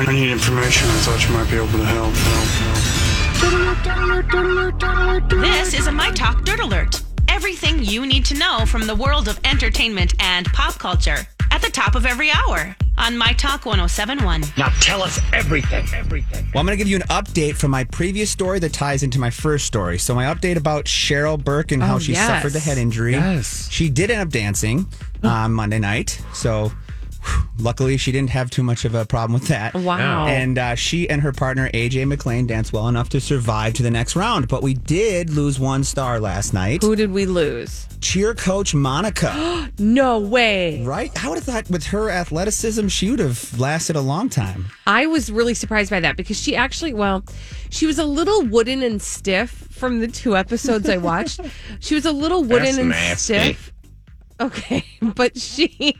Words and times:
I 0.00 0.10
need 0.12 0.30
information. 0.32 0.88
I 0.88 0.92
thought 1.00 1.28
you 1.28 1.34
might 1.34 1.50
be 1.50 1.56
able 1.56 1.66
to 1.68 1.84
help. 1.84 2.14
help, 2.14 2.48
help. 5.28 5.42
This 5.42 5.74
is 5.74 5.86
a 5.86 5.92
My 5.92 6.10
Talk 6.12 6.44
Dirt 6.44 6.60
Alert. 6.60 7.02
Everything 7.28 7.82
you 7.84 8.06
need 8.06 8.24
to 8.26 8.34
know 8.34 8.64
from 8.66 8.86
the 8.86 8.94
world 8.94 9.28
of 9.28 9.38
entertainment 9.44 10.14
and 10.20 10.46
pop 10.46 10.78
culture 10.78 11.18
at 11.50 11.60
the 11.60 11.68
top 11.70 11.94
of 11.94 12.06
every 12.06 12.30
hour 12.30 12.74
on 12.96 13.18
My 13.18 13.32
Talk 13.34 13.66
1071. 13.66 14.44
Now 14.56 14.68
tell 14.80 15.02
us 15.02 15.20
everything, 15.32 15.86
everything. 15.94 16.46
Well, 16.54 16.60
I'm 16.60 16.66
going 16.66 16.76
to 16.78 16.82
give 16.82 16.88
you 16.88 16.96
an 16.96 17.02
update 17.02 17.56
from 17.56 17.70
my 17.70 17.84
previous 17.84 18.30
story 18.30 18.58
that 18.60 18.72
ties 18.72 19.02
into 19.02 19.18
my 19.18 19.28
first 19.30 19.66
story. 19.66 19.98
So, 19.98 20.14
my 20.14 20.24
update 20.32 20.56
about 20.56 20.86
Cheryl 20.86 21.42
Burke 21.42 21.72
and 21.72 21.82
how 21.82 21.96
Oh, 21.96 21.98
she 21.98 22.12
yes. 22.12 22.26
suffered 22.26 22.52
the 22.54 22.60
head 22.60 22.78
injury. 22.78 23.12
Yes. 23.12 23.68
She 23.70 23.90
did 23.90 24.10
end 24.10 24.22
up 24.22 24.28
dancing 24.30 24.86
on 25.22 25.30
uh, 25.44 25.48
Monday 25.48 25.78
night. 25.80 26.22
So, 26.32 26.68
whew, 26.68 26.76
luckily, 27.58 27.96
she 27.96 28.12
didn't 28.12 28.30
have 28.30 28.50
too 28.50 28.62
much 28.62 28.84
of 28.84 28.94
a 28.94 29.04
problem 29.04 29.32
with 29.38 29.48
that. 29.48 29.74
Wow. 29.74 30.26
And 30.26 30.58
uh, 30.58 30.74
she 30.74 31.08
and 31.08 31.20
her 31.22 31.32
partner, 31.32 31.70
AJ 31.72 32.06
McLean, 32.08 32.46
danced 32.46 32.72
well 32.72 32.88
enough 32.88 33.08
to 33.10 33.20
survive 33.20 33.74
to 33.74 33.82
the 33.82 33.90
next 33.90 34.16
round. 34.16 34.48
But 34.48 34.62
we 34.62 34.74
did 34.74 35.30
lose 35.30 35.58
one 35.60 35.84
star 35.84 36.20
last 36.20 36.52
night. 36.52 36.82
Who 36.82 36.96
did 36.96 37.10
we 37.12 37.26
lose? 37.26 37.86
Cheer 38.00 38.34
coach 38.34 38.74
Monica. 38.74 39.70
No 39.78 40.18
way. 40.20 40.84
right? 40.84 41.10
I 41.24 41.28
would 41.28 41.36
have 41.36 41.44
thought 41.44 41.70
with 41.70 41.84
her 41.86 42.10
athleticism, 42.10 42.88
she 42.88 43.10
would 43.10 43.18
have 43.20 43.58
lasted 43.58 43.96
a 43.96 44.00
long 44.00 44.28
time. 44.28 44.66
I 44.86 45.06
was 45.06 45.30
really 45.30 45.54
surprised 45.54 45.90
by 45.90 46.00
that 46.00 46.16
because 46.16 46.36
she 46.40 46.54
actually, 46.54 46.92
well, 46.94 47.24
she 47.70 47.86
was 47.86 47.98
a 47.98 48.04
little 48.04 48.42
wooden 48.42 48.82
and 48.82 49.00
stiff 49.00 49.50
from 49.50 50.00
the 50.00 50.08
two 50.08 50.36
episodes 50.36 50.88
I 50.88 50.98
watched. 50.98 51.40
She 51.80 51.94
was 51.94 52.04
a 52.04 52.12
little 52.12 52.42
wooden 52.42 52.64
That's 52.64 52.78
and 52.78 52.88
nasty. 52.90 53.34
stiff. 53.54 53.72
Okay, 54.40 54.84
but 55.02 55.36
she, 55.38 55.96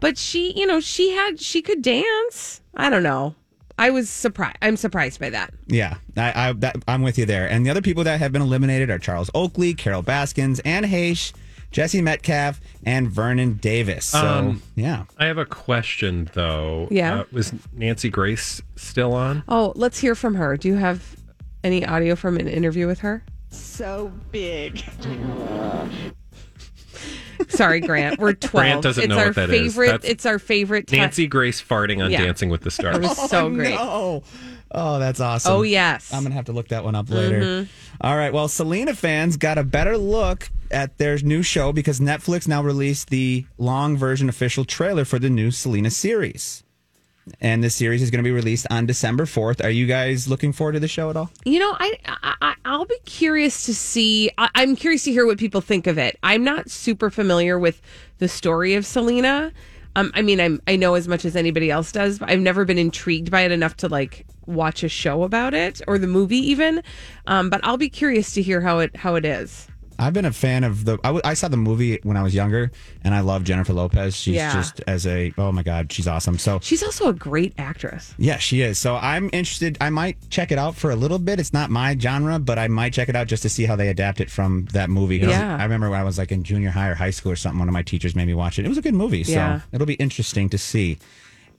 but 0.00 0.18
she, 0.18 0.52
you 0.58 0.66
know, 0.66 0.80
she 0.80 1.12
had, 1.12 1.40
she 1.40 1.62
could 1.62 1.82
dance. 1.82 2.60
I 2.74 2.90
don't 2.90 3.02
know. 3.02 3.34
I 3.78 3.90
was 3.90 4.08
surprised. 4.08 4.56
I'm 4.62 4.76
surprised 4.76 5.20
by 5.20 5.28
that. 5.30 5.52
Yeah, 5.66 5.96
I, 6.16 6.48
I 6.48 6.52
that, 6.54 6.76
I'm 6.88 7.02
with 7.02 7.18
you 7.18 7.26
there. 7.26 7.46
And 7.48 7.64
the 7.66 7.70
other 7.70 7.82
people 7.82 8.04
that 8.04 8.18
have 8.20 8.32
been 8.32 8.40
eliminated 8.42 8.88
are 8.90 8.98
Charles 8.98 9.30
Oakley, 9.34 9.74
Carole 9.74 10.00
Baskins, 10.02 10.60
Anne 10.60 10.84
Heche, 10.84 11.34
Jesse 11.72 12.00
Metcalfe, 12.00 12.58
and 12.84 13.10
Vernon 13.10 13.54
Davis. 13.54 14.06
So 14.06 14.18
Um, 14.26 14.62
yeah, 14.76 15.04
I 15.18 15.26
have 15.26 15.36
a 15.36 15.44
question 15.44 16.30
though. 16.32 16.88
Yeah. 16.90 17.20
Uh, 17.20 17.24
was 17.32 17.52
Nancy 17.74 18.08
Grace 18.08 18.62
still 18.76 19.12
on? 19.12 19.42
Oh, 19.46 19.74
let's 19.76 19.98
hear 19.98 20.14
from 20.14 20.36
her. 20.36 20.56
Do 20.56 20.68
you 20.68 20.76
have 20.76 21.14
any 21.62 21.84
audio 21.84 22.16
from 22.16 22.38
an 22.38 22.48
interview 22.48 22.86
with 22.86 23.00
her? 23.00 23.24
so 23.50 24.10
big. 24.32 24.82
Sorry, 27.48 27.80
Grant. 27.80 28.18
We're 28.18 28.32
12. 28.32 28.52
Grant 28.52 28.82
doesn't 28.82 29.04
it's 29.04 29.08
know 29.10 29.18
our 29.18 29.26
what 29.26 29.34
that 29.36 29.50
is. 29.50 29.74
favorite, 29.74 29.88
That's 29.88 30.04
It's 30.06 30.26
our 30.26 30.38
favorite. 30.38 30.86
ti- 30.86 30.96
Nancy 30.96 31.26
Grace 31.26 31.62
farting 31.62 32.04
on 32.04 32.10
Yeah. 32.10 32.24
Dancing 32.24 32.50
with 32.50 32.62
the 32.62 32.70
Stars. 32.70 32.96
It 32.96 33.02
was 33.02 33.30
so 33.30 33.46
oh, 33.46 33.50
great. 33.50 33.76
Oh, 33.78 34.22
oh, 34.70 34.98
that's 34.98 35.20
awesome. 35.20 35.52
Oh, 35.52 35.62
yes. 35.62 36.12
I'm 36.12 36.22
gonna 36.22 36.34
have 36.34 36.46
to 36.46 36.52
look 36.52 36.68
that 36.68 36.84
one 36.84 36.94
up 36.94 37.10
later. 37.10 37.40
Mm-hmm. 37.40 37.70
All 38.00 38.16
right. 38.16 38.32
Well, 38.32 38.48
Selena 38.48 38.94
fans 38.94 39.36
got 39.36 39.58
a 39.58 39.64
better 39.64 39.96
look 39.96 40.50
at 40.70 40.98
their 40.98 41.18
new 41.18 41.42
show 41.42 41.72
because 41.72 42.00
Netflix 42.00 42.48
now 42.48 42.62
released 42.62 43.10
the 43.10 43.46
long 43.58 43.96
version 43.96 44.28
official 44.28 44.64
trailer 44.64 45.04
for 45.04 45.18
the 45.18 45.30
new 45.30 45.50
Selena 45.50 45.90
series. 45.90 46.62
And 47.40 47.62
this 47.62 47.74
series 47.74 48.02
is 48.02 48.10
going 48.10 48.22
to 48.22 48.28
be 48.28 48.34
released 48.34 48.66
on 48.70 48.86
December 48.86 49.24
4th. 49.24 49.64
Are 49.64 49.70
you 49.70 49.86
guys 49.86 50.28
looking 50.28 50.52
forward 50.52 50.72
to 50.72 50.80
the 50.80 50.88
show 50.88 51.10
at 51.10 51.16
all? 51.16 51.30
You 51.44 51.58
know, 51.58 51.76
I, 51.78 51.98
I 52.22 52.54
I'll 52.64 52.84
be 52.84 52.98
curious 53.04 53.66
to 53.66 53.74
see. 53.74 54.30
I, 54.38 54.48
I'm 54.54 54.76
curious 54.76 55.04
to 55.04 55.12
hear 55.12 55.26
what 55.26 55.38
people 55.38 55.60
think 55.60 55.86
of 55.86 55.98
it. 55.98 56.18
I'm 56.22 56.44
not 56.44 56.70
super 56.70 57.10
familiar 57.10 57.58
with 57.58 57.80
the 58.18 58.28
story 58.28 58.74
of 58.74 58.86
Selena. 58.86 59.52
Um, 59.96 60.12
I 60.14 60.22
mean, 60.22 60.40
I'm 60.40 60.60
I 60.66 60.76
know 60.76 60.94
as 60.94 61.08
much 61.08 61.24
as 61.24 61.36
anybody 61.36 61.70
else 61.70 61.90
does, 61.90 62.18
but 62.18 62.30
I've 62.30 62.40
never 62.40 62.64
been 62.64 62.78
intrigued 62.78 63.30
by 63.30 63.42
it 63.42 63.52
enough 63.52 63.76
to 63.78 63.88
like 63.88 64.26
watch 64.44 64.84
a 64.84 64.88
show 64.88 65.22
about 65.22 65.54
it 65.54 65.80
or 65.88 65.98
the 65.98 66.06
movie 66.06 66.38
even. 66.38 66.82
Um, 67.26 67.50
but 67.50 67.60
I'll 67.64 67.78
be 67.78 67.88
curious 67.88 68.34
to 68.34 68.42
hear 68.42 68.60
how 68.60 68.80
it 68.80 68.94
how 68.94 69.14
it 69.14 69.24
is. 69.24 69.68
I've 69.98 70.12
been 70.12 70.24
a 70.24 70.32
fan 70.32 70.62
of 70.64 70.84
the. 70.84 70.94
I, 71.04 71.08
w- 71.08 71.22
I 71.24 71.34
saw 71.34 71.48
the 71.48 71.56
movie 71.56 71.98
when 72.02 72.16
I 72.16 72.22
was 72.22 72.34
younger, 72.34 72.70
and 73.04 73.14
I 73.14 73.20
love 73.20 73.44
Jennifer 73.44 73.72
Lopez. 73.72 74.14
She's 74.16 74.34
Yeah. 74.34 74.52
just 74.52 74.80
as 74.86 75.06
a 75.06 75.32
oh 75.38 75.52
my 75.52 75.62
god, 75.62 75.92
she's 75.92 76.06
awesome. 76.06 76.38
So 76.38 76.58
She's 76.62 76.82
also 76.82 77.08
a 77.08 77.12
great 77.12 77.54
actress. 77.58 78.14
yeah, 78.18 78.36
she 78.38 78.60
is. 78.60 78.78
So 78.78 78.96
I'm 78.96 79.24
interested. 79.32 79.78
I 79.80 79.90
might 79.90 80.16
check 80.30 80.52
it 80.52 80.58
out 80.58 80.74
for 80.76 80.90
a 80.90 80.96
little 80.96 81.18
bit. 81.18 81.40
It's 81.40 81.52
not 81.52 81.70
my 81.70 81.96
genre, 81.98 82.38
but 82.38 82.58
I 82.58 82.68
might 82.68 82.92
check 82.92 83.08
it 83.08 83.16
out 83.16 83.26
just 83.26 83.42
to 83.44 83.48
see 83.48 83.64
how 83.64 83.76
they 83.76 83.88
adapt 83.88 84.20
it 84.20 84.30
from 84.30 84.66
that 84.72 84.90
movie. 84.90 85.16
Yeah. 85.18 85.56
I 85.58 85.62
remember 85.62 85.88
when 85.90 85.98
I 86.00 86.04
was 86.04 86.18
like 86.18 86.30
in 86.32 86.42
junior 86.44 86.70
high 86.70 86.88
or 86.88 86.94
high 86.94 87.10
school 87.10 87.32
or 87.32 87.36
something. 87.36 87.58
One 87.58 87.68
of 87.68 87.72
my 87.74 87.82
teachers 87.82 88.14
made 88.14 88.26
me 88.26 88.34
watch 88.34 88.58
it. 88.58 88.64
It 88.64 88.68
was 88.68 88.78
a 88.78 88.82
good 88.82 88.94
movie. 88.94 89.24
So 89.24 89.32
Yeah. 89.32 89.60
it'll 89.72 89.86
be 89.86 89.94
interesting 89.94 90.48
to 90.50 90.58
see. 90.58 90.98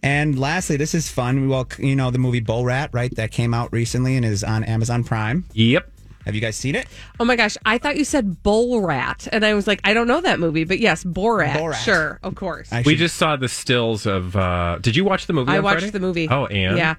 And 0.04 0.38
lastly, 0.38 0.78
this 0.78 0.94
is 0.94 1.10
fun. 1.10 1.50
Well, 1.50 1.68
you 1.80 1.96
know 1.96 2.12
the 2.12 2.20
movie 2.20 2.40
Bull 2.40 2.64
Rat, 2.66 2.92
right? 2.94 3.14
That 3.16 3.32
came 3.32 3.54
out 3.56 3.74
recently 3.74 4.16
and 4.16 4.24
is 4.24 4.44
on 4.44 4.64
Amazon 4.64 5.04
Prime. 5.04 5.46
Yep. 5.54 5.92
Have 6.28 6.36
you 6.36 6.42
guys 6.42 6.56
seen 6.56 6.76
it? 6.76 6.86
Oh 7.20 7.26
my 7.26 7.36
gosh, 7.36 7.58
I 7.66 7.80
thought 7.80 7.98
you 7.98 8.04
said 8.06 8.44
Bull 8.44 8.82
Rat, 8.82 9.28
and 9.32 9.44
I 9.44 9.56
was 9.56 9.66
like, 9.66 9.82
I 9.84 9.94
don't 9.96 10.08
know 10.08 10.22
that 10.22 10.40
movie, 10.40 10.64
but 10.66 10.78
yes, 10.80 11.04
Borat. 11.04 11.54
Borat. 11.54 11.84
Sure, 11.84 12.20
of 12.22 12.36
course. 12.36 12.72
I 12.72 12.82
We 12.82 12.92
should- 12.94 13.00
just 13.00 13.16
saw 13.16 13.36
the 13.38 13.48
stills 13.50 14.06
of. 14.06 14.36
uh 14.36 14.78
Did 14.82 14.96
you 14.96 15.04
watch 15.06 15.26
the 15.26 15.34
movie? 15.34 15.52
I 15.52 15.58
on 15.58 15.64
watched 15.64 15.80
Friday? 15.80 15.92
the 15.92 16.00
movie. 16.00 16.28
Oh, 16.30 16.46
and 16.46 16.78
yeah, 16.78 16.96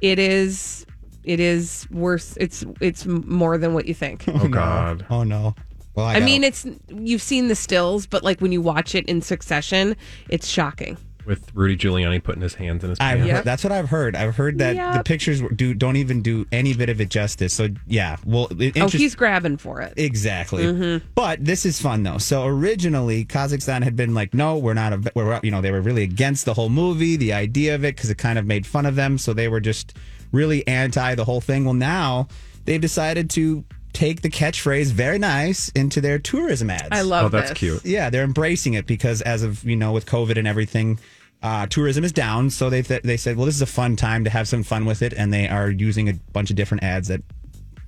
it 0.00 0.18
is. 0.20 0.86
It 1.24 1.40
is 1.40 1.88
worse. 1.90 2.36
It's 2.38 2.64
it's 2.80 3.04
more 3.04 3.58
than 3.58 3.74
what 3.74 3.86
you 3.86 3.94
think. 3.94 4.24
Oh 4.28 4.46
God. 4.62 5.04
Oh 5.10 5.24
no. 5.24 5.56
Well, 5.96 6.06
I, 6.06 6.16
I 6.16 6.20
mean, 6.20 6.44
it's 6.44 6.66
you've 6.88 7.22
seen 7.22 7.48
the 7.48 7.56
stills, 7.56 8.06
but 8.06 8.22
like 8.22 8.40
when 8.40 8.52
you 8.52 8.60
watch 8.60 8.94
it 8.94 9.06
in 9.06 9.22
succession, 9.22 9.96
it's 10.28 10.46
shocking. 10.46 10.98
With 11.26 11.50
Rudy 11.54 11.76
Giuliani 11.76 12.22
putting 12.22 12.42
his 12.42 12.54
hands 12.54 12.84
in 12.84 12.90
his 12.90 13.00
I've 13.00 13.18
pants. 13.18 13.32
heard, 13.32 13.44
that's 13.44 13.64
what 13.64 13.72
I've 13.72 13.88
heard. 13.88 14.14
I've 14.16 14.36
heard 14.36 14.58
that 14.58 14.96
the 14.96 15.02
pictures 15.04 15.42
do 15.54 15.74
don't 15.74 15.96
even 15.96 16.22
do 16.22 16.46
any 16.52 16.72
bit 16.74 16.88
of 16.88 17.00
it 17.00 17.10
justice. 17.10 17.52
So 17.52 17.68
yeah, 17.86 18.16
well, 18.24 18.46
it, 18.58 18.76
Oh, 18.76 18.84
interest- 18.84 18.94
he's 18.96 19.14
grabbing 19.14 19.56
for 19.56 19.80
it. 19.80 19.94
exactly. 19.96 20.64
Mm-hmm. 20.64 21.06
But 21.14 21.44
this 21.44 21.66
is 21.66 21.80
fun 21.80 22.02
though. 22.04 22.18
So 22.18 22.46
originally, 22.46 23.24
Kazakhstan 23.24 23.82
had 23.82 23.96
been 23.96 24.14
like, 24.14 24.34
no, 24.34 24.56
we're 24.58 24.74
not. 24.74 24.92
A, 24.92 25.12
we're 25.14 25.40
you 25.42 25.50
know 25.50 25.60
they 25.60 25.70
were 25.72 25.80
really 25.80 26.02
against 26.02 26.44
the 26.44 26.54
whole 26.54 26.68
movie, 26.68 27.16
the 27.16 27.32
idea 27.32 27.74
of 27.74 27.84
it, 27.84 27.96
because 27.96 28.10
it 28.10 28.18
kind 28.18 28.38
of 28.38 28.46
made 28.46 28.66
fun 28.66 28.86
of 28.86 28.94
them. 28.94 29.18
So 29.18 29.32
they 29.32 29.48
were 29.48 29.60
just 29.60 29.94
really 30.32 30.66
anti 30.66 31.14
the 31.14 31.24
whole 31.24 31.40
thing. 31.40 31.64
Well, 31.64 31.74
now 31.74 32.28
they've 32.64 32.80
decided 32.80 33.30
to 33.30 33.64
take 33.92 34.20
the 34.20 34.28
catchphrase 34.28 34.92
"very 34.92 35.18
nice" 35.18 35.70
into 35.70 36.00
their 36.02 36.18
tourism 36.18 36.68
ads. 36.70 36.88
I 36.92 37.00
love. 37.02 37.26
Oh, 37.26 37.28
that's 37.30 37.50
this. 37.50 37.58
cute. 37.58 37.84
Yeah, 37.84 38.10
they're 38.10 38.24
embracing 38.24 38.74
it 38.74 38.86
because 38.86 39.22
as 39.22 39.42
of 39.42 39.64
you 39.64 39.76
know, 39.76 39.92
with 39.92 40.04
COVID 40.06 40.36
and 40.36 40.46
everything, 40.46 40.98
uh, 41.42 41.66
tourism 41.66 42.04
is 42.04 42.12
down. 42.12 42.50
So 42.50 42.70
they 42.70 42.82
th- 42.82 43.02
they 43.02 43.16
said, 43.16 43.36
well, 43.36 43.46
this 43.46 43.54
is 43.56 43.62
a 43.62 43.66
fun 43.66 43.96
time 43.96 44.24
to 44.24 44.30
have 44.30 44.48
some 44.48 44.62
fun 44.62 44.84
with 44.84 45.02
it, 45.02 45.12
and 45.12 45.32
they 45.32 45.48
are 45.48 45.70
using 45.70 46.08
a 46.08 46.14
bunch 46.32 46.50
of 46.50 46.56
different 46.56 46.82
ads 46.82 47.08
that 47.08 47.22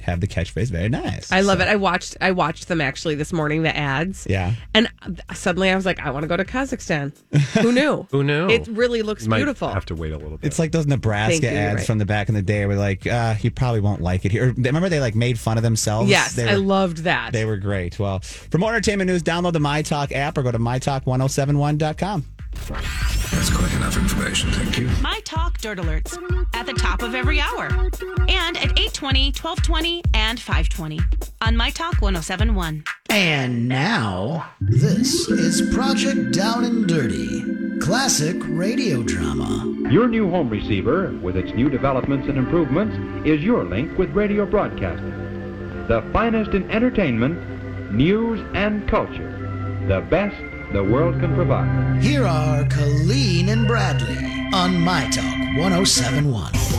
have 0.00 0.20
the 0.20 0.28
catchphrase 0.28 0.68
"very 0.70 0.88
nice." 0.88 1.30
I 1.32 1.40
love 1.40 1.58
So- 1.58 1.64
it. 1.64 1.68
I 1.68 1.76
watched. 1.76 2.16
I 2.20 2.30
watched 2.30 2.68
them 2.68 2.80
actually 2.80 3.16
this 3.16 3.30
morning. 3.32 3.62
The 3.64 3.76
ads. 3.76 4.26
Yeah. 4.30 4.54
And 4.72 4.88
suddenly 5.34 5.70
I 5.70 5.74
was 5.76 5.84
like, 5.84 6.00
I 6.00 6.10
want 6.10 6.22
to 6.22 6.28
go 6.28 6.36
to 6.36 6.44
Kazakhstan. 6.44 7.12
Who 7.60 7.72
knew? 7.72 8.06
Who 8.12 8.22
knew? 8.22 8.48
It 8.48 8.68
really 8.68 9.02
looks 9.02 9.26
Might 9.26 9.38
beautiful. 9.38 9.68
Have 9.68 9.84
to 9.86 9.94
wait 9.96 10.12
a 10.12 10.16
little 10.16 10.38
bit. 10.38 10.46
It's 10.46 10.58
like 10.58 10.70
those 10.72 10.86
Nebraska 10.86 11.42
you, 11.42 11.48
ads 11.48 11.78
right. 11.78 11.86
from 11.86 11.98
the 11.98 12.06
back 12.06 12.28
in 12.30 12.34
the 12.36 12.42
day, 12.42 12.64
where 12.64 12.76
like, 12.76 13.06
uh, 13.06 13.34
you 13.40 13.50
probably 13.50 13.80
won't 13.80 14.00
like 14.00 14.24
it 14.24 14.30
here. 14.32 14.54
Remember 14.56 14.88
they 14.88 15.00
like 15.00 15.16
made 15.16 15.38
fun 15.38 15.56
of 15.58 15.62
themselves. 15.64 16.08
yes, 16.08 16.32
they 16.34 16.48
I 16.48 16.54
loved 16.54 16.98
that. 16.98 17.32
they 17.32 17.44
were 17.44 17.56
great. 17.56 17.98
Well, 17.98 18.20
for 18.20 18.56
more 18.58 18.70
entertainment 18.70 19.08
news, 19.10 19.22
download 19.24 19.52
the 19.52 19.60
My 19.60 19.82
Talk 19.82 20.12
app 20.12 20.38
or 20.38 20.42
go 20.42 20.52
to 20.52 20.58
mytalk1071.com. 20.60 22.24
That's 22.66 23.50
quite 23.50 23.72
enough 23.74 23.96
information, 23.96 24.50
thank 24.50 24.78
you. 24.78 24.88
My 25.00 25.20
Talk 25.24 25.58
Dirt 25.58 25.78
Alerts 25.78 26.18
at 26.54 26.66
the 26.66 26.72
top 26.72 27.02
of 27.02 27.14
every 27.14 27.40
hour 27.40 27.66
and 28.28 28.56
at 28.56 28.78
820, 28.78 29.32
1220, 29.32 30.02
and 30.14 30.40
520 30.40 31.00
on 31.40 31.56
My 31.56 31.70
Talk 31.70 32.00
1071. 32.02 32.84
And 33.10 33.68
now, 33.68 34.50
this 34.60 35.28
is 35.28 35.72
Project 35.74 36.32
Down 36.32 36.64
and 36.64 36.86
Dirty, 36.86 37.78
classic 37.80 38.36
radio 38.40 39.02
drama. 39.02 39.64
Your 39.90 40.08
new 40.08 40.28
home 40.28 40.50
receiver, 40.50 41.12
with 41.22 41.36
its 41.36 41.52
new 41.54 41.70
developments 41.70 42.28
and 42.28 42.36
improvements, 42.36 42.96
is 43.26 43.42
your 43.42 43.64
link 43.64 43.96
with 43.96 44.10
radio 44.10 44.44
broadcasting. 44.44 45.14
The 45.86 46.02
finest 46.12 46.50
in 46.50 46.70
entertainment, 46.70 47.92
news, 47.92 48.40
and 48.54 48.86
culture. 48.88 49.34
The 49.88 50.02
best 50.02 50.36
the 50.72 50.82
world 50.82 51.18
can 51.20 51.34
provide. 51.34 52.02
Here 52.02 52.26
are 52.26 52.64
Colleen 52.68 53.48
and 53.48 53.66
Bradley 53.66 54.18
on 54.52 54.80
My 54.80 55.08
Talk 55.08 55.24
1071. 55.56 56.77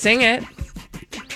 Sing 0.00 0.22
it. 0.22 0.42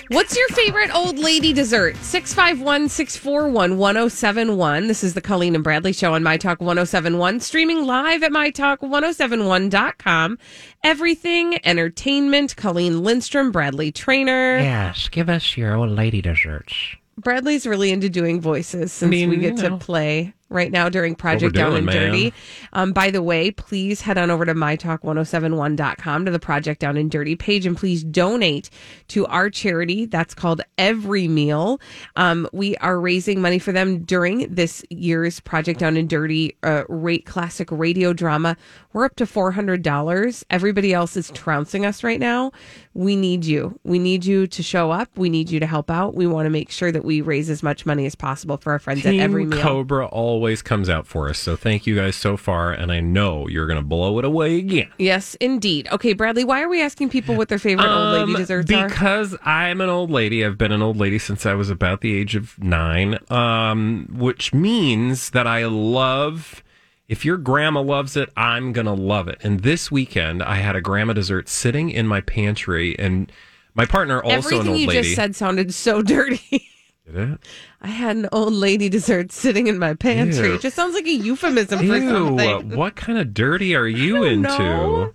What's 0.07 0.35
your 0.35 0.47
favorite 0.47 0.89
old 0.91 1.19
lady 1.19 1.53
dessert? 1.53 1.95
651 1.97 2.89
641 2.89 3.77
1071. 3.77 4.87
This 4.87 5.03
is 5.03 5.13
the 5.13 5.21
Colleen 5.21 5.53
and 5.53 5.63
Bradley 5.63 5.93
Show 5.93 6.15
on 6.15 6.23
My 6.23 6.35
Talk 6.35 6.61
1071, 6.61 7.41
streaming 7.41 7.85
live 7.85 8.23
at 8.23 8.31
MyTalk1071.com. 8.31 10.39
Everything 10.83 11.59
entertainment. 11.63 12.55
Colleen 12.55 13.03
Lindstrom, 13.03 13.51
Bradley 13.51 13.91
Traynor. 13.91 14.57
Yes, 14.57 15.09
give 15.09 15.29
us 15.29 15.55
your 15.55 15.75
old 15.75 15.91
lady 15.91 16.23
desserts. 16.23 16.73
Bradley's 17.19 17.67
really 17.67 17.91
into 17.91 18.09
doing 18.09 18.41
voices 18.41 18.91
since 18.91 19.11
mean, 19.11 19.29
we 19.29 19.37
get 19.37 19.57
you 19.57 19.69
to 19.69 19.77
play 19.77 20.33
right 20.49 20.71
now 20.71 20.89
during 20.89 21.15
Project 21.15 21.55
Down 21.55 21.71
doing, 21.71 21.77
and 21.79 21.85
man. 21.87 21.95
Dirty. 21.95 22.33
Um, 22.73 22.91
by 22.91 23.11
the 23.11 23.21
way, 23.21 23.51
please 23.51 24.01
head 24.01 24.17
on 24.17 24.29
over 24.29 24.45
to 24.45 24.53
mytalk1071.com 24.53 26.25
to 26.25 26.31
the 26.31 26.39
Project 26.39 26.81
Down 26.81 26.97
and 26.97 27.09
Dirty 27.09 27.35
page 27.35 27.65
and 27.65 27.75
please 27.75 28.03
donate 28.03 28.69
to 29.09 29.25
our 29.27 29.49
charity. 29.49 30.05
That's 30.05 30.33
called 30.33 30.61
Every 30.77 31.27
Meal. 31.27 31.79
Um, 32.15 32.47
we 32.53 32.75
are 32.77 32.99
raising 32.99 33.41
money 33.41 33.59
for 33.59 33.71
them 33.71 34.03
during 34.03 34.53
this 34.53 34.83
year's 34.89 35.39
Project 35.39 35.79
Down 35.79 35.97
and 35.97 36.09
Dirty 36.09 36.55
uh, 36.63 36.83
rate 36.89 37.25
classic 37.25 37.69
radio 37.71 38.13
drama. 38.13 38.55
We're 38.93 39.05
up 39.05 39.15
to 39.17 39.25
$400. 39.25 40.43
Everybody 40.49 40.93
else 40.93 41.17
is 41.17 41.29
trouncing 41.31 41.85
us 41.85 42.03
right 42.03 42.19
now. 42.19 42.51
We 42.93 43.15
need 43.15 43.43
you. 43.43 43.77
We 43.83 43.99
need 43.99 44.23
you 44.23 44.47
to 44.47 44.63
show 44.63 44.91
up. 44.91 45.09
We 45.17 45.29
need 45.29 45.49
you 45.49 45.59
to 45.59 45.65
help 45.65 45.91
out. 45.91 46.15
We 46.15 46.27
want 46.27 46.45
to 46.45 46.49
make 46.49 46.71
sure 46.71 46.91
that 46.91 47.03
we 47.03 47.19
raise 47.21 47.49
as 47.49 47.61
much 47.61 47.85
money 47.85 48.05
as 48.05 48.15
possible 48.15 48.57
for 48.57 48.71
our 48.71 48.79
friends 48.79 49.05
at 49.05 49.15
Every 49.15 49.45
Meal. 49.45 49.61
Cobra 49.61 50.07
always 50.35 50.61
comes 50.61 50.89
out 50.89 51.07
for 51.07 51.29
us. 51.29 51.39
So 51.39 51.55
thank 51.55 51.87
you 51.87 51.95
guys 51.95 52.17
so 52.17 52.35
far. 52.35 52.73
And 52.73 52.91
I 52.91 52.99
know 52.99 53.47
you're 53.47 53.67
going 53.67 53.79
to 53.79 53.85
blow 53.85 54.19
it 54.19 54.25
away 54.25 54.57
again. 54.57 54.91
Yes, 54.97 55.35
indeed. 55.35 55.87
Okay, 55.93 56.11
Bradley, 56.11 56.43
why 56.43 56.61
are 56.61 56.67
we 56.67 56.81
asking 56.81 57.09
people 57.09 57.35
what 57.35 57.47
their 57.47 57.57
favorite 57.57 57.87
old 57.87 58.13
lady 58.19 58.33
Um, 58.33 58.39
desserts 58.39 58.69
are? 58.71 58.89
because 58.89 59.35
I'm 59.45 59.79
an 59.79 59.87
old 59.89 60.11
lady. 60.11 60.43
I've 60.45 60.57
been 60.57 60.73
an 60.73 60.81
old 60.81 60.97
lady 60.97 61.17
since 61.19 61.45
I 61.45 61.53
was 61.53 61.69
about 61.69 62.01
the 62.01 62.13
age 62.13 62.35
of 62.35 62.61
nine, 62.61 63.17
um, 63.29 64.09
which 64.11 64.53
means 64.53 65.29
that 65.29 65.47
I 65.47 65.65
love. 65.65 66.61
If 67.07 67.23
your 67.23 67.37
grandma 67.37 67.81
loves 67.81 68.17
it, 68.17 68.29
I'm 68.35 68.73
gonna 68.73 68.93
love 68.95 69.27
it. 69.27 69.37
And 69.43 69.61
this 69.61 69.89
weekend, 69.91 70.41
I 70.43 70.55
had 70.55 70.75
a 70.75 70.81
grandma 70.81 71.13
dessert 71.13 71.47
sitting 71.47 71.89
in 71.91 72.07
my 72.07 72.19
pantry, 72.19 72.97
and 72.99 73.31
my 73.75 73.85
partner, 73.85 74.21
also 74.23 74.37
Everything 74.37 74.59
an 74.61 74.67
old 74.67 74.75
lady. 74.75 74.83
Everything 74.83 74.97
you 74.97 75.03
just 75.03 75.15
said 75.15 75.35
sounded 75.35 75.73
so 75.73 76.01
dirty. 76.15 76.67
Did 77.05 77.15
it. 77.15 77.39
I 77.81 77.87
had 77.87 78.15
an 78.17 78.29
old 78.31 78.53
lady 78.53 78.89
dessert 78.89 79.31
sitting 79.31 79.67
in 79.67 79.77
my 79.79 79.93
pantry. 79.93 80.47
Ew. 80.49 80.53
It 80.55 80.61
just 80.61 80.75
sounds 80.75 80.93
like 80.95 81.05
a 81.05 81.11
euphemism 81.13 81.79
for 81.79 81.85
Ew, 81.85 82.09
something. 82.09 82.69
what 82.75 82.95
kind 82.95 83.19
of 83.19 83.33
dirty 83.33 83.75
are 83.75 83.87
you 83.87 84.23
into? 84.23 84.47
know. 84.57 85.13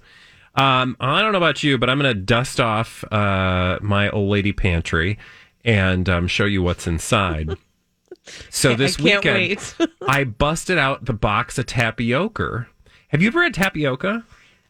Um, 0.55 0.97
I 1.01 1.21
don't 1.23 1.33
know 1.33 1.39
about 1.39 1.63
you, 1.63 1.79
but 1.79 1.89
I'm 1.89 1.99
going 1.99 2.13
to 2.15 2.21
dust 2.21 2.61
off 2.61 3.05
uh, 3.13 3.79
my 3.83 4.11
old 4.11 4.31
lady 4.31 4.53
pantry 4.53 5.19
and 5.65 6.09
um, 6.09 6.27
show 6.27 6.45
you 6.45 6.63
what's 6.63 6.87
inside. 6.87 7.57
So 8.51 8.73
I 8.73 8.75
this 8.75 8.97
can't 8.97 9.25
weekend. 9.25 9.75
I 10.07 10.23
busted 10.23 10.79
out 10.79 11.05
the 11.07 11.13
box 11.15 11.59
of 11.59 11.67
tapioca. 11.67 12.69
Have 13.09 13.23
you 13.23 13.29
ever 13.29 13.43
had 13.43 13.55
tapioca? 13.55 14.25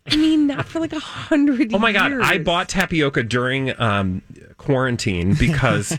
I 0.06 0.16
mean, 0.16 0.46
not 0.46 0.64
for 0.66 0.80
like 0.80 0.94
a 0.94 0.98
hundred 1.00 1.74
Oh 1.74 1.78
my 1.78 1.92
god, 1.92 2.10
years. 2.12 2.22
I 2.24 2.38
bought 2.38 2.70
tapioca 2.70 3.22
during 3.22 3.78
um, 3.78 4.22
quarantine 4.56 5.34
because 5.34 5.98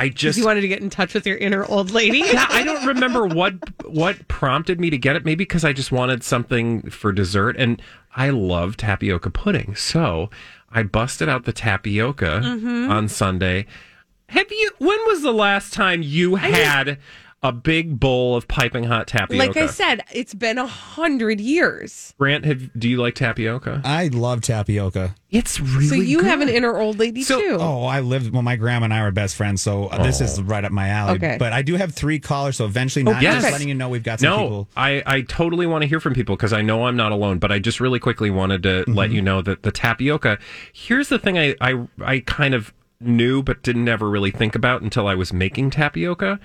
I 0.00 0.08
just 0.08 0.38
you 0.38 0.44
wanted 0.44 0.62
to 0.62 0.68
get 0.68 0.80
in 0.82 0.90
touch 0.90 1.14
with 1.14 1.26
your 1.26 1.36
inner 1.36 1.64
old 1.64 1.90
lady. 1.90 2.18
yeah, 2.24 2.46
I 2.48 2.62
don't 2.64 2.86
remember 2.86 3.26
what 3.26 3.54
what 3.86 4.26
prompted 4.28 4.80
me 4.80 4.90
to 4.90 4.98
get 4.98 5.16
it. 5.16 5.24
Maybe 5.24 5.44
because 5.44 5.64
I 5.64 5.72
just 5.72 5.92
wanted 5.92 6.22
something 6.24 6.88
for 6.90 7.12
dessert, 7.12 7.56
and 7.58 7.80
I 8.16 8.30
love 8.30 8.76
tapioca 8.76 9.30
pudding. 9.30 9.74
So 9.76 10.30
I 10.70 10.82
busted 10.82 11.28
out 11.28 11.44
the 11.44 11.52
tapioca 11.52 12.40
Mm-hmm. 12.44 12.90
on 12.90 13.08
Sunday. 13.08 13.66
Have 14.30 14.50
you? 14.50 14.70
When 14.78 14.98
was 15.06 15.22
the 15.22 15.32
last 15.32 15.72
time 15.72 16.02
you 16.02 16.36
had 16.36 16.98
a 17.42 17.52
big 17.52 17.98
bowl 17.98 18.36
of 18.36 18.46
piping 18.48 18.84
hot 18.84 19.06
tapioca? 19.06 19.46
Like 19.46 19.56
I 19.56 19.66
said, 19.66 20.02
it's 20.12 20.34
been 20.34 20.58
a 20.58 20.66
hundred 20.66 21.40
years. 21.40 22.14
Grant, 22.18 22.44
have 22.44 22.70
do 22.78 22.88
you 22.88 22.98
like 22.98 23.14
tapioca? 23.14 23.80
I 23.84 24.08
love 24.08 24.42
tapioca. 24.42 25.14
It's 25.30 25.58
really 25.60 25.86
so 25.86 25.94
you 25.94 26.20
have 26.24 26.40
an 26.42 26.48
inner 26.50 26.76
old 26.76 26.98
lady 26.98 27.22
So- 27.22 27.40
too. 27.40 27.56
Oh, 27.58 27.84
I 27.84 28.00
lived. 28.00 28.32
Well, 28.32 28.42
my 28.42 28.56
grandma 28.56 28.84
and 28.84 28.94
I 28.94 29.02
were 29.02 29.10
best 29.10 29.36
friends, 29.36 29.62
so 29.62 29.86
uh, 29.86 30.02
this 30.02 30.20
is 30.20 30.42
right 30.42 30.64
up 30.64 30.72
my 30.72 30.88
alley. 30.88 31.14
Okay. 31.14 31.36
But 31.38 31.52
I 31.52 31.62
do 31.62 31.76
have 31.76 31.94
three 31.94 32.18
callers, 32.18 32.56
so 32.56 32.66
eventually, 32.66 33.04
not 33.04 33.22
yes. 33.22 33.42
just 33.42 33.52
letting 33.52 33.68
you 33.68 33.74
know 33.74 33.88
we've 33.88 34.02
got 34.02 34.20
some 34.20 34.30
no, 34.30 34.42
people. 34.42 34.68
I, 34.76 35.02
I 35.06 35.20
totally 35.22 35.66
want 35.66 35.82
to 35.82 35.88
hear 35.88 36.00
from 36.00 36.12
people 36.14 36.36
because 36.36 36.52
I 36.52 36.60
know 36.62 36.86
I'm 36.86 36.96
not 36.96 37.12
alone. 37.12 37.38
But 37.38 37.52
I 37.52 37.58
just 37.58 37.80
really 37.80 37.98
quickly 37.98 38.30
wanted 38.30 38.62
to 38.64 38.70
Mm-hmm. 38.80 38.94
let 38.94 39.10
you 39.10 39.20
know 39.22 39.42
that 39.42 39.62
the 39.62 39.72
tapioca. 39.72 40.38
Here's 40.72 41.08
the 41.08 41.18
thing 41.18 41.38
I, 41.38 41.54
I 41.60 41.86
I 42.04 42.20
kind 42.20 42.54
of 42.54 42.72
knew 43.00 43.42
but 43.42 43.62
didn't 43.62 43.88
ever 43.88 44.08
really 44.10 44.30
think 44.30 44.54
about 44.54 44.82
until 44.82 45.06
I 45.06 45.14
was 45.14 45.32
making 45.32 45.70
tapioca. 45.70 46.38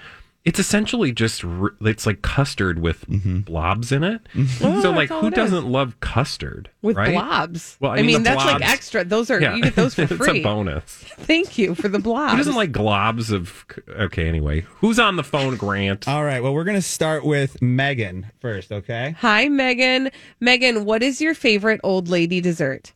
It's 0.46 0.60
essentially 0.60 1.12
just 1.12 1.44
it's 1.82 2.06
like 2.06 2.22
custard 2.22 2.78
with 2.80 3.06
Mm-hmm. 3.08 3.40
blobs 3.40 3.92
in 3.92 4.04
it. 4.04 4.22
Oh, 4.62 4.80
so 4.82 4.92
like, 4.92 5.10
who 5.10 5.32
doesn't 5.32 5.66
love 5.66 6.00
custard 6.02 6.70
with 6.84 6.96
right? 6.98 7.14
blobs. 7.14 7.78
Well, 7.80 7.92
I 7.92 7.96
I 7.96 7.98
mean, 7.98 8.06
mean, 8.08 8.18
the 8.24 8.30
that's 8.30 8.46
like 8.46 8.62
extra. 8.62 9.04
Those 9.04 9.32
are 9.32 9.42
Yeah. 9.42 9.56
you 9.56 9.64
get 9.64 9.76
those 9.76 9.96
for 9.96 10.06
free. 10.08 10.16
it's 10.18 10.26
free. 10.28 10.40
a 10.42 10.44
bonus. 10.44 10.84
Thank 11.18 11.58
you 11.58 11.74
for 11.74 11.88
the 11.88 11.98
blobs. 12.00 12.34
Who 12.34 12.38
doesn't 12.38 12.56
like 12.56 12.72
globs 12.72 13.32
of? 13.32 13.66
Okay, 13.90 14.28
anyway, 14.28 14.62
who's 14.62 15.00
on 15.00 15.16
the 15.16 15.24
phone, 15.24 15.56
Grant? 15.58 16.08
All 16.08 16.24
right. 16.24 16.44
Well, 16.44 16.54
we're 16.54 16.64
gonna 16.64 16.82
start 16.82 17.26
with 17.26 17.60
Megan 17.62 18.32
first. 18.40 18.72
Okay. 18.72 19.16
Hi, 19.20 19.50
Megan. 19.50 20.12
Megan, 20.40 20.86
what 20.86 21.02
is 21.02 21.22
your 21.22 21.34
favorite 21.34 21.82
old 21.84 22.08
lady 22.08 22.40
dessert? 22.40 22.94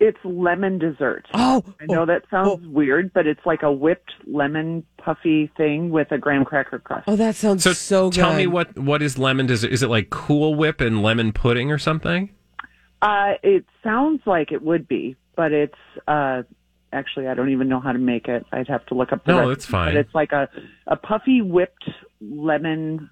It's 0.00 0.18
lemon 0.24 0.78
dessert. 0.78 1.26
Oh, 1.34 1.64
I 1.80 1.86
know 1.86 2.06
that 2.06 2.22
sounds 2.30 2.64
weird, 2.68 3.12
but 3.12 3.26
it's 3.26 3.44
like 3.44 3.64
a 3.64 3.72
whipped 3.72 4.12
lemon 4.28 4.84
puffy 5.14 5.50
thing 5.56 5.88
with 5.90 6.10
a 6.12 6.18
graham 6.18 6.44
cracker 6.44 6.78
crust. 6.78 7.04
Oh, 7.08 7.16
that 7.16 7.34
sounds 7.34 7.62
So, 7.62 7.72
so, 7.72 8.10
good. 8.10 8.16
tell 8.16 8.34
me 8.34 8.46
what 8.46 8.78
what 8.78 9.00
is 9.02 9.16
lemon? 9.18 9.46
Does 9.46 9.64
it, 9.64 9.72
is 9.72 9.82
it 9.82 9.88
like 9.88 10.10
Cool 10.10 10.54
Whip 10.54 10.80
and 10.82 11.02
lemon 11.02 11.32
pudding 11.32 11.70
or 11.72 11.78
something? 11.78 12.30
Uh, 13.00 13.34
it 13.42 13.64
sounds 13.82 14.20
like 14.26 14.52
it 14.52 14.60
would 14.62 14.86
be, 14.86 15.16
but 15.34 15.52
it's 15.52 15.74
uh, 16.06 16.42
actually 16.92 17.26
I 17.26 17.34
don't 17.34 17.50
even 17.50 17.68
know 17.68 17.80
how 17.80 17.92
to 17.92 17.98
make 17.98 18.28
it. 18.28 18.44
I'd 18.52 18.68
have 18.68 18.84
to 18.86 18.94
look 18.94 19.12
up 19.12 19.24
the 19.24 19.32
No, 19.32 19.38
recipe, 19.38 19.54
that's 19.54 19.66
fine. 19.66 19.94
But 19.94 19.96
it's 20.00 20.14
like 20.14 20.32
a 20.32 20.48
a 20.86 20.96
puffy 20.96 21.40
whipped 21.40 21.88
lemon 22.20 23.08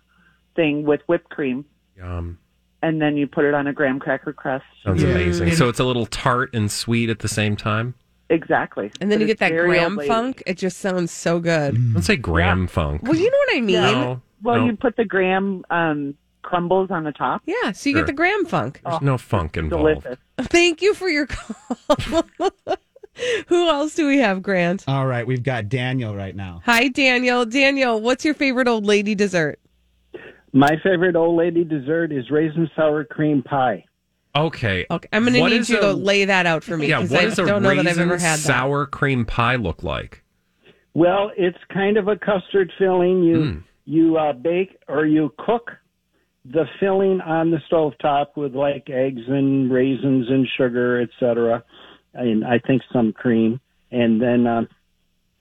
thing 0.54 0.84
with 0.84 1.00
whipped 1.06 1.30
cream, 1.30 1.64
Yum. 1.96 2.38
and 2.82 3.00
then 3.00 3.16
you 3.16 3.26
put 3.26 3.44
it 3.46 3.54
on 3.54 3.66
a 3.66 3.72
graham 3.72 3.98
cracker 4.00 4.32
crust. 4.34 4.64
Sounds 4.84 5.02
amazing. 5.02 5.54
So 5.54 5.68
it's 5.70 5.80
a 5.80 5.84
little 5.84 6.06
tart 6.06 6.50
and 6.54 6.70
sweet 6.70 7.08
at 7.08 7.20
the 7.20 7.28
same 7.28 7.56
time. 7.56 7.94
Exactly. 8.28 8.90
and 9.00 9.10
then 9.10 9.18
But 9.18 9.22
you 9.22 9.26
get 9.28 9.38
that 9.38 9.52
very 9.52 9.68
graham 9.68 10.00
funk. 10.06 10.42
It 10.46 10.56
just 10.58 10.78
sounds 10.78 11.10
so 11.12 11.38
good. 11.38 11.74
Don't 11.92 12.02
say 12.02 12.16
graham 12.16 12.66
funk. 12.66 13.02
Well, 13.04 13.14
you 13.14 13.30
know 13.30 13.38
what 13.46 13.56
I 13.56 13.60
mean. 13.60 13.76
No, 13.76 14.22
Well, 14.42 14.58
no, 14.60 14.66
you 14.66 14.76
put 14.76 14.96
the 14.96 15.04
graham 15.04 15.64
um, 15.70 16.14
crumbles 16.42 16.90
on 16.90 17.04
the 17.04 17.12
top. 17.12 17.42
Yeah, 17.46 17.72
so 17.72 17.88
you 17.88 17.94
Sure. 17.94 18.02
get 18.02 18.06
the 18.06 18.12
graham 18.12 18.44
funk. 18.46 18.80
there's 18.84 19.00
no 19.00 19.16
funk 19.18 19.56
involved. 19.56 20.02
Delicious. 20.02 20.18
Thank 20.50 20.82
you 20.82 20.94
for 20.94 21.08
your 21.08 21.26
call. 21.26 22.24
Who 23.48 23.68
else 23.68 23.94
do 23.94 24.06
we 24.06 24.18
have, 24.18 24.42
Grant? 24.42 24.84
All 24.86 25.06
right, 25.06 25.26
we've 25.26 25.42
got 25.42 25.68
Daniel 25.70 26.14
right 26.14 26.36
now. 26.36 26.60
Hi, 26.66 26.88
Daniel. 26.88 27.46
Daniel, 27.46 27.98
what's 28.00 28.24
your 28.26 28.34
favorite 28.34 28.68
old 28.68 28.84
lady 28.84 29.14
dessert? 29.14 29.58
My 30.52 30.72
favorite 30.82 31.16
old 31.16 31.36
lady 31.36 31.64
dessert 31.64 32.12
is 32.12 32.30
raisin 32.30 32.70
sour 32.76 33.04
cream 33.04 33.42
pie. 33.42 33.84
Okay. 34.36 34.86
Okay, 34.90 35.08
I'm 35.12 35.22
going 35.24 35.34
to 35.34 35.48
need 35.48 35.68
you 35.68 35.78
a- 35.78 35.80
to 35.80 35.92
lay 35.92 36.24
that 36.26 36.46
out 36.46 36.62
for 36.62 36.76
me 36.76 36.88
Yeah, 36.88 36.98
because 36.98 37.10
what 37.12 37.20
I 37.20 37.24
does 37.24 37.38
a 37.38 37.46
don't 37.46 37.62
know 37.62 37.74
that 37.74 37.86
I've 37.86 37.98
ever 37.98 38.18
had 38.18 38.36
that. 38.36 38.38
sour 38.38 38.86
cream 38.86 39.24
pie 39.24 39.56
look 39.56 39.82
like? 39.82 40.22
Well, 40.94 41.30
it's 41.36 41.58
kind 41.72 41.96
of 41.96 42.08
a 42.08 42.16
custard 42.16 42.72
filling. 42.78 43.22
You 43.22 43.36
Mm. 43.36 43.62
you 43.84 44.16
uh, 44.16 44.32
bake 44.32 44.76
or 44.88 45.06
you 45.06 45.32
cook 45.38 45.70
the 46.44 46.64
filling 46.80 47.20
on 47.20 47.50
the 47.50 47.60
stove 47.66 47.92
top 48.00 48.36
with 48.36 48.54
like 48.54 48.88
eggs 48.90 49.22
and 49.28 49.70
raisins 49.70 50.28
and 50.30 50.46
sugar, 50.56 51.00
etc. 51.00 51.62
And 52.14 52.44
I 52.44 52.58
think 52.58 52.82
some 52.92 53.12
cream, 53.12 53.60
and 53.90 54.20
then 54.22 54.46
uh, 54.46 54.62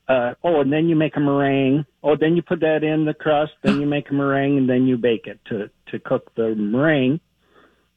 uh, 0.08 0.34
oh, 0.44 0.62
and 0.62 0.72
then 0.74 0.88
you 0.90 0.96
make 0.96 1.16
a 1.16 1.20
meringue. 1.20 1.86
Oh, 2.04 2.16
then 2.16 2.36
you 2.36 2.42
put 2.42 2.60
that 2.60 2.84
in 2.84 3.06
the 3.06 3.14
crust. 3.14 3.54
Then 3.64 3.80
you 3.80 3.88
make 3.88 4.10
a 4.12 4.14
meringue, 4.14 4.58
and 4.58 4.70
then 4.70 4.86
you 4.88 4.98
bake 4.98 5.26
it 5.28 5.40
to 5.46 5.70
to 5.92 6.00
cook 6.00 6.34
the 6.36 6.54
meringue. 6.56 7.20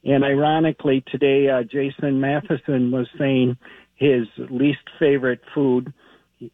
And 0.03 0.23
ironically, 0.23 1.03
today 1.11 1.49
uh, 1.49 1.63
Jason 1.63 2.19
Matheson 2.21 2.91
was 2.91 3.07
saying 3.17 3.57
his 3.95 4.27
least 4.49 4.79
favorite 4.97 5.41
food 5.53 5.93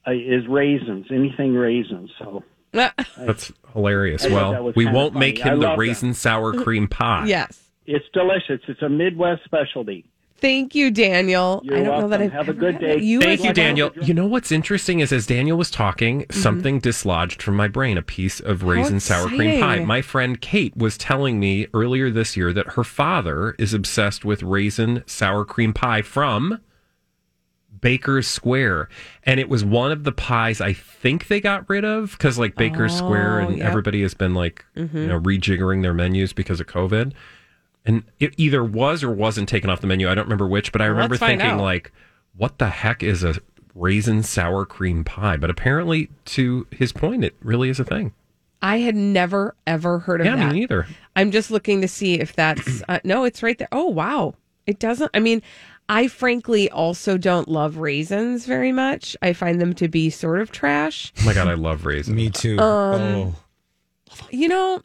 uh, 0.07 0.11
is 0.11 0.47
raisins, 0.49 1.05
anything 1.11 1.53
raisins. 1.53 2.09
So 2.17 2.43
That's 2.71 3.53
hilarious. 3.73 4.25
I 4.25 4.29
well, 4.29 4.51
that 4.51 4.75
we 4.75 4.85
won't 4.85 5.13
funny. 5.13 5.19
make 5.33 5.45
I 5.45 5.49
him 5.49 5.59
the 5.59 5.67
love 5.67 5.77
that. 5.77 5.79
raisin 5.79 6.13
sour 6.13 6.53
cream 6.53 6.87
pie. 6.89 7.25
Yes. 7.27 7.61
it's 7.85 8.05
delicious. 8.13 8.61
It's 8.67 8.81
a 8.81 8.89
Midwest 8.89 9.43
specialty. 9.45 10.05
Thank 10.37 10.75
you, 10.75 10.91
Daniel. 10.91 11.61
You're 11.63 11.77
I 11.77 11.83
don't 11.83 12.01
know 12.01 12.07
that 12.09 12.19
welcome. 12.19 12.37
I've 12.39 12.49
a 12.49 12.53
good 12.53 12.79
day. 12.79 12.99
You 12.99 13.21
Thank 13.21 13.39
you, 13.39 13.45
well. 13.45 13.53
Daniel. 13.53 13.91
You 14.01 14.13
know 14.13 14.25
what's 14.27 14.51
interesting 14.51 14.99
is 14.99 15.13
as 15.13 15.25
Daniel 15.25 15.57
was 15.57 15.71
talking, 15.71 16.21
Mm-hmm. 16.23 16.39
something 16.39 16.79
dislodged 16.79 17.41
from 17.41 17.55
my 17.55 17.67
brain 17.69 17.97
a 17.97 18.01
piece 18.01 18.41
of 18.41 18.63
raisin 18.63 18.99
sour 18.99 19.27
cream 19.29 19.61
pie. 19.61 19.79
My 19.85 20.01
friend 20.01 20.39
Kate 20.41 20.75
was 20.75 20.97
telling 20.97 21.39
me 21.39 21.67
earlier 21.73 22.11
this 22.11 22.35
year 22.35 22.51
that 22.53 22.73
her 22.73 22.83
father 22.83 23.55
is 23.57 23.73
obsessed 23.73 24.25
with 24.25 24.43
raisin 24.43 25.03
sour 25.07 25.45
cream 25.45 25.73
pie 25.73 26.01
from 26.01 26.59
Baker's 27.81 28.27
Square. 28.27 28.89
And 29.23 29.39
it 29.39 29.47
was 29.47 29.63
one 29.63 29.91
of 29.91 30.03
the 30.03 30.11
pies 30.11 30.59
I 30.59 30.73
think 30.73 31.27
they 31.27 31.39
got 31.39 31.69
rid 31.69 31.85
of 31.85 32.11
because, 32.11 32.37
like, 32.37 32.55
Baker's 32.55 32.95
Square 32.95 33.39
and 33.39 33.53
Oh, 33.53 33.55
yep. 33.57 33.67
everybody 33.67 34.01
has 34.01 34.13
been, 34.13 34.33
like, 34.33 34.65
you 34.75 34.85
Mhm. 34.87 35.07
know, 35.07 35.19
rejiggering 35.19 35.81
their 35.81 35.93
menus 35.93 36.33
because 36.33 36.59
of 36.59 36.67
COVID. 36.67 37.13
And 37.85 38.03
it 38.19 38.33
either 38.37 38.63
was 38.63 39.03
or 39.03 39.11
wasn't 39.11 39.47
taken 39.47 39.69
off 39.69 39.79
the 39.81 39.87
menu. 39.87 40.09
I 40.09 40.15
don't 40.15 40.25
remember 40.25 40.47
which, 40.47 40.71
but 40.71 40.81
I 40.81 40.85
Well, 40.85 40.93
remember 40.95 41.13
let's 41.15 41.23
thinking, 41.25 41.47
out. 41.47 41.61
like, 41.61 41.91
what 42.35 42.57
the 42.57 42.69
heck 42.69 43.03
is 43.03 43.23
a 43.23 43.35
raisin 43.75 44.23
sour 44.23 44.65
cream 44.65 45.03
pie? 45.03 45.37
But 45.37 45.49
apparently, 45.51 46.09
to 46.25 46.65
his 46.71 46.91
point, 46.91 47.23
it 47.23 47.35
really 47.41 47.69
is 47.69 47.79
a 47.79 47.83
thing. 47.83 48.13
I 48.61 48.77
had 48.79 48.95
never 48.95 49.55
ever 49.67 49.99
heard 49.99 50.21
of 50.21 50.25
Yeah, 50.25 50.47
me 50.49 50.59
neither. 50.61 50.87
I'm 51.15 51.29
just 51.29 51.51
looking 51.51 51.81
to 51.81 51.87
see 51.87 52.15
if 52.15 52.33
that's 52.33 52.81
uh, 52.89 52.99
no, 53.03 53.23
it's 53.23 53.43
right 53.43 53.57
there. 53.57 53.67
Oh 53.71 53.85
wow, 53.89 54.33
it 54.65 54.79
doesn't. 54.79 55.11
I 55.13 55.19
mean, 55.19 55.43
I 55.87 56.07
frankly 56.07 56.71
also 56.71 57.15
don't 57.19 57.47
love 57.47 57.77
raisins 57.77 58.47
very 58.47 58.71
much. 58.71 59.15
I 59.21 59.33
find 59.33 59.61
them 59.61 59.73
to 59.75 59.87
be 59.87 60.09
sort 60.09 60.41
of 60.41 60.51
trash. 60.51 61.13
Oh 61.21 61.25
my 61.25 61.33
God, 61.35 61.47
I 61.47 61.53
love 61.53 61.85
raisins. 61.85 62.15
Me 62.15 62.31
too. 62.31 62.57
Um, 62.57 63.01
oh. 63.01 63.35
You 64.31 64.47
know, 64.47 64.81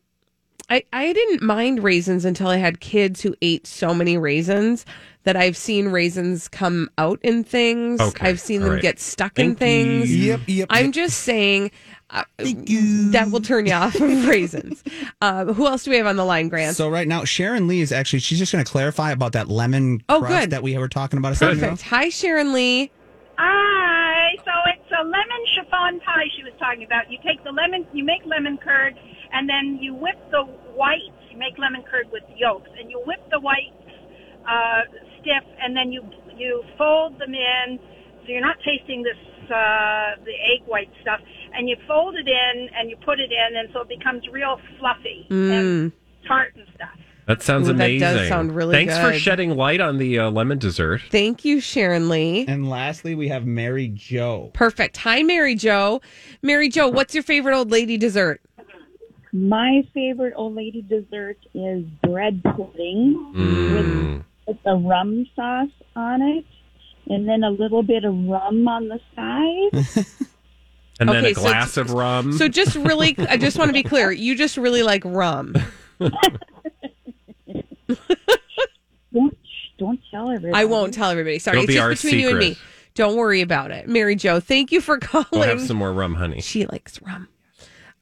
I 0.71 0.85
I 0.93 1.13
didn't 1.13 1.43
mind 1.43 1.83
raisins 1.83 2.25
until 2.25 2.47
I 2.49 2.57
had 2.57 2.81
kids 2.81 3.21
who 3.21 3.35
ate 3.43 3.67
so 3.67 3.93
many 3.93 4.17
raisins 4.17 4.87
that 5.25 5.37
I've 5.37 5.57
seen 5.57 5.89
raisins 5.89 6.49
come 6.49 6.89
out 6.97 7.19
in 7.23 7.45
things. 7.45 8.01
Okay, 8.01 8.29
I've 8.29 8.41
seen 8.41 8.61
all 8.63 8.67
them 8.69 8.75
right. 8.75 8.83
get 8.83 8.99
stuck 9.01 9.39
in 9.39 9.55
Thank 9.57 9.61
you. 9.61 9.99
things. 10.07 10.17
Yep, 10.17 10.41
yep, 10.47 10.67
I'm 10.71 10.87
yep. 10.87 10.95
just 10.95 11.19
saying 11.19 11.71
uh, 12.09 12.25
that 12.39 13.29
will 13.31 13.41
turn 13.43 13.67
you 13.67 13.73
off 13.75 13.95
of 13.97 14.27
raisins. 14.29 14.83
Uh, 15.21 15.45
who 15.53 15.67
else 15.67 15.85
do 15.85 15.91
we 15.91 15.97
have 15.99 16.07
on 16.07 16.17
the 16.17 16.25
line, 16.25 16.49
Grant? 16.49 16.75
So 16.77 16.89
right 16.89 17.07
now, 17.07 17.25
Sharon 17.25 17.67
Lee 17.69 17.81
is 17.83 17.93
actually 17.93 18.21
she's 18.21 18.39
just 18.39 18.51
going 18.53 18.65
to 18.65 18.71
clarify 18.71 19.11
about 19.11 19.33
that 19.33 19.49
lemon 19.49 20.03
Oh, 20.09 20.21
crust 20.21 20.41
good. 20.45 20.51
that 20.51 20.63
we 20.63 20.79
were 20.79 20.89
talking 20.89 21.19
about 21.19 21.33
a 21.33 21.37
second 21.37 21.59
ago. 21.59 21.67
Perfect. 21.71 21.89
Hi, 21.91 22.09
Sharon 22.09 22.53
Lee. 22.55 22.91
Hi. 23.37 24.37
So 24.45 24.51
it's 24.73 24.91
a 24.93 25.03
lemon 25.05 25.43
chiffon 25.55 26.01
pie 26.01 26.25
she 26.37 26.45
was 26.45 26.53
talking 26.59 26.85
about. 26.85 27.11
You 27.11 27.19
take 27.25 27.43
the 27.45 27.53
lemon, 27.53 27.87
you 27.93 28.05
make 28.05 28.25
lemon 28.27 28.57
curd, 28.59 28.99
and 29.33 29.49
then 29.49 29.79
you 29.81 29.95
whip 29.95 30.19
the 30.31 30.45
whites. 30.75 31.17
You 31.31 31.39
make 31.39 31.59
lemon 31.59 31.83
curd 31.91 32.11
with 32.13 32.23
yolks, 32.37 32.71
and 32.79 32.91
you 32.91 33.01
whip 33.07 33.21
the 33.31 33.41
whites 33.41 33.87
uh, 34.49 34.83
stiff, 35.21 35.45
and 35.63 35.77
then 35.77 35.93
you 35.93 36.03
you 36.37 36.63
fold 36.79 37.19
them 37.19 37.35
in, 37.35 37.79
so 38.23 38.27
you're 38.29 38.41
not 38.41 38.57
tasting 38.65 39.03
this 39.03 39.17
uh, 39.51 40.17
the 40.25 40.33
egg 40.33 40.67
white 40.67 40.91
stuff, 41.03 41.21
and 41.55 41.69
you 41.69 41.77
fold 41.87 42.15
it 42.15 42.27
in 42.29 42.69
and 42.79 42.89
you 42.91 42.97
put 43.05 43.19
it 43.21 43.31
in, 43.33 43.57
and 43.59 43.69
so 43.73 43.81
it 43.83 43.89
becomes 43.89 44.23
real 44.33 44.57
fluffy 44.79 45.27
and 45.31 45.93
Mm. 45.93 45.93
tart 46.27 46.55
and 46.57 46.67
stuff. 46.75 46.89
That 47.27 47.43
sounds 47.43 47.69
Ooh, 47.69 47.73
that 47.75 47.85
amazing. 47.85 48.01
does 48.01 48.29
sound 48.29 48.57
really 48.57 48.75
Thanks 48.75 48.99
for 48.99 49.13
shedding 49.13 49.57
light 49.57 49.81
on 49.81 49.99
the 49.99 50.19
uh, 50.19 50.31
lemon 50.31 50.59
dessert. 50.59 51.01
Thank 51.11 51.45
you, 51.45 51.61
Sharon 51.61 52.09
Lee. 52.09 52.45
And 52.49 52.69
lastly, 52.69 53.15
we 53.15 53.29
have 53.29 53.47
Mary 53.47 53.87
Joe. 53.89 54.51
Perfect. 54.53 54.97
Hi, 54.99 55.23
Mary 55.23 55.55
Joe. 55.55 56.01
Mary 56.43 56.69
Joe, 56.69 56.89
what's 56.97 57.15
your 57.15 57.23
favorite 57.23 57.55
old 57.57 57.71
lady 57.71 57.97
dessert? 57.97 58.41
My 59.33 59.87
favorite 59.95 60.35
old 60.37 60.57
lady 60.57 60.83
dessert 60.83 61.39
is 61.55 61.85
bread 62.03 62.43
pudding 62.43 63.33
with, 63.33 63.87
mm. 63.87 64.25
with 64.47 64.57
a 64.67 64.77
rum 64.77 65.27
sauce 65.37 65.69
on 65.95 66.21
it, 66.23 66.45
and 67.09 67.29
then 67.29 67.45
a 67.45 67.51
little 67.51 67.83
bit 67.83 68.05
of 68.05 68.13
rum 68.13 68.67
on 68.67 68.89
the 68.89 69.01
side. 69.15 70.07
And 71.01 71.09
then 71.09 71.25
Okay, 71.25 71.31
a 71.31 71.35
so 71.35 71.41
glass 71.41 71.79
it's- 71.79 71.91
of 71.91 71.97
rum. 71.97 72.33
So 72.35 72.47
just 72.47 72.77
really, 72.77 73.17
I 73.19 73.39
just 73.39 73.59
want 73.59 73.71
to 73.71 73.73
be 73.73 73.83
clear. 73.83 74.13
You 74.13 74.37
just 74.37 74.59
really 74.59 74.83
like 74.83 75.03
rum. 75.07 75.55
don't 75.99 76.13
don't 79.79 79.99
tell 80.11 80.31
everybody. 80.31 80.63
I 80.63 80.67
won't 80.67 80.93
tell 80.93 81.09
everybody. 81.09 81.39
Sorry, 81.39 81.57
It'll 81.57 81.65
it's 81.65 81.73
be 81.73 81.79
our 81.79 81.93
just 81.93 82.03
between 82.03 82.21
you 82.21 82.29
and 82.29 82.39
me. 82.39 82.59
Don't 82.95 83.17
worry 83.17 83.41
about 83.41 83.71
it. 83.71 83.89
Mary 83.89 84.15
Joe, 84.15 84.41
thank 84.41 84.73
you 84.73 84.83
for 84.83 84.99
calling. 84.99 85.27
we'll 85.33 85.43
have 85.45 85.63
some 85.63 85.79
more 85.79 85.91
rum, 85.93 86.17
honey. 86.17 86.43
She 86.43 86.67
likes 86.67 87.01
rum. 87.01 87.29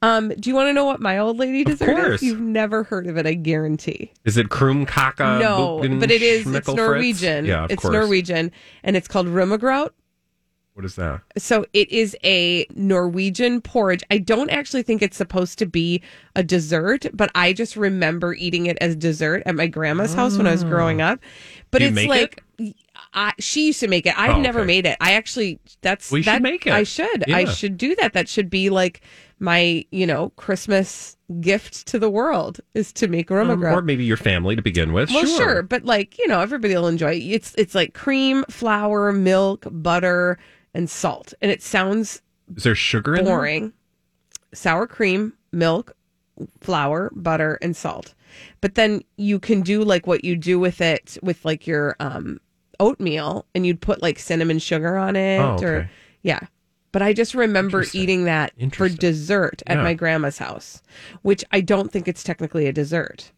Um, 0.01 0.29
do 0.29 0.49
you 0.49 0.55
want 0.55 0.69
to 0.69 0.73
know 0.73 0.85
what 0.85 1.01
my 1.01 1.19
old 1.19 1.39
lady 1.39 1.65
dessert 1.65 2.13
is? 2.15 2.23
You've 2.23 2.41
never 2.41 2.85
heard 2.85 3.07
of 3.09 3.17
it, 3.17 3.27
I 3.27 3.35
guarantee. 3.35 4.13
Is 4.25 4.37
it 4.37 4.49
Krumkaka? 4.49 5.41
no, 5.41 5.79
but 5.99 6.11
it 6.11 6.23
is. 6.23 6.47
It's 6.47 6.69
Norwegian. 6.69 7.45
Yeah, 7.45 7.65
of 7.65 7.71
it's 7.73 7.83
course. 7.83 7.93
Norwegian, 7.93 8.53
and 8.85 8.97
it's 8.97 9.09
called 9.09 9.27
rummegraut. 9.27 9.91
What 10.75 10.85
is 10.85 10.95
that? 10.95 11.23
So 11.37 11.67
it 11.73 11.91
is 11.91 12.17
a 12.23 12.65
Norwegian 12.77 13.61
porridge. 13.61 14.05
I 14.13 14.19
don't 14.19 14.49
actually 14.51 14.85
think 14.85 15.03
it's 15.03 15.17
supposed 15.17 15.59
to 15.59 15.67
be 15.67 16.01
a 16.37 16.45
dessert, 16.45 17.07
but 17.13 17.33
I 17.35 17.53
just 17.53 17.75
remember 17.77 18.33
eating 18.35 18.67
it 18.67 18.79
as 18.81 18.95
dessert 18.95 19.43
at 19.47 19.57
my 19.57 19.67
grandma's 19.67 20.15
house 20.15 20.37
when 20.37 20.47
I 20.47 20.53
was 20.53 20.63
growing 20.63 21.01
up. 21.01 21.19
But 21.73 21.83
it's 21.83 22.07
like 22.07 22.45
I, 23.13 23.33
she 23.41 23.67
used 23.67 23.81
to 23.81 23.89
make 23.89 24.07
it. 24.07 24.17
I've 24.17 24.37
Oh, 24.37 24.41
never 24.41 24.61
okay. 24.61 24.67
made 24.69 24.87
it. 24.87 24.97
I 25.01 25.15
actually 25.15 25.59
that's 25.81 26.13
We 26.13 26.23
should 26.23 26.43
make 26.43 26.65
it. 26.69 26.73
I 26.73 26.85
should. 26.85 27.29
I 27.29 27.47
should 27.47 27.77
do 27.77 27.97
that. 27.97 28.13
That 28.13 28.29
should 28.29 28.49
be 28.49 28.71
like 28.71 29.01
my, 29.41 29.85
you 29.91 30.07
know, 30.07 30.31
Christmas 30.31 31.17
gift 31.41 31.87
to 31.87 31.99
the 31.99 32.11
world 32.11 32.61
is 32.75 32.93
to 32.95 33.07
make 33.09 33.31
Um, 33.31 33.37
rummegraut. 33.49 33.73
or 33.73 33.83
maybe 33.83 34.05
your 34.05 34.17
family 34.17 34.57
to 34.57 34.63
begin 34.63 34.93
with. 34.93 35.11
Well, 35.11 35.27
sure. 35.27 35.37
sure. 35.39 35.63
but 35.63 35.85
like 35.85 36.19
you 36.19 36.27
know, 36.27 36.41
everybody 36.41 36.75
will 36.75 36.89
enjoy 36.89 37.13
it. 37.17 37.23
It's 37.23 37.55
it's 37.57 37.75
like 37.75 37.95
cream, 37.95 38.45
flour, 38.51 39.13
milk, 39.13 39.67
butter, 39.71 40.39
and 40.75 40.89
salt, 40.91 41.35
and 41.41 41.51
it 41.51 41.63
sounds 41.63 42.23
Is 42.57 42.65
there 42.65 42.75
sugar 42.75 43.15
in 43.17 43.25
there? 43.25 43.37
boring. 43.37 43.73
Sour 44.55 44.87
cream, 44.87 45.35
milk, 45.53 45.95
flour, 46.61 47.11
butter, 47.15 47.59
and 47.61 47.77
salt. 47.77 48.15
But 48.61 48.75
then 48.75 49.03
you 49.17 49.39
can 49.39 49.61
do 49.63 49.83
like 49.85 50.07
what 50.07 50.25
you 50.25 50.37
do 50.37 50.59
with 50.59 50.81
it 50.81 51.19
with 51.23 51.45
like 51.45 51.67
your 51.67 51.97
um 52.01 52.41
oatmeal, 52.81 53.45
and 53.55 53.67
you'd 53.67 53.81
put 53.81 54.03
like 54.03 54.19
cinnamon 54.19 54.59
sugar 54.59 54.97
on 54.97 55.17
it, 55.17 55.39
Oh, 55.41 55.59
or 55.63 55.91
yeah. 56.23 56.41
But 56.99 57.05
I 57.05 57.13
just 57.13 57.33
remember 57.37 57.85
eating 57.93 58.25
that 58.25 58.53
for 58.73 58.89
dessert 58.89 59.63
at 59.69 59.77
Yeah. 59.77 59.85
my 59.85 59.95
grandma's 59.95 60.39
house, 60.39 60.83
which 61.23 61.45
I 61.53 61.61
don't 61.61 61.93
think 61.93 62.09
it's 62.09 62.25
technically 62.25 62.67
a 62.67 62.73
dessert. 62.73 63.31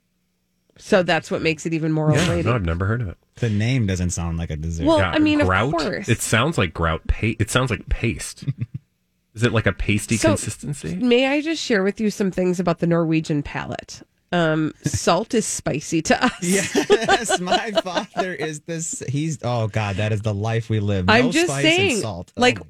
So 0.78 1.02
that's 1.02 1.30
what 1.30 1.42
makes 1.42 1.66
it 1.66 1.74
even 1.74 1.92
more 1.92 2.08
old 2.08 2.16
Yeah, 2.16 2.28
lady. 2.30 2.48
no, 2.48 2.54
I've 2.54 2.64
never 2.64 2.86
heard 2.86 3.02
of 3.02 3.08
it. 3.08 3.18
The 3.34 3.50
name 3.50 3.86
doesn't 3.86 4.10
sound 4.10 4.38
like 4.38 4.48
a 4.48 4.56
dessert. 4.56 4.86
Well, 4.86 4.98
I 5.00 5.18
mean, 5.18 5.42
of 5.42 5.46
grout. 5.46 5.72
course. 5.72 6.08
It 6.08 6.22
sounds 6.22 6.56
like 6.56 6.72
grout. 6.72 7.06
Pa- 7.06 7.34
it 7.38 7.50
sounds 7.50 7.70
like 7.70 7.86
paste. 7.90 8.44
is 9.34 9.42
it 9.42 9.52
like 9.52 9.66
a 9.66 9.74
pasty 9.74 10.16
So, 10.16 10.28
consistency? 10.28 10.96
May 10.96 11.26
I 11.26 11.42
just 11.42 11.62
share 11.62 11.82
with 11.82 12.00
you 12.00 12.08
some 12.08 12.30
things 12.30 12.60
about 12.60 12.78
the 12.78 12.86
Norwegian 12.86 13.42
palate? 13.42 14.00
Um, 14.32 14.72
salt 14.84 15.34
is 15.34 15.44
spicy 15.44 16.02
to 16.02 16.24
us. 16.24 16.32
yes, 16.40 17.40
my 17.40 17.72
father 17.72 18.32
is 18.32 18.60
this. 18.60 19.02
He's 19.08 19.38
oh 19.42 19.66
god, 19.68 19.96
that 19.96 20.12
is 20.12 20.22
the 20.22 20.34
life 20.34 20.70
we 20.70 20.78
live. 20.78 21.06
No 21.06 21.14
I'm 21.14 21.30
just 21.32 21.48
spice 21.48 21.62
saying, 21.62 21.92
and 21.92 22.00
salt. 22.00 22.32
Oh, 22.36 22.40
like 22.40 22.60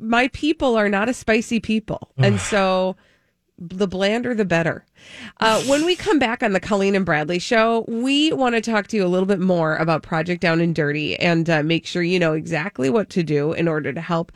my 0.00 0.28
people 0.28 0.76
are 0.76 0.88
not 0.88 1.08
a 1.10 1.14
spicy 1.14 1.60
people, 1.60 2.10
and 2.16 2.40
so 2.40 2.96
the 3.60 3.86
blander, 3.86 4.34
the 4.34 4.46
better. 4.46 4.86
Uh, 5.38 5.62
when 5.64 5.84
we 5.84 5.94
come 5.94 6.18
back 6.18 6.42
on 6.42 6.52
the 6.54 6.60
Colleen 6.60 6.94
and 6.94 7.04
Bradley 7.04 7.38
show, 7.38 7.84
we 7.86 8.32
want 8.32 8.54
to 8.54 8.62
talk 8.62 8.86
to 8.88 8.96
you 8.96 9.04
a 9.04 9.08
little 9.08 9.26
bit 9.26 9.38
more 9.38 9.76
about 9.76 10.02
Project 10.02 10.40
Down 10.40 10.60
and 10.60 10.74
Dirty 10.74 11.16
and 11.16 11.48
uh, 11.50 11.62
make 11.62 11.86
sure 11.86 12.02
you 12.02 12.18
know 12.18 12.32
exactly 12.32 12.88
what 12.88 13.10
to 13.10 13.22
do 13.22 13.52
in 13.52 13.68
order 13.68 13.92
to 13.92 14.00
help 14.00 14.32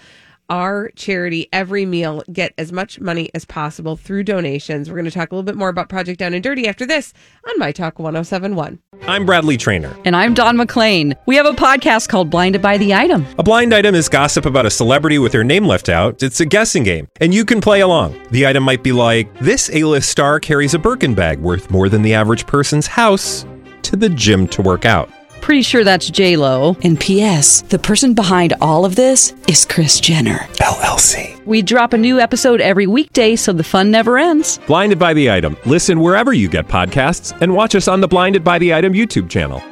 our 0.51 0.91
charity 0.97 1.49
every 1.53 1.87
meal 1.87 2.23
get 2.33 2.53
as 2.59 2.73
much 2.73 3.01
money 3.01 3.31
as 3.35 3.45
possible 3.45 3.97
through 3.97 4.25
donations. 4.25 4.89
We're 4.89 4.97
going 4.97 5.05
to 5.07 5.11
talk 5.11 5.33
a 5.33 5.35
little 5.35 5.45
bit 5.45 5.57
more 5.57 5.69
about 5.69 5.89
Project 5.89 6.19
Down 6.19 6.35
and 6.35 6.43
Dirty 6.43 6.69
after 6.69 6.87
this 6.87 7.13
on 7.49 7.59
My 7.59 7.73
Talk 7.73 7.99
1071. 7.99 8.79
I'm 9.07 9.27
Bradley 9.27 9.57
Traynor. 9.57 9.97
And 10.05 10.15
I'm 10.15 10.35
Don 10.35 10.57
McClain. 10.57 11.15
We 11.27 11.37
have 11.37 11.47
a 11.47 11.53
podcast 11.53 12.09
called 12.09 12.31
Blinded 12.31 12.63
by 12.63 12.79
the 12.79 12.95
Item. 12.95 13.27
A 13.39 13.43
blind 13.43 13.75
item 13.75 13.95
is 13.95 14.09
gossip 14.09 14.47
about 14.47 14.67
a 14.67 14.71
celebrity 14.71 15.19
with 15.19 15.33
their 15.33 15.45
name 15.45 15.67
left 15.67 15.89
out. 15.89 16.23
It's 16.23 16.41
a 16.41 16.47
guessing 16.47 16.85
game, 16.85 17.09
and 17.21 17.35
you 17.35 17.45
can 17.45 17.61
play 17.61 17.81
along. 17.81 18.21
The 18.31 18.47
item 18.47 18.63
might 18.63 18.83
be 18.83 18.93
like 18.93 19.37
this: 19.39 19.71
A-list 19.73 20.09
star 20.09 20.41
carries 20.41 20.75
a 20.75 20.79
Birkin 20.79 21.15
bag 21.15 21.39
worth 21.39 21.71
more 21.71 21.89
than 21.89 22.03
the 22.03 22.15
average 22.15 22.47
person's 22.47 22.87
house 22.87 23.45
to 23.83 23.97
the 23.97 24.09
gym 24.09 24.47
to 24.49 24.63
work 24.63 24.85
out. 24.85 25.11
Pretty 25.45 25.61
sure 25.61 25.85
that's 25.85 26.09
J 26.09 26.39
Lo. 26.39 26.75
And 26.85 26.99
P.S. 26.99 27.61
The 27.61 27.79
person 27.79 28.15
behind 28.15 28.55
all 28.63 28.87
of 28.87 28.97
this 28.97 29.35
is 29.47 29.67
Kris 29.67 30.01
Jenner 30.01 30.39
LLC. 30.55 31.45
We 31.45 31.61
drop 31.61 31.93
a 31.93 31.99
new 31.99 32.19
episode 32.19 32.63
every 32.63 32.87
weekday, 32.87 33.37
so 33.37 33.53
the 33.53 33.63
fun 33.63 33.91
never 33.91 34.17
ends. 34.17 34.59
Blinded 34.67 34.99
by 34.99 35.13
the 35.13 35.31
item. 35.31 35.59
Listen 35.67 36.01
wherever 36.01 36.33
you 36.33 36.49
get 36.49 36.67
podcasts, 36.67 37.39
and 37.43 37.53
watch 37.53 37.75
us 37.75 37.89
on 37.89 38.01
the 38.01 38.09
Blinded 38.09 38.43
by 38.43 38.59
the 38.59 38.73
Item 38.73 38.95
YouTube 38.95 39.29
channel. 39.29 39.63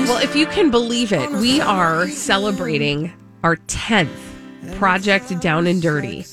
Well, 0.00 0.22
if 0.22 0.36
you 0.36 0.44
can 0.44 0.70
believe 0.70 1.14
it, 1.14 1.30
we 1.30 1.62
are 1.62 2.08
celebrating 2.08 3.14
our 3.42 3.56
10th 3.56 4.10
Project 4.76 5.40
Down 5.40 5.66
and 5.66 5.80
Dirty 5.80 6.26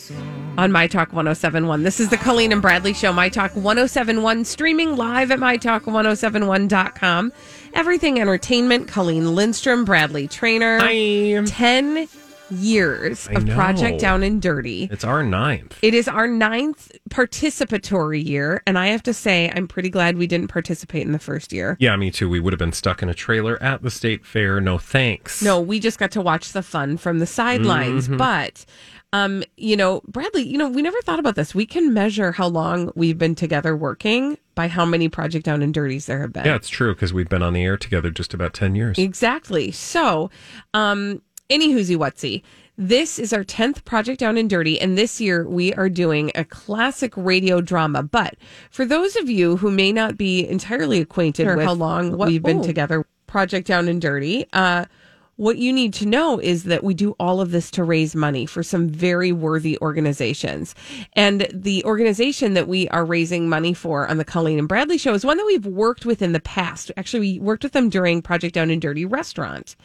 on 0.58 0.72
My 0.72 0.88
Talk 0.88 1.10
1071. 1.14 1.84
This 1.84 2.00
is 2.00 2.10
the 2.10 2.18
Colleen 2.18 2.52
and 2.52 2.62
Bradley 2.62 2.94
Show, 2.94 3.12
My 3.12 3.30
Talk 3.30 3.56
1071, 3.56 4.46
streaming 4.46 4.96
live 4.96 5.32
at 5.32 5.40
MyTalk1071.com. 5.40 7.34
Everything 7.74 8.20
Entertainment, 8.20 8.88
Colleen 8.88 9.34
Lindstrom, 9.36 9.84
Bradley 9.86 10.28
Traynor. 10.28 10.80
Hi. 10.80 11.44
10 11.46 12.08
years 12.52 13.28
I 13.30 13.34
of 13.34 13.46
know. 13.46 13.56
Project 13.56 14.00
Down 14.00 14.22
and 14.22 14.40
Dirty. 14.40 14.88
It's 14.92 15.04
our 15.04 15.24
ninth. 15.24 15.80
It 15.82 15.96
is 15.96 16.08
our 16.08 16.28
ninth 16.28 16.92
participatory 17.10 18.24
year, 18.24 18.62
and 18.68 18.78
I 18.78 18.88
have 18.88 19.02
to 19.04 19.14
say, 19.14 19.52
I'm 19.56 19.68
pretty 19.68 19.90
glad 19.90 20.18
we 20.18 20.28
didn't 20.28 20.50
participate 20.50 21.02
in 21.04 21.14
the 21.14 21.20
first 21.20 21.52
year. 21.52 21.78
Yeah, 21.80 21.96
me 21.96 22.12
too. 22.12 22.30
We 22.30 22.40
would 22.40 22.54
have 22.54 22.60
been 22.60 22.74
stuck 22.74 23.02
in 23.02 23.10
a 23.10 23.16
trailer 23.16 23.62
at 23.64 23.82
the 23.82 23.90
state 23.90 24.24
fair. 24.24 24.62
No 24.62 24.78
thanks. 24.78 25.42
No, 25.42 25.60
we 25.60 25.80
just 25.80 25.98
got 25.98 26.12
to 26.12 26.22
watch 26.22 26.52
the 26.52 26.62
fun 26.62 26.98
from 26.98 27.18
the 27.18 27.26
sidelines. 27.26 28.08
Mhm. 28.08 28.20
But, 28.20 28.66
um, 29.14 29.44
you 29.58 29.78
know, 29.78 30.02
Bradley, 30.08 30.42
you 30.42 30.58
know, 30.58 30.68
we 30.68 30.82
never 30.82 31.00
thought 31.04 31.20
about 31.20 31.36
this. 31.36 31.54
We 31.54 31.68
can 31.68 31.94
measure 31.94 32.32
how 32.32 32.48
long 32.48 32.92
we've 32.96 33.18
been 33.18 33.36
together 33.36 33.78
working 33.78 34.40
by 34.56 34.68
how 34.68 34.86
many 34.86 35.08
Project 35.08 35.46
Down 35.46 35.62
and 35.62 35.72
Dirties 35.72 36.08
there 36.08 36.20
have 36.20 36.34
been. 36.34 36.46
Yeah, 36.46 36.56
it's 36.56 36.68
true 36.68 36.96
because 36.96 37.14
we've 37.14 37.30
been 37.30 37.44
on 37.44 37.54
the 37.54 37.64
air 37.64 37.78
together 37.78 38.10
just 38.10 38.34
about 38.34 38.56
10 38.56 38.74
years. 38.76 38.98
Exactly. 38.98 39.72
So, 39.72 40.32
um, 40.74 41.22
any 41.50 41.74
whoozy 41.74 41.96
whatsy. 41.96 42.42
This 42.76 43.20
is 43.20 43.34
our 43.34 43.44
10th 43.44 43.86
Project 43.86 44.20
Down 44.20 44.36
and 44.36 44.50
Dirty, 44.50 44.82
and 44.82 44.98
this 44.98 45.22
year 45.22 45.48
we 45.48 45.76
are 45.76 45.90
doing 45.90 46.32
a 46.34 46.44
classic 46.44 47.14
radio 47.16 47.62
drama. 47.62 48.02
But 48.02 48.36
for 48.72 48.84
those 48.84 49.16
of 49.16 49.30
you 49.30 49.58
who 49.58 49.70
may 49.70 49.92
not 49.92 50.18
be 50.18 50.48
entirely 50.48 51.00
acquainted 51.00 51.44
Sure, 51.44 51.56
with 51.56 51.66
how 51.68 51.74
long 51.74 52.18
what- 52.18 52.30
we've 52.30 52.42
been 52.42 52.64
together, 52.64 53.06
Project 53.28 53.68
Down 53.68 53.88
and 53.88 54.02
Dirty, 54.02 54.48
uh, 54.54 54.86
what 55.36 55.58
you 55.58 55.74
need 55.74 55.94
to 55.96 56.06
know 56.06 56.40
is 56.40 56.64
that 56.66 56.84
we 56.84 56.94
do 56.94 57.16
all 57.20 57.42
of 57.42 57.52
this 57.52 57.72
to 57.72 57.84
raise 57.84 58.16
money 58.16 58.46
for 58.46 58.62
some 58.62 58.88
very 58.88 59.32
worthy 59.32 59.78
organizations. 59.82 60.76
And 61.14 61.48
the 61.52 61.84
organization 61.86 62.54
that 62.54 62.68
we 62.68 62.88
are 62.90 63.04
raising 63.04 63.50
money 63.50 63.74
for 63.74 64.08
on 64.08 64.18
the 64.18 64.26
Colleen 64.26 64.60
and 64.60 64.68
Bradley 64.68 64.98
show 64.98 65.14
is 65.14 65.26
one 65.26 65.38
that 65.38 65.46
we've 65.46 65.66
worked 65.66 66.06
with 66.06 66.22
in 66.22 66.34
the 66.34 66.40
past. 66.40 66.92
Actually, 66.98 67.20
we 67.20 67.40
worked 67.40 67.64
with 67.64 67.72
them 67.72 67.90
during 67.90 68.22
Project 68.22 68.54
Down 68.54 68.70
and 68.70 68.82
Dirty 68.82 69.06
Restaurant. 69.06 69.76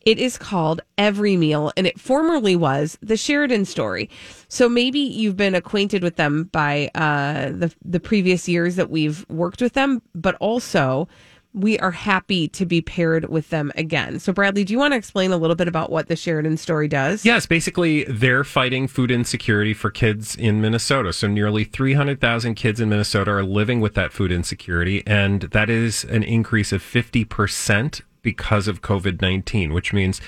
It 0.00 0.18
is 0.18 0.38
called 0.38 0.80
Every 0.96 1.36
Meal, 1.36 1.72
and 1.76 1.86
it 1.86 2.00
formerly 2.00 2.56
was 2.56 2.98
the 3.02 3.16
Sheridan 3.16 3.66
Story. 3.66 4.08
So 4.48 4.68
maybe 4.68 5.00
you've 5.00 5.36
been 5.36 5.54
acquainted 5.54 6.02
with 6.02 6.16
them 6.16 6.44
by 6.44 6.90
uh, 6.94 7.50
the 7.50 7.74
the 7.84 8.00
previous 8.00 8.48
years 8.48 8.76
that 8.76 8.90
we've 8.90 9.28
worked 9.28 9.60
with 9.60 9.74
them, 9.74 10.00
but 10.14 10.34
also 10.36 11.08
we 11.54 11.78
are 11.78 11.92
happy 11.92 12.48
to 12.48 12.66
be 12.66 12.82
paired 12.82 13.28
with 13.28 13.48
them 13.50 13.70
again. 13.76 14.18
So, 14.18 14.32
Bradley, 14.32 14.64
do 14.64 14.72
you 14.72 14.78
want 14.78 14.92
to 14.92 14.98
explain 14.98 15.30
a 15.30 15.36
little 15.36 15.54
bit 15.54 15.68
about 15.68 15.90
what 15.90 16.08
the 16.08 16.16
Sheridan 16.16 16.56
Story 16.56 16.88
does? 16.88 17.24
Yes, 17.24 17.46
basically, 17.46 18.04
they're 18.04 18.42
fighting 18.42 18.88
food 18.88 19.10
insecurity 19.10 19.72
for 19.72 19.90
kids 19.90 20.34
in 20.34 20.60
Minnesota. 20.60 21.12
So, 21.12 21.28
nearly 21.28 21.62
300,000 21.62 22.56
kids 22.56 22.80
in 22.80 22.88
Minnesota 22.88 23.30
are 23.30 23.44
living 23.44 23.80
with 23.80 23.94
that 23.94 24.12
food 24.12 24.32
insecurity. 24.32 25.04
And 25.06 25.42
that 25.42 25.70
is 25.70 26.04
an 26.04 26.24
increase 26.24 26.72
of 26.72 26.82
50% 26.82 28.02
because 28.22 28.66
of 28.66 28.82
COVID 28.82 29.22
19, 29.22 29.72
which 29.72 29.92
means 29.92 30.20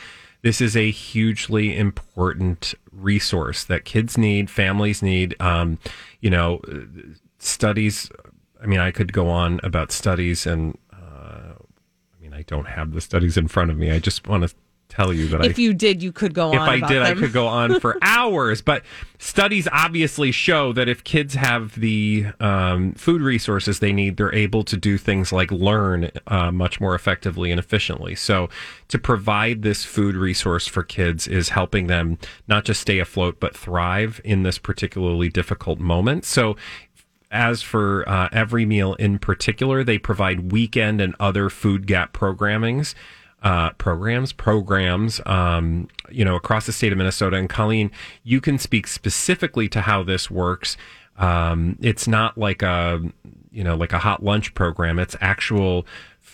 this 0.43 0.61
is 0.61 0.77
a 0.77 0.93
hugely 0.93 1.77
important 1.77 2.75
resource 2.93 3.65
that 3.65 3.85
kids 3.85 4.17
need, 4.17 4.49
families 4.49 5.03
need. 5.03 5.35
Um, 5.41 5.79
you 6.21 6.31
know, 6.31 6.61
studies. 7.39 8.11
I 8.63 8.67
mean, 8.67 8.79
I 8.79 8.93
could 8.93 9.13
go 9.13 9.29
on 9.29 9.61
about 9.65 9.91
studies 9.91 10.47
and 10.47 10.79
I 12.37 12.43
don't 12.43 12.69
have 12.69 12.93
the 12.93 13.01
studies 13.01 13.39
in 13.39 13.49
front 13.49 13.71
of 13.71 13.79
me. 13.79 13.91
I 13.91 13.99
just 13.99 14.29
want 14.29 14.47
to 14.47 14.55
tell 14.91 15.13
you 15.13 15.27
that 15.29 15.41
I 15.41 15.47
If 15.47 15.59
you 15.59 15.73
did, 15.73 16.03
you 16.03 16.13
could 16.13 16.35
go 16.35 16.53
if 16.53 16.61
on. 16.61 16.69
I 16.69 16.77
about 16.77 16.89
did, 16.89 17.03
I 17.03 17.15
could 17.15 17.33
go 17.33 17.47
on 17.47 17.81
for 17.81 17.97
hours. 18.03 18.61
But 18.61 18.83
studies 19.19 19.67
obviously 19.73 20.33
show 20.33 20.75
that 20.75 20.87
if 20.87 21.03
kids 21.03 21.35
have 21.35 21.81
the 21.81 22.27
um, 22.41 22.93
food 22.93 23.23
resources 23.23 23.79
they 23.79 23.91
need, 23.91 24.19
they're 24.19 24.35
able 24.35 24.65
to 24.65 24.77
do 24.77 24.99
things 24.99 25.33
like 25.33 25.51
learn 25.51 26.11
uh, 26.27 26.53
much 26.53 26.79
more 26.79 26.95
effectively 26.95 27.51
and 27.51 27.59
efficiently. 27.59 28.15
So, 28.15 28.49
to 28.89 28.99
provide 28.99 29.63
this 29.63 29.83
food 29.85 30.15
resource 30.15 30.67
for 30.67 30.83
kids 30.83 31.27
is 31.27 31.49
helping 31.49 31.87
them 31.87 32.19
not 32.47 32.65
just 32.65 32.81
stay 32.83 32.99
afloat, 32.99 33.41
but 33.41 33.57
thrive 33.57 34.21
in 34.25 34.43
this 34.43 34.59
particularly 34.59 35.31
difficult 35.31 35.81
moment. 35.81 36.27
So, 36.27 36.57
as 37.37 37.63
for 37.63 38.09
uh, 38.09 38.29
every 38.33 38.65
meal 38.65 38.95
in 38.95 39.19
particular, 39.19 39.85
they 39.85 39.99
provide 39.99 40.51
weekend 40.51 41.01
and 41.01 41.15
other 41.21 41.51
food 41.51 41.87
gap 41.87 42.13
programmings, 42.13 42.95
uh, 43.43 43.71
programs, 43.75 44.33
programs, 44.33 45.21
um, 45.27 45.89
you 46.11 46.25
know, 46.25 46.35
across 46.35 46.67
the 46.67 46.73
state 46.73 46.93
of 46.93 46.99
Minnesota. 46.99 47.37
And 47.37 47.49
Colleen, 47.49 47.91
you 48.25 48.41
can 48.41 48.59
speak 48.59 48.87
specifically 48.87 49.69
to 49.69 49.83
how 49.83 50.03
this 50.03 50.31
works. 50.31 50.77
Um, 51.19 51.79
it's 51.81 52.09
not 52.09 52.37
like 52.37 52.63
a, 52.63 53.01
you 53.51 53.63
know, 53.63 53.77
like 53.77 53.93
a 53.93 53.99
hot 53.99 54.23
lunch 54.23 54.55
program. 54.55 54.99
It's 54.99 55.17
actual 55.21 55.87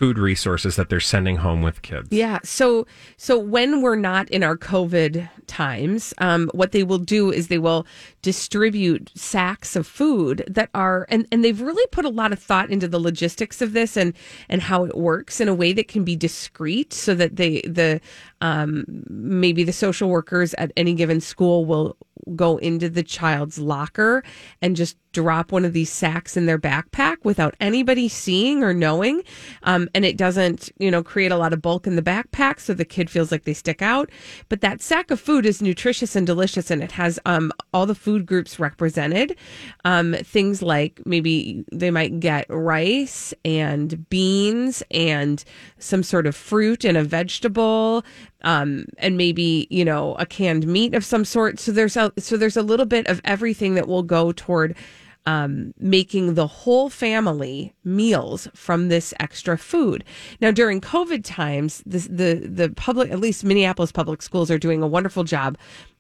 food 0.03 0.19
resources 0.19 0.75
that 0.75 0.89
they're 0.89 0.99
sending 0.99 1.37
home 1.37 1.63
with 1.63 1.81
kids. 1.83 2.09
Yeah. 2.11 2.41
So 2.43 2.89
so 3.17 3.39
when 3.39 3.83
we're 3.83 3.95
not 3.95 4.29
in 4.31 4.43
our 4.43 4.57
COVID 4.57 5.29
times, 5.47 6.13
um, 6.19 6.51
what 6.55 6.73
they 6.73 6.83
will 6.83 6.99
do 6.99 7.31
is 7.31 7.47
they 7.47 7.59
will 7.59 7.87
distribute 8.21 9.13
sacks 9.15 9.77
of 9.77 9.87
food 9.87 10.43
that 10.49 10.71
are 10.75 11.07
and, 11.09 11.29
and 11.31 11.45
they've 11.45 11.61
really 11.61 11.87
put 11.93 12.05
a 12.05 12.09
lot 12.09 12.33
of 12.33 12.41
thought 12.41 12.69
into 12.69 12.89
the 12.89 12.99
logistics 12.99 13.63
of 13.63 13.75
this 13.75 13.97
and 13.97 14.13
and 14.49 14.63
how 14.63 14.85
it 14.85 14.97
works 14.97 15.41
in 15.41 15.47
a 15.47 15.55
way 15.55 15.73
that 15.73 15.87
can 15.87 16.03
be 16.03 16.17
discreet 16.17 16.93
so 16.93 17.15
that 17.15 17.37
they 17.37 17.61
the 17.61 18.01
um, 18.41 18.85
maybe 19.09 19.63
the 19.63 19.73
social 19.73 20.09
workers 20.09 20.53
at 20.55 20.73
any 20.77 20.95
given 20.95 21.21
school 21.21 21.65
will 21.65 21.97
go 22.37 22.57
into 22.59 22.89
the 22.89 23.03
child's 23.03 23.59
locker 23.59 24.23
and 24.61 24.77
just 24.77 24.97
drop 25.13 25.53
one 25.53 25.65
of 25.65 25.73
these 25.73 25.91
sacks 25.91 26.37
in 26.37 26.47
their 26.47 26.59
backpack 26.59 27.19
without 27.23 27.55
anybody 27.61 28.09
seeing 28.09 28.63
or 28.63 28.73
knowing. 28.73 29.23
Um, 29.63 29.89
and 29.95 30.05
it 30.05 30.17
doesn't, 30.17 30.71
you 30.79 30.91
know, 30.91 31.03
create 31.03 31.33
a 31.33 31.37
lot 31.37 31.53
of 31.53 31.61
bulk 31.61 31.87
in 31.87 31.97
the 31.97 32.03
backpack 32.03 32.59
so 32.59 32.75
the 32.75 32.85
kid 32.85 33.11
feels 33.11 33.31
like 33.31 33.45
they 33.45 33.53
stick 33.53 33.83
out. 33.83 34.11
But 34.49 34.63
that 34.63 34.81
sack 34.81 35.11
of 35.11 35.21
food 35.21 35.45
is 35.47 35.61
nutritious 35.61 36.17
and 36.17 36.27
delicious 36.27 36.71
and 36.71 36.83
it 36.83 36.93
has 36.93 37.19
um, 37.27 37.53
all 37.73 37.87
the 37.87 37.95
food 37.95 38.27
groups 38.27 38.59
represented. 38.59 39.37
Um, 39.85 40.15
things 40.15 40.63
like 40.63 41.01
maybe 41.05 41.65
they 41.71 41.91
might 41.91 42.21
get 42.21 42.47
rice 42.49 43.35
and 43.45 44.09
beans 44.09 44.83
and 44.91 45.45
some 45.79 46.03
sort 46.03 46.27
of 46.27 46.35
fruit 46.35 46.85
and 46.85 46.97
a 46.97 47.05
vegetable 47.05 48.05
um, 48.43 48.87
and 48.99 49.17
maybe 49.17 49.67
you 49.71 49.85
know 49.85 50.15
a 50.17 50.27
canned 50.27 50.67
meat 50.67 50.95
of 50.95 51.05
some 51.05 51.25
sort. 51.25 51.59
So 51.59 51.73
there's 51.73 51.97
a 51.97 52.13
so 52.19 52.37
there's 52.37 52.57
a 52.57 52.63
little 52.63 52.87
bit 52.87 53.07
of 53.07 53.21
everything 53.25 53.75
that 53.75 53.89
will 53.89 54.03
go 54.03 54.33
toward 54.33 54.77
um, 55.25 55.73
making 55.79 56.35
the 56.35 56.47
whole 56.47 56.91
family 56.91 57.75
meals 57.85 58.49
from 58.55 58.89
this 58.89 59.15
extra 59.21 59.57
food. 59.57 60.05
Now 60.41 60.51
during 60.51 60.81
COVID 60.81 61.25
times, 61.25 61.83
this, 61.87 62.07
the 62.07 62.35
the 62.35 62.71
public 62.71 63.11
at 63.11 63.21
least 63.21 63.45
Minneapolis 63.45 63.93
public 63.93 64.23
schools 64.23 64.51
are 64.51 64.59
doing 64.59 64.83
a 64.83 64.87
wonderful 64.87 65.25
job 65.25 65.57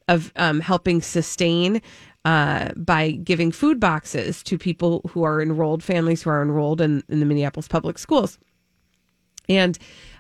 of 0.08 0.32
um, 0.36 0.60
helping 0.60 1.00
sustain 1.00 1.80
uh, 2.24 2.72
by 2.76 3.12
giving 3.12 3.50
food 3.52 3.80
boxes 3.80 4.42
to 4.44 4.58
people 4.58 5.02
who 5.10 5.22
are 5.22 5.40
enrolled, 5.40 5.82
families 5.82 6.22
who 6.22 6.30
are 6.30 6.42
enrolled 6.42 6.80
in, 6.80 7.02
in 7.08 7.20
the 7.20 7.26
Minneapolis 7.26 7.68
public 7.68 7.98
schools. 7.98 8.38
and 9.48 9.78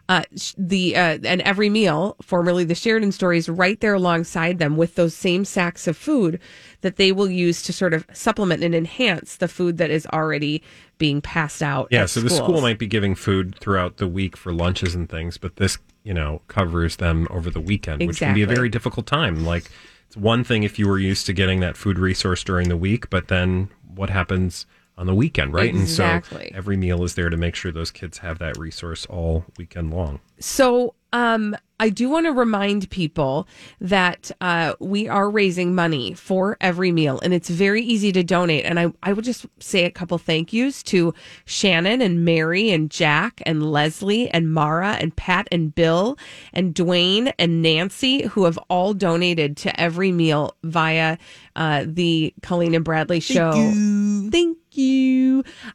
uh, 0.08 0.24
the 0.58 0.96
uh, 0.96 1.18
and 1.24 1.40
every 1.42 1.68
meal, 1.68 2.16
formerly 2.20 2.64
the 2.64 2.74
Sheridan 2.74 3.12
stories, 3.12 3.48
right 3.48 3.80
there 3.80 3.94
alongside 3.94 4.58
them 4.58 4.76
with 4.76 4.94
those 4.94 5.14
same 5.14 5.44
sacks 5.44 5.86
of 5.86 5.96
food 5.96 6.40
that 6.80 6.96
they 6.96 7.12
will 7.12 7.30
use 7.30 7.62
to 7.62 7.72
sort 7.72 7.94
of 7.94 8.04
supplement 8.12 8.62
and 8.64 8.74
enhance 8.74 9.36
the 9.36 9.48
food 9.48 9.78
that 9.78 9.90
is 9.90 10.06
already 10.12 10.62
being 10.98 11.20
passed 11.20 11.62
out. 11.62 11.88
Yeah, 11.90 12.06
so 12.06 12.20
the 12.20 12.30
school 12.30 12.60
might 12.60 12.78
be 12.78 12.86
giving 12.86 13.14
food 13.14 13.56
throughout 13.58 13.96
the 13.96 14.08
week 14.08 14.36
for 14.36 14.52
lunches 14.52 14.94
and 14.94 15.08
things, 15.08 15.38
but 15.38 15.56
this, 15.56 15.78
you 16.02 16.14
know, 16.14 16.42
covers 16.48 16.96
them 16.96 17.26
over 17.30 17.50
the 17.50 17.60
weekend, 17.60 18.06
which 18.06 18.18
can 18.18 18.34
be 18.34 18.42
a 18.42 18.46
very 18.46 18.68
difficult 18.68 19.06
time. 19.06 19.44
Like, 19.44 19.70
it's 20.06 20.16
one 20.16 20.44
thing 20.44 20.62
if 20.62 20.78
you 20.78 20.88
were 20.88 20.98
used 20.98 21.26
to 21.26 21.32
getting 21.32 21.60
that 21.60 21.76
food 21.76 21.98
resource 21.98 22.44
during 22.44 22.68
the 22.68 22.76
week, 22.76 23.08
but 23.08 23.28
then 23.28 23.70
what 23.94 24.10
happens 24.10 24.66
on 24.98 25.06
the 25.06 25.14
weekend, 25.14 25.52
right? 25.52 25.70
Exactly. 25.70 26.46
And 26.46 26.52
so 26.52 26.58
every 26.58 26.76
meal 26.76 27.02
is 27.04 27.14
there 27.14 27.30
to 27.30 27.36
make 27.36 27.54
sure 27.54 27.72
those 27.72 27.90
kids 27.90 28.18
have 28.18 28.38
that 28.38 28.58
resource 28.58 29.06
all 29.06 29.44
weekend 29.58 29.92
long. 29.92 30.20
So, 30.38 30.94
um, 31.12 31.56
I 31.82 31.88
do 31.88 32.08
want 32.08 32.26
to 32.26 32.32
remind 32.32 32.88
people 32.90 33.48
that 33.80 34.30
uh, 34.40 34.74
we 34.78 35.08
are 35.08 35.28
raising 35.28 35.74
money 35.74 36.14
for 36.14 36.56
every 36.60 36.92
meal, 36.92 37.18
and 37.24 37.34
it's 37.34 37.50
very 37.50 37.82
easy 37.82 38.12
to 38.12 38.22
donate. 38.22 38.64
And 38.64 38.78
I, 38.78 38.92
I 39.02 39.12
would 39.12 39.24
just 39.24 39.46
say 39.58 39.84
a 39.84 39.90
couple 39.90 40.16
thank 40.16 40.52
yous 40.52 40.84
to 40.84 41.12
Shannon 41.44 42.00
and 42.00 42.24
Mary 42.24 42.70
and 42.70 42.88
Jack 42.88 43.42
and 43.44 43.68
Leslie 43.72 44.30
and 44.30 44.54
Mara 44.54 44.96
and 45.00 45.16
Pat 45.16 45.48
and 45.50 45.74
Bill 45.74 46.16
and 46.52 46.72
Dwayne 46.72 47.32
and 47.36 47.62
Nancy, 47.62 48.28
who 48.28 48.44
have 48.44 48.58
all 48.70 48.94
donated 48.94 49.56
to 49.56 49.80
every 49.80 50.12
meal 50.12 50.54
via 50.62 51.18
uh, 51.56 51.84
the 51.86 52.32
Colleen 52.42 52.76
and 52.76 52.84
Bradley 52.84 53.18
show. 53.18 53.50
Thank 53.50 53.74
you. 53.74 54.30
Thank 54.30 54.58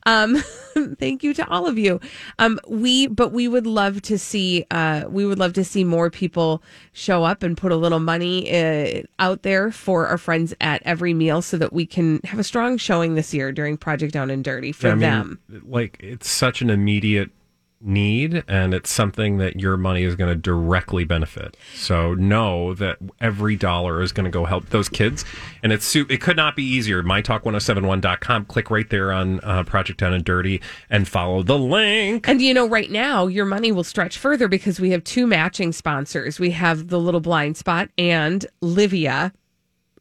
Um, 0.05 0.37
thank 0.99 1.23
you 1.23 1.33
to 1.35 1.47
all 1.47 1.67
of 1.67 1.77
you. 1.77 1.99
Um, 2.39 2.59
we, 2.67 3.07
but 3.07 3.31
we 3.31 3.47
would 3.47 3.67
love 3.67 4.01
to 4.03 4.17
see, 4.17 4.65
uh, 4.71 5.05
we 5.07 5.25
would 5.25 5.39
love 5.39 5.53
to 5.53 5.63
see 5.63 5.83
more 5.83 5.96
people 6.09 6.61
show 6.93 7.23
up 7.23 7.43
and 7.43 7.57
put 7.57 7.71
a 7.71 7.75
little 7.75 7.99
money 7.99 8.49
uh, 8.53 9.01
out 9.19 9.43
there 9.43 9.71
for 9.71 10.07
our 10.07 10.17
friends 10.17 10.53
at 10.61 10.81
every 10.85 11.13
meal 11.13 11.41
so 11.41 11.57
that 11.57 11.73
we 11.73 11.85
can 11.85 12.19
have 12.23 12.39
a 12.39 12.43
strong 12.43 12.77
showing 12.77 13.15
this 13.15 13.33
year 13.33 13.51
during 13.51 13.77
Project 13.77 14.13
Down 14.13 14.29
and 14.29 14.43
Dirty 14.43 14.71
for 14.71 14.89
I 14.89 14.91
mean, 14.91 14.99
them. 14.99 15.39
Like, 15.65 15.97
it's 15.99 16.29
such 16.29 16.61
an 16.61 16.69
immediate 16.69 17.31
need, 17.79 18.43
and 18.47 18.73
it's 18.73 18.91
something 18.91 19.37
that 19.37 19.59
your 19.59 19.77
money 19.77 20.03
is 20.03 20.15
going 20.15 20.29
to 20.29 20.35
directly 20.35 21.03
benefit. 21.03 21.55
So 21.75 22.13
know 22.15 22.73
that 22.75 22.97
every 23.21 23.55
dollar 23.55 24.01
is 24.01 24.11
going 24.11 24.25
to 24.25 24.31
go 24.31 24.45
help 24.45 24.69
those 24.69 24.89
kids. 24.89 25.25
And 25.63 25.71
it's 25.71 25.95
it 25.95 26.21
could 26.21 26.37
not 26.37 26.55
be 26.55 26.63
easier. 26.63 27.03
MyTalk1071.com. 27.03 28.45
Click 28.45 28.71
right 28.71 28.89
there 28.89 29.11
on 29.11 29.39
uh, 29.41 29.63
Project 29.63 29.99
Down 29.99 30.13
and 30.13 30.23
Dirty 30.23 30.61
and 30.89 31.07
follow 31.07 31.43
the 31.43 31.57
link. 31.57 32.27
And 32.27 32.41
you 32.41 32.53
know, 32.53 32.67
right 32.67 32.91
now, 32.91 33.27
your 33.27 33.45
money 33.45 33.71
will 33.71 33.83
stretch 33.83 34.17
further 34.17 34.47
because 34.47 34.79
we 34.79 34.91
have 34.91 35.03
two 35.03 35.27
matching 35.27 35.71
sponsors. 35.71 36.39
We 36.39 36.51
have 36.51 36.87
the 36.87 36.99
Little 36.99 37.21
Blind 37.21 37.57
Spot 37.57 37.89
and 37.97 38.45
Livia, 38.61 39.33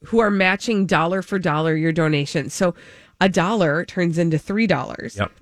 who 0.04 0.18
are 0.18 0.30
matching 0.30 0.86
dollar 0.86 1.22
for 1.22 1.38
dollar 1.38 1.76
your 1.76 1.92
donation. 1.92 2.50
So 2.50 2.74
a 3.20 3.28
dollar 3.28 3.84
turns 3.84 4.18
into 4.18 4.38
three 4.38 4.66
dollars. 4.66 5.16
Yep. 5.16 5.32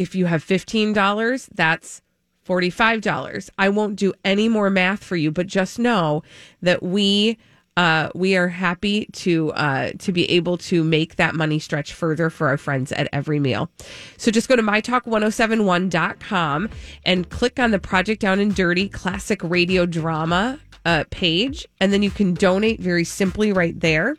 If 0.00 0.14
you 0.14 0.24
have 0.24 0.42
fifteen 0.42 0.94
dollars, 0.94 1.50
that's 1.54 2.00
forty-five 2.42 3.02
dollars. 3.02 3.50
I 3.58 3.68
won't 3.68 3.96
do 3.96 4.14
any 4.24 4.48
more 4.48 4.70
math 4.70 5.04
for 5.04 5.14
you, 5.14 5.30
but 5.30 5.46
just 5.46 5.78
know 5.78 6.22
that 6.62 6.82
we 6.82 7.36
uh, 7.76 8.08
we 8.14 8.34
are 8.34 8.48
happy 8.48 9.04
to 9.12 9.52
uh, 9.52 9.90
to 9.98 10.10
be 10.10 10.24
able 10.30 10.56
to 10.56 10.82
make 10.82 11.16
that 11.16 11.34
money 11.34 11.58
stretch 11.58 11.92
further 11.92 12.30
for 12.30 12.48
our 12.48 12.56
friends 12.56 12.92
at 12.92 13.10
every 13.12 13.38
meal. 13.38 13.68
So 14.16 14.30
just 14.30 14.48
go 14.48 14.56
to 14.56 14.62
mytalk1071.com 14.62 16.70
and 17.04 17.28
click 17.28 17.60
on 17.60 17.70
the 17.70 17.78
Project 17.78 18.22
Down 18.22 18.40
and 18.40 18.54
Dirty 18.54 18.88
Classic 18.88 19.38
Radio 19.42 19.84
Drama 19.84 20.58
uh, 20.86 21.04
page, 21.10 21.68
and 21.78 21.92
then 21.92 22.02
you 22.02 22.10
can 22.10 22.32
donate 22.32 22.80
very 22.80 23.04
simply 23.04 23.52
right 23.52 23.78
there. 23.78 24.16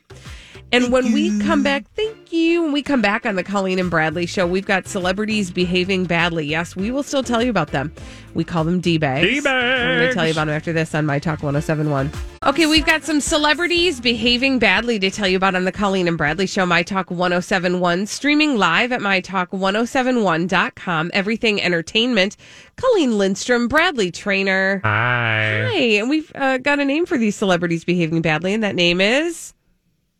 And 0.73 0.89
when 0.91 1.11
we 1.11 1.37
come 1.41 1.63
back, 1.63 1.83
thank 1.95 2.31
you. 2.31 2.61
When 2.61 2.71
we 2.71 2.81
come 2.81 3.01
back 3.01 3.25
on 3.25 3.35
the 3.35 3.43
Colleen 3.43 3.77
and 3.77 3.89
Bradley 3.89 4.25
show, 4.25 4.47
we've 4.47 4.65
got 4.65 4.87
celebrities 4.87 5.51
behaving 5.51 6.05
badly. 6.05 6.45
Yes, 6.45 6.77
we 6.77 6.91
will 6.91 7.03
still 7.03 7.23
tell 7.23 7.43
you 7.43 7.49
about 7.49 7.71
them. 7.71 7.93
We 8.33 8.45
call 8.45 8.63
them 8.63 8.79
D-bags. 8.79 9.27
D-bags. 9.27 9.81
I'm 9.81 9.97
going 9.97 10.07
to 10.07 10.13
tell 10.13 10.25
you 10.25 10.31
about 10.31 10.45
them 10.45 10.55
after 10.55 10.71
this 10.71 10.95
on 10.95 11.05
My 11.05 11.19
Talk 11.19 11.43
1071. 11.43 12.09
Okay, 12.45 12.67
we've 12.67 12.85
got 12.85 13.03
some 13.03 13.19
celebrities 13.19 13.99
behaving 13.99 14.59
badly 14.59 14.97
to 14.99 15.11
tell 15.11 15.27
you 15.27 15.35
about 15.35 15.55
on 15.55 15.65
the 15.65 15.73
Colleen 15.73 16.07
and 16.07 16.17
Bradley 16.17 16.47
show, 16.47 16.65
My 16.65 16.83
Talk 16.83 17.11
1071, 17.11 18.05
streaming 18.05 18.55
live 18.55 18.93
at 18.93 19.01
MyTalk1071.com. 19.01 21.11
Everything 21.13 21.61
Entertainment. 21.61 22.37
Colleen 22.77 23.17
Lindstrom, 23.17 23.67
Bradley 23.67 24.09
Traynor. 24.09 24.79
Hi. 24.85 25.67
Hi, 25.69 25.77
and 25.99 26.09
we've 26.09 26.31
uh, 26.33 26.59
got 26.59 26.79
a 26.79 26.85
name 26.85 27.05
for 27.05 27.17
these 27.17 27.35
celebrities 27.35 27.83
behaving 27.83 28.21
badly, 28.21 28.53
and 28.53 28.63
that 28.63 28.75
name 28.75 29.01
is... 29.01 29.53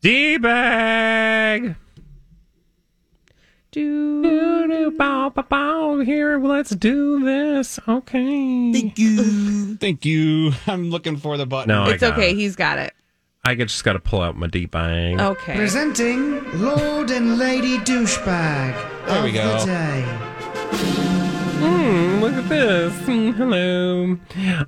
D-bag. 0.01 1.75
Do 3.71 4.21
do 4.23 4.67
do 4.67 4.91
bow 4.97 5.29
bow 5.29 5.43
bow. 5.43 5.99
Here, 5.99 6.37
let's 6.39 6.71
do 6.71 7.23
this. 7.23 7.79
Okay. 7.87 8.73
Thank 8.73 8.97
you. 8.99 9.75
Thank 9.77 10.03
you. 10.03 10.51
I'm 10.67 10.89
looking 10.89 11.15
for 11.17 11.37
the 11.37 11.45
button. 11.45 11.69
No, 11.69 11.83
I 11.83 11.93
It's 11.93 12.03
okay. 12.03 12.31
it. 12.31 12.35
He's 12.35 12.55
got 12.55 12.79
it. 12.79 12.93
I 13.45 13.55
just 13.55 13.83
got 13.83 13.93
to 13.93 13.99
pull 13.99 14.21
out 14.21 14.35
my 14.35 14.47
D-bag. 14.47 15.19
Okay. 15.19 15.55
Presenting 15.55 16.43
Lord 16.61 17.09
and 17.11 17.37
Lady 17.39 17.77
Douchebag 17.79 19.05
There 19.07 19.17
of 19.17 19.23
we 19.23 19.31
go. 19.31 19.59
the 19.65 21.00
Hmm, 21.61 22.19
look 22.21 22.33
at 22.33 22.49
this. 22.49 22.93
Hmm, 23.05 23.29
hello. 23.31 24.17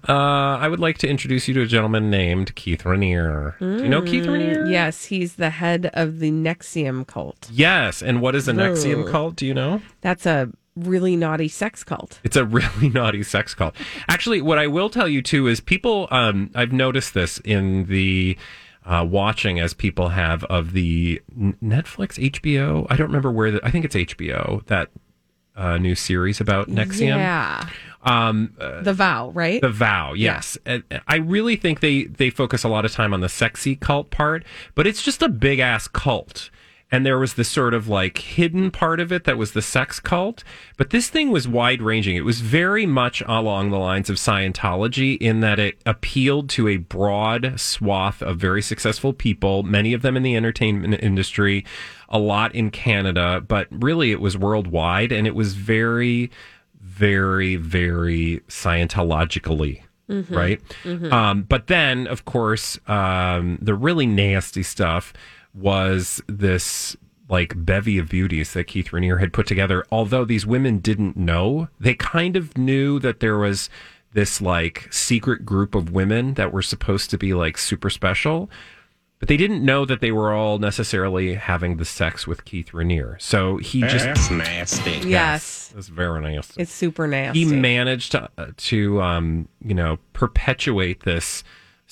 Uh, 0.07 0.13
I 0.59 0.67
would 0.67 0.79
like 0.79 0.99
to 0.99 1.07
introduce 1.07 1.47
you 1.47 1.53
to 1.55 1.61
a 1.61 1.65
gentleman 1.65 2.11
named 2.11 2.53
Keith 2.55 2.83
Raniere. 2.83 3.57
Do 3.59 3.81
you 3.83 3.89
know 3.89 4.01
Keith 4.03 4.25
Raniere? 4.25 4.63
Mm, 4.67 4.71
Yes, 4.71 5.05
he's 5.05 5.35
the 5.35 5.49
head 5.49 5.89
of 5.93 6.19
the 6.19 6.29
NXIVM 6.31 7.07
cult. 7.07 7.49
Yes. 7.51 8.03
And 8.03 8.21
what 8.21 8.35
is 8.35 8.47
a 8.47 8.53
NXIVM 8.53 9.05
Whoa. 9.05 9.11
cult? 9.11 9.35
Do 9.37 9.47
you 9.47 9.55
know? 9.55 9.81
That's 10.01 10.27
a 10.27 10.51
really 10.75 11.15
naughty 11.15 11.47
sex 11.47 11.83
cult. 11.83 12.19
It's 12.23 12.35
a 12.35 12.45
really 12.59 12.89
naughty 12.89 13.23
sex 13.23 13.55
cult. 13.55 13.75
Actually, 14.07 14.41
what 14.41 14.59
I 14.59 14.67
will 14.67 14.89
tell 14.91 15.07
you 15.07 15.21
too 15.23 15.47
is 15.47 15.59
people. 15.59 16.07
Um, 16.11 16.51
I've 16.53 16.73
noticed 16.73 17.15
this 17.15 17.39
in 17.39 17.85
the 17.85 18.37
uh, 18.85 19.05
watching 19.09 19.59
as 19.59 19.73
people 19.73 20.09
have 20.09 20.43
of 20.45 20.73
the 20.73 21.21
Netflix, 21.35 22.19
HBO. 22.31 22.85
I 22.89 22.95
don't 22.97 23.07
remember 23.07 23.31
where. 23.31 23.49
The, 23.51 23.65
I 23.65 23.71
think 23.71 23.83
it's 23.85 23.95
HBO 23.95 24.63
that 24.67 24.89
uh, 25.55 25.77
new 25.77 25.95
series 25.95 26.39
about 26.41 26.69
NXIVM. 26.69 27.07
Yeah. 27.17 27.67
Um, 28.03 28.53
uh, 28.59 28.81
The 28.81 28.93
vow, 28.93 29.29
right? 29.29 29.61
the 29.61 29.69
vow, 29.69 30.13
yes. 30.13 30.57
I 31.07 31.15
really 31.17 31.55
think 31.55 31.79
they 31.79 32.03
they 32.03 32.29
focus 32.29 32.63
a 32.63 32.67
lot 32.69 32.83
of 32.85 32.91
time 32.91 33.13
on 33.13 33.21
the 33.21 33.29
sexy 33.29 33.75
cult 33.77 34.09
part, 34.09 34.43
but 34.75 34.85
it's 34.85 35.01
just 35.01 35.21
a 35.21 35.29
big 35.29 35.59
ass 35.59 35.87
cult. 35.87 36.49
And 36.93 37.03
there 37.03 37.17
was 37.17 37.33
this 37.33 37.49
sort 37.49 37.73
of 37.73 37.87
like 37.87 38.19
hidden 38.19 38.69
part 38.69 38.99
of 38.99 39.11
it 39.11 39.23
that 39.23 39.35
was 39.35 39.53
the 39.53 39.63
sex 39.63 39.99
cult. 39.99 40.43
But 40.77 40.91
this 40.91 41.09
thing 41.09 41.31
was 41.31 41.47
wide 41.47 41.81
ranging. 41.81 42.15
It 42.15 42.23
was 42.23 42.39
very 42.39 42.85
much 42.85 43.23
along 43.25 43.71
the 43.71 43.79
lines 43.79 44.11
of 44.11 44.17
Scientology 44.17 45.17
in 45.17 45.39
that 45.39 45.57
it 45.57 45.81
appealed 45.87 46.49
to 46.51 46.67
a 46.67 46.77
broad 46.77 47.59
swath 47.59 48.21
of 48.21 48.37
very 48.37 48.61
successful 48.61 49.11
people, 49.11 49.63
many 49.63 49.93
of 49.93 50.03
them 50.03 50.15
in 50.15 50.21
the 50.21 50.35
entertainment 50.35 51.01
industry, 51.01 51.65
a 52.09 52.19
lot 52.19 52.53
in 52.53 52.69
Canada, 52.69 53.41
but 53.41 53.65
really 53.71 54.11
it 54.11 54.21
was 54.21 54.37
worldwide. 54.37 55.11
And 55.11 55.25
it 55.25 55.33
was 55.33 55.55
very, 55.55 56.29
very, 56.79 57.55
very 57.55 58.41
Scientologically. 58.49 59.81
Mhm. 60.07 60.29
Right. 60.29 60.61
Mhm. 60.83 61.11
Um, 61.11 61.41
but 61.43 61.67
then, 61.67 62.05
of 62.05 62.25
course, 62.25 62.77
um, 62.87 63.57
the 63.61 63.73
really 63.73 64.05
nasty 64.05 64.61
stuff 64.61 65.11
was 65.53 66.21
this 66.27 66.95
like 67.29 67.53
bevy 67.55 67.97
of 67.97 68.09
beauties 68.09 68.53
that 68.53 68.65
Keith 68.65 68.89
Raniere 68.89 69.19
had 69.19 69.33
put 69.33 69.47
together. 69.47 69.85
Although 69.91 70.25
these 70.25 70.45
women 70.45 70.79
didn't 70.79 71.17
know, 71.17 71.67
they 71.79 71.93
kind 71.93 72.35
of 72.35 72.57
knew 72.57 72.99
that 72.99 73.19
there 73.19 73.37
was 73.37 73.69
this 74.13 74.41
like 74.41 74.87
secret 74.91 75.45
group 75.45 75.75
of 75.75 75.91
women 75.91 76.35
that 76.35 76.53
were 76.53 76.61
supposed 76.61 77.09
to 77.09 77.17
be 77.17 77.33
like 77.33 77.57
super 77.57 77.89
special. 77.89 78.49
But 79.19 79.29
they 79.29 79.37
didn't 79.37 79.63
know 79.63 79.85
that 79.85 80.01
they 80.01 80.11
were 80.11 80.33
all 80.33 80.59
necessarily 80.59 81.35
having 81.35 81.77
the 81.77 81.85
sex 81.85 82.27
with 82.27 82.43
Keith 82.43 82.71
Raniere. 82.71 83.21
So 83.21 83.55
he 83.55 83.79
just 83.79 84.03
That's 84.03 84.29
nasty. 84.29 85.09
Yes. 85.09 85.71
That's 85.73 85.87
very 85.87 86.21
nasty. 86.21 86.61
It's 86.61 86.73
super 86.73 87.07
nasty. 87.07 87.45
He 87.45 87.55
managed 87.55 88.11
to 88.11 88.29
uh, 88.37 88.47
to 88.57 89.01
um, 89.01 89.47
you 89.63 89.73
know 89.73 89.97
perpetuate 90.11 91.03
this 91.03 91.43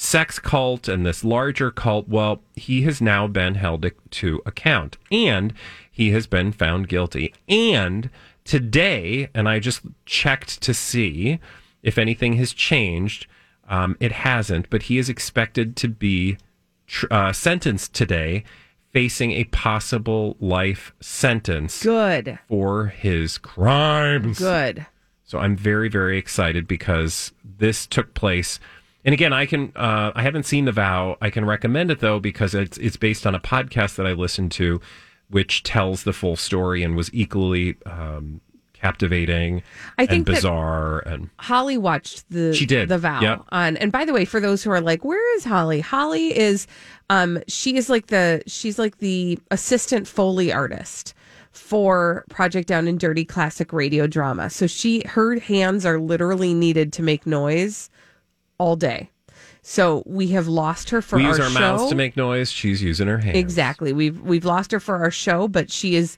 sex 0.01 0.39
cult 0.39 0.87
and 0.87 1.05
this 1.05 1.23
larger 1.23 1.69
cult. 1.69 2.07
Well, 2.07 2.41
he 2.55 2.81
has 2.81 3.01
now 3.01 3.27
been 3.27 3.53
held 3.53 3.85
to 4.09 4.41
account, 4.47 4.97
and 5.11 5.53
he 5.91 6.09
has 6.09 6.25
been 6.25 6.51
found 6.51 6.87
guilty. 6.87 7.35
And 7.47 8.09
today, 8.43 9.29
and 9.35 9.47
I 9.47 9.59
just 9.59 9.81
checked 10.05 10.59
to 10.63 10.73
see 10.73 11.39
if 11.83 11.99
anything 11.99 12.33
has 12.33 12.51
changed. 12.51 13.27
Um, 13.69 13.95
it 13.99 14.11
hasn't, 14.11 14.71
but 14.71 14.83
he 14.83 14.97
is 14.97 15.07
expected 15.07 15.75
to 15.77 15.87
be 15.87 16.37
tr- 16.87 17.05
uh, 17.11 17.31
sentenced 17.31 17.93
today, 17.93 18.43
facing 18.89 19.33
a 19.33 19.43
possible 19.45 20.35
life 20.39 20.93
sentence. 20.99 21.83
Good. 21.83 22.39
for 22.47 22.87
his 22.87 23.37
crimes. 23.37 24.39
Good. 24.39 24.87
So 25.23 25.37
I'm 25.37 25.55
very, 25.55 25.89
very 25.89 26.17
excited 26.17 26.67
because 26.67 27.31
this 27.43 27.85
took 27.85 28.15
place. 28.15 28.59
And 29.03 29.13
again, 29.13 29.33
I 29.33 29.45
can 29.45 29.71
uh, 29.75 30.11
I 30.13 30.21
haven't 30.21 30.43
seen 30.43 30.65
The 30.65 30.71
Vow. 30.71 31.17
I 31.21 31.29
can 31.29 31.45
recommend 31.45 31.91
it 31.91 31.99
though 31.99 32.19
because 32.19 32.53
it's 32.53 32.77
it's 32.77 32.97
based 32.97 33.25
on 33.25 33.35
a 33.35 33.39
podcast 33.39 33.95
that 33.95 34.05
I 34.05 34.13
listened 34.13 34.51
to, 34.53 34.79
which 35.29 35.63
tells 35.63 36.03
the 36.03 36.13
full 36.13 36.35
story 36.35 36.83
and 36.83 36.95
was 36.95 37.11
equally 37.13 37.77
um, 37.85 38.41
captivating 38.81 39.61
I 39.99 40.07
think 40.07 40.27
and 40.27 40.35
bizarre 40.35 40.99
and 40.99 41.29
Holly 41.37 41.77
watched 41.77 42.27
the 42.31 42.53
She 42.53 42.65
did, 42.65 42.89
the 42.89 42.97
vow 42.97 43.21
yeah. 43.21 43.37
on 43.49 43.77
and 43.77 43.91
by 43.91 44.05
the 44.05 44.13
way 44.13 44.25
for 44.25 44.39
those 44.39 44.63
who 44.63 44.71
are 44.71 44.81
like 44.81 45.05
where 45.05 45.37
is 45.37 45.43
Holly 45.43 45.81
Holly 45.81 46.35
is 46.35 46.65
um 47.11 47.39
she 47.47 47.77
is 47.77 47.89
like 47.89 48.07
the 48.07 48.41
she's 48.47 48.79
like 48.79 48.97
the 48.97 49.37
assistant 49.51 50.07
foley 50.07 50.51
artist 50.51 51.13
for 51.51 52.25
Project 52.29 52.67
Down 52.67 52.87
and 52.87 52.99
Dirty 52.99 53.23
classic 53.23 53.71
radio 53.71 54.07
drama 54.07 54.49
so 54.49 54.65
she 54.65 55.03
her 55.05 55.39
hands 55.39 55.85
are 55.85 55.99
literally 55.99 56.55
needed 56.55 56.91
to 56.93 57.03
make 57.03 57.27
noise 57.27 57.87
all 58.61 58.75
day 58.75 59.09
so 59.63 60.03
we 60.05 60.29
have 60.29 60.47
lost 60.47 60.89
her 60.89 61.01
for 61.01 61.17
we 61.17 61.23
our, 61.25 61.29
use 61.29 61.39
our 61.39 61.49
show 61.49 61.59
mouths 61.59 61.89
to 61.89 61.95
make 61.95 62.17
noise. 62.17 62.51
She's 62.51 62.81
using 62.81 63.07
her 63.07 63.19
hands. 63.19 63.37
Exactly. 63.37 63.93
We've 63.93 64.19
we've 64.21 64.45
lost 64.45 64.71
her 64.71 64.79
for 64.79 64.95
our 64.95 65.11
show, 65.11 65.47
but 65.47 65.71
she 65.71 65.95
is 65.95 66.17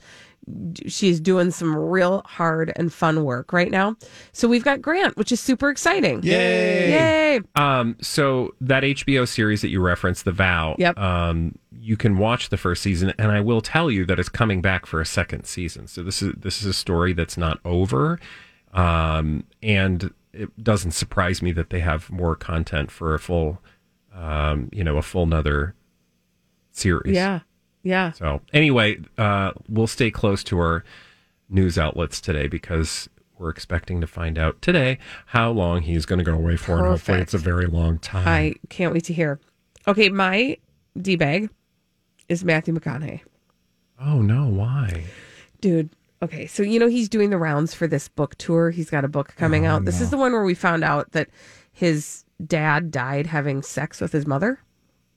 she's 0.87 1.19
doing 1.19 1.51
some 1.51 1.75
real 1.75 2.21
hard 2.25 2.71
and 2.75 2.91
fun 2.91 3.23
work 3.23 3.53
right 3.53 3.71
now. 3.71 3.95
So 4.31 4.47
we've 4.47 4.63
got 4.63 4.81
Grant, 4.81 5.17
which 5.17 5.31
is 5.31 5.39
super 5.39 5.69
exciting. 5.69 6.23
Yay! 6.23 6.91
Yay! 6.91 7.41
Um, 7.55 7.97
so 8.01 8.53
that 8.61 8.83
HBO 8.83 9.27
series 9.27 9.61
that 9.61 9.69
you 9.69 9.81
referenced, 9.81 10.25
The 10.25 10.31
Vow. 10.31 10.75
Yep. 10.79 10.97
Um, 10.97 11.57
you 11.79 11.97
can 11.97 12.17
watch 12.17 12.49
the 12.49 12.57
first 12.57 12.81
season, 12.81 13.13
and 13.17 13.31
I 13.31 13.41
will 13.41 13.61
tell 13.61 13.91
you 13.91 14.05
that 14.05 14.19
it's 14.19 14.29
coming 14.29 14.61
back 14.61 14.85
for 14.85 15.01
a 15.01 15.05
second 15.05 15.45
season. 15.45 15.87
So 15.87 16.01
this 16.01 16.21
is 16.21 16.33
this 16.37 16.61
is 16.61 16.67
a 16.67 16.73
story 16.73 17.11
that's 17.11 17.37
not 17.37 17.59
over, 17.65 18.19
um, 18.73 19.43
and 19.61 20.13
it 20.33 20.63
doesn't 20.63 20.91
surprise 20.91 21.41
me 21.41 21.51
that 21.53 21.69
they 21.69 21.79
have 21.79 22.09
more 22.09 22.35
content 22.35 22.91
for 22.91 23.13
a 23.13 23.19
full, 23.19 23.61
um, 24.13 24.69
you 24.71 24.83
know, 24.83 24.97
a 24.97 25.01
full 25.01 25.23
another 25.23 25.75
series. 26.71 27.15
Yeah. 27.15 27.41
Yeah. 27.83 28.11
So 28.13 28.41
anyway, 28.53 28.97
uh, 29.17 29.51
we'll 29.69 29.87
stay 29.87 30.09
close 30.09 30.43
to 30.45 30.57
our 30.59 30.83
news 31.49 31.77
outlets 31.77 32.19
today 32.21 32.47
because 32.47 33.09
we're 33.37 33.49
expecting 33.49 33.99
to 34.01 34.07
find 34.07 34.37
out 34.39 34.61
today 34.61 34.97
how 35.27 35.51
long 35.51 35.81
he's 35.81 36.05
going 36.05 36.19
to 36.19 36.25
go 36.25 36.33
away 36.33 36.55
for, 36.55 36.77
and 36.79 36.87
hopefully 36.87 37.19
it's 37.19 37.33
a 37.33 37.37
very 37.37 37.65
long 37.65 37.99
time. 37.99 38.27
I 38.27 38.55
can't 38.69 38.93
wait 38.93 39.03
to 39.05 39.13
hear. 39.13 39.39
Okay, 39.87 40.09
my 40.09 40.57
D 40.99 41.15
bag 41.15 41.49
is 42.29 42.43
Matthew 42.45 42.73
McConaughey. 42.73 43.21
oh 43.99 44.21
no, 44.21 44.47
why? 44.47 45.05
Dude. 45.59 45.89
Okay, 46.23 46.47
so 46.47 46.63
you 46.63 46.79
know 46.79 46.87
he's 46.87 47.09
doing 47.09 47.31
the 47.31 47.37
rounds 47.37 47.73
for 47.73 47.85
this 47.85 48.07
book 48.07 48.35
tour. 48.35 48.71
He's 48.71 48.89
got 48.89 49.03
a 49.03 49.09
book 49.09 49.35
coming 49.35 49.67
oh, 49.67 49.71
out. 49.71 49.85
This 49.85 49.99
is 49.99 50.09
the 50.09 50.17
one 50.17 50.31
where 50.31 50.45
we 50.45 50.53
found 50.53 50.81
out 50.81 51.11
that 51.11 51.27
his 51.73 52.23
dad 52.47 52.91
died 52.91 53.27
having 53.27 53.61
sex 53.61 53.99
with 53.99 54.13
his 54.13 54.25
mother. 54.25 54.62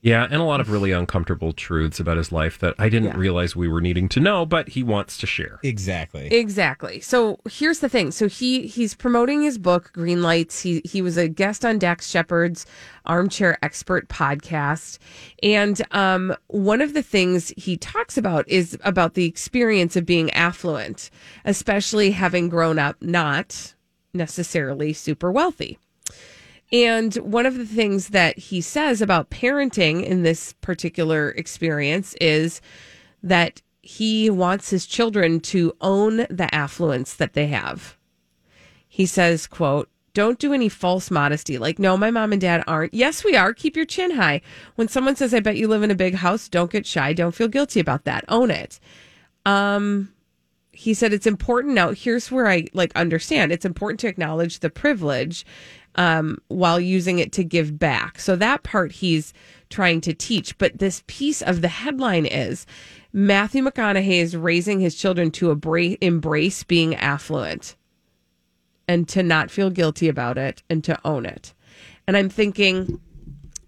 Yeah, 0.01 0.23
and 0.25 0.35
a 0.35 0.43
lot 0.43 0.61
of 0.61 0.69
really 0.69 0.91
uncomfortable 0.91 1.53
truths 1.53 1.99
about 1.99 2.17
his 2.17 2.31
life 2.31 2.59
that 2.59 2.75
I 2.77 2.87
didn't 2.87 3.09
Yeah. 3.09 3.17
realize 3.17 3.55
we 3.55 3.67
were 3.67 3.81
needing 3.81 4.07
to 4.09 4.19
know, 4.19 4.45
but 4.45 4.69
he 4.69 4.83
wants 4.83 5.17
to 5.17 5.25
share. 5.27 5.59
Exactly. 5.63 6.27
Exactly. 6.27 6.99
So 7.01 7.39
here's 7.49 7.79
the 7.79 7.89
thing. 7.89 8.11
So 8.11 8.27
he 8.27 8.67
he's 8.67 8.93
promoting 8.93 9.41
his 9.41 9.57
book 9.57 9.91
Green 9.93 10.21
Lights. 10.21 10.61
He 10.61 10.81
he 10.85 11.01
was 11.01 11.17
a 11.17 11.27
guest 11.27 11.65
on 11.65 11.79
Dax 11.79 12.07
Shepard's 12.09 12.65
Armchair 13.05 13.57
Expert 13.63 14.07
podcast, 14.07 14.99
and 15.41 15.81
um, 15.91 16.35
one 16.47 16.81
of 16.81 16.93
the 16.93 17.01
things 17.03 17.51
he 17.57 17.75
talks 17.75 18.17
about 18.17 18.47
is 18.47 18.77
about 18.83 19.15
the 19.15 19.25
experience 19.25 19.95
of 19.95 20.05
being 20.05 20.29
affluent, 20.31 21.09
especially 21.43 22.11
having 22.11 22.49
grown 22.49 22.77
up 22.77 22.97
not 23.01 23.73
necessarily 24.13 24.93
super 24.93 25.31
wealthy. 25.31 25.79
And 26.71 27.15
one 27.15 27.45
of 27.45 27.57
the 27.57 27.65
things 27.65 28.09
that 28.09 28.37
he 28.37 28.61
says 28.61 29.01
about 29.01 29.29
parenting 29.29 30.03
in 30.03 30.23
this 30.23 30.53
particular 30.53 31.29
experience 31.31 32.13
is 32.19 32.61
that 33.23 33.61
he 33.81 34.29
wants 34.29 34.69
his 34.69 34.85
children 34.85 35.39
to 35.39 35.73
own 35.79 36.27
the 36.29 36.49
affluence 36.53 37.13
that 37.13 37.33
they 37.33 37.47
have. 37.47 37.97
He 38.87 39.05
says, 39.05 39.47
quote, 39.47 39.89
don't 40.13 40.39
do 40.39 40.51
any 40.51 40.67
false 40.67 41.11
modesty. 41.11 41.57
Like, 41.57 41.77
no, 41.77 41.95
my 41.95 42.09
mom 42.09 42.31
and 42.31 42.41
dad 42.41 42.63
aren't. 42.65 42.93
Yes, 42.93 43.23
we 43.23 43.35
are. 43.35 43.53
Keep 43.53 43.75
your 43.75 43.85
chin 43.85 44.11
high. 44.11 44.41
When 44.75 44.87
someone 44.87 45.15
says, 45.15 45.33
I 45.33 45.39
bet 45.39 45.57
you 45.57 45.67
live 45.67 45.83
in 45.83 45.91
a 45.91 45.95
big 45.95 46.15
house, 46.15 46.49
don't 46.49 46.71
get 46.71 46.87
shy. 46.87 47.13
Don't 47.13 47.35
feel 47.35 47.47
guilty 47.47 47.79
about 47.79 48.03
that. 48.05 48.25
Own 48.27 48.49
it. 48.49 48.79
Um, 49.45 50.11
he 50.77 50.93
said 50.93 51.11
it's 51.11 51.27
important. 51.27 51.73
Now 51.73 51.91
here's 51.91 52.31
where 52.31 52.47
i 52.47 52.67
like 52.73 52.95
understand. 52.95 53.51
It's 53.51 53.65
important 53.65 53.99
to 54.01 54.07
acknowledge 54.07 54.59
the 54.59 54.69
privilege 54.69 55.45
um, 55.95 56.37
while 56.49 56.79
using 56.79 57.17
it 57.17 57.31
to 57.33 57.43
give 57.43 57.79
back. 57.79 58.19
So 58.19 58.35
that 58.35 58.61
part 58.61 58.91
he's 58.91 59.33
trying 59.69 60.01
to 60.01 60.13
teach. 60.13 60.57
But 60.59 60.77
this 60.77 61.03
piece 61.07 61.41
of 61.41 61.61
the 61.61 61.67
headline 61.67 62.25
is 62.25 62.65
matthew 63.13 63.63
mcconaughey 63.63 64.19
is 64.19 64.35
raising 64.35 64.79
his 64.79 64.93
children 64.93 65.31
to 65.31 65.49
abra- 65.49 65.97
embrace 66.01 66.63
being 66.63 66.93
affluent 66.95 67.75
and 68.87 69.07
to 69.09 69.23
not 69.23 69.49
feel 69.49 69.69
guilty 69.71 70.07
about 70.07 70.37
it 70.37 70.61
and 70.69 70.83
to 70.83 70.99
own 71.03 71.25
it. 71.25 71.53
And 72.05 72.15
i'm 72.15 72.29
thinking 72.29 73.01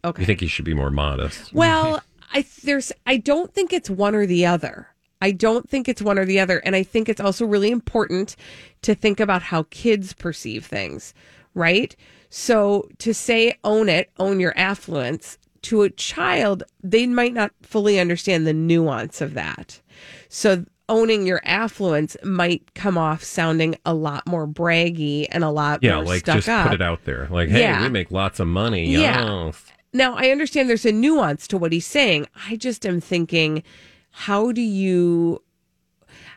okay. 0.05 0.21
You 0.21 0.25
think 0.27 0.41
he 0.41 0.47
should 0.47 0.65
be 0.65 0.75
more 0.75 0.91
modest? 0.91 1.53
well, 1.53 2.03
I 2.31 2.45
there's 2.63 2.91
I 3.07 3.17
don't 3.17 3.51
think 3.53 3.73
it's 3.73 3.89
one 3.89 4.13
or 4.13 4.27
the 4.27 4.45
other. 4.45 4.87
I 5.21 5.31
don't 5.31 5.69
think 5.69 5.87
it's 5.89 6.01
one 6.01 6.17
or 6.17 6.25
the 6.25 6.39
other, 6.39 6.59
and 6.59 6.75
I 6.75 6.83
think 6.83 7.09
it's 7.09 7.19
also 7.21 7.45
really 7.45 7.71
important 7.71 8.35
to 8.83 8.95
think 8.95 9.19
about 9.19 9.41
how 9.41 9.63
kids 9.69 10.13
perceive 10.13 10.65
things, 10.65 11.13
right? 11.53 11.95
So 12.29 12.87
to 12.99 13.13
say 13.13 13.57
own 13.63 13.89
it, 13.89 14.11
own 14.17 14.39
your 14.39 14.53
affluence 14.57 15.37
to 15.63 15.81
a 15.81 15.89
child, 15.89 16.63
they 16.83 17.05
might 17.05 17.33
not 17.33 17.51
fully 17.61 17.99
understand 17.99 18.47
the 18.47 18.53
nuance 18.53 19.19
of 19.19 19.33
that. 19.33 19.81
So 20.29 20.63
owning 20.87 21.27
your 21.27 21.41
affluence 21.43 22.15
might 22.23 22.73
come 22.73 22.97
off 22.97 23.23
sounding 23.23 23.75
a 23.85 23.93
lot 23.93 24.25
more 24.25 24.47
braggy 24.47 25.27
and 25.31 25.43
a 25.43 25.49
lot 25.49 25.83
Yeah, 25.83 25.97
like 25.97 26.23
just 26.23 26.47
up. 26.47 26.67
put 26.67 26.75
it 26.75 26.81
out 26.81 27.03
there. 27.05 27.27
Like, 27.29 27.49
hey, 27.49 27.59
Yeah. 27.61 27.83
we 27.83 27.89
make 27.89 28.09
lots 28.09 28.39
of 28.39 28.47
money. 28.47 28.87
Yeah. 28.89 29.51
Now, 29.91 30.15
I 30.15 30.29
understand 30.29 30.69
there's 30.69 30.85
a 30.85 30.91
nuance 30.91 31.47
to 31.49 31.57
what 31.57 31.71
he's 31.73 31.85
saying. 31.85 32.27
I 32.47 32.55
just 32.55 32.85
am 32.85 33.01
thinking, 33.01 33.63
how 34.11 34.51
do 34.51 34.61
you, 34.61 35.41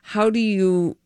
how 0.03 0.31
do 0.31 0.39
you 0.39 0.97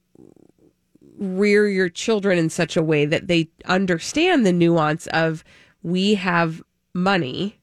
rear 1.19 1.69
your 1.69 1.89
children 1.89 2.39
in 2.39 2.51
such 2.51 2.77
a 2.77 2.83
way 2.83 3.05
that 3.07 3.29
they 3.29 3.49
understand 3.65 4.45
the 4.45 4.53
nuance 4.53 5.07
of 5.09 5.45
we 5.83 6.15
have 6.15 6.63
money 6.95 7.59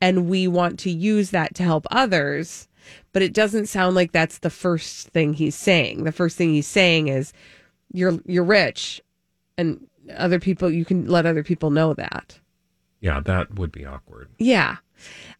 and 0.00 0.28
we 0.28 0.46
want 0.46 0.78
to 0.80 0.90
use 0.90 1.30
that 1.30 1.54
to 1.56 1.62
help 1.62 1.86
others, 1.90 2.68
but 3.12 3.22
it 3.22 3.32
doesn't 3.32 3.66
sound 3.66 3.94
like 3.94 4.12
that's 4.12 4.38
the 4.38 4.50
first 4.50 5.08
thing 5.08 5.34
he's 5.34 5.56
saying. 5.56 6.04
The 6.04 6.12
first 6.12 6.36
thing 6.36 6.52
he's 6.52 6.66
saying 6.66 7.08
is 7.08 7.32
you're 7.92 8.18
you're 8.24 8.44
rich 8.44 9.00
and 9.56 9.86
other 10.16 10.38
people 10.38 10.70
you 10.70 10.84
can 10.84 11.08
let 11.08 11.26
other 11.26 11.42
people 11.42 11.70
know 11.70 11.94
that. 11.94 12.38
Yeah, 13.00 13.20
that 13.20 13.54
would 13.56 13.72
be 13.72 13.84
awkward. 13.84 14.28
Yeah. 14.38 14.76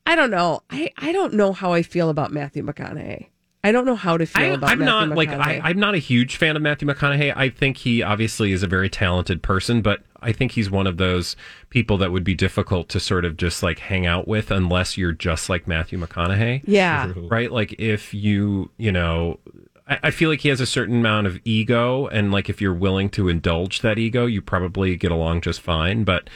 I 0.06 0.16
don't 0.16 0.30
know. 0.30 0.62
I, 0.70 0.90
I 0.96 1.12
don't 1.12 1.34
know 1.34 1.52
how 1.52 1.72
I 1.72 1.82
feel 1.82 2.08
about 2.10 2.32
Matthew 2.32 2.64
McConaughey. 2.64 3.28
I 3.64 3.72
don't 3.72 3.84
know 3.84 3.96
how 3.96 4.16
to 4.16 4.24
feel 4.24 4.42
I, 4.42 4.46
about 4.46 4.70
I'm 4.70 4.78
Matthew 4.78 5.08
not 5.08 5.16
like 5.16 5.28
I, 5.30 5.60
I'm 5.62 5.78
not 5.78 5.94
a 5.94 5.98
huge 5.98 6.36
fan 6.36 6.54
of 6.56 6.62
Matthew 6.62 6.86
McConaughey. 6.86 7.32
I 7.36 7.48
think 7.48 7.78
he 7.78 8.02
obviously 8.02 8.52
is 8.52 8.62
a 8.62 8.68
very 8.68 8.88
talented 8.88 9.42
person, 9.42 9.82
but 9.82 10.04
I 10.20 10.32
think 10.32 10.52
he's 10.52 10.70
one 10.70 10.86
of 10.86 10.96
those 10.96 11.36
people 11.68 11.98
that 11.98 12.12
would 12.12 12.24
be 12.24 12.34
difficult 12.34 12.88
to 12.90 13.00
sort 13.00 13.24
of 13.24 13.36
just 13.36 13.62
like 13.62 13.80
hang 13.80 14.06
out 14.06 14.28
with 14.28 14.50
unless 14.50 14.96
you're 14.96 15.12
just 15.12 15.48
like 15.48 15.66
Matthew 15.66 15.98
McConaughey. 15.98 16.62
Yeah. 16.66 17.12
Right? 17.16 17.50
Like 17.50 17.74
if 17.78 18.14
you, 18.14 18.70
you 18.76 18.92
know, 18.92 19.40
I, 19.88 19.98
I 20.04 20.10
feel 20.12 20.30
like 20.30 20.40
he 20.40 20.48
has 20.50 20.60
a 20.60 20.66
certain 20.66 21.00
amount 21.00 21.26
of 21.26 21.40
ego, 21.44 22.06
and 22.06 22.30
like 22.30 22.48
if 22.48 22.60
you're 22.60 22.74
willing 22.74 23.10
to 23.10 23.28
indulge 23.28 23.80
that 23.80 23.98
ego, 23.98 24.26
you 24.26 24.40
probably 24.40 24.96
get 24.96 25.10
along 25.10 25.40
just 25.40 25.60
fine. 25.60 26.04
But 26.04 26.30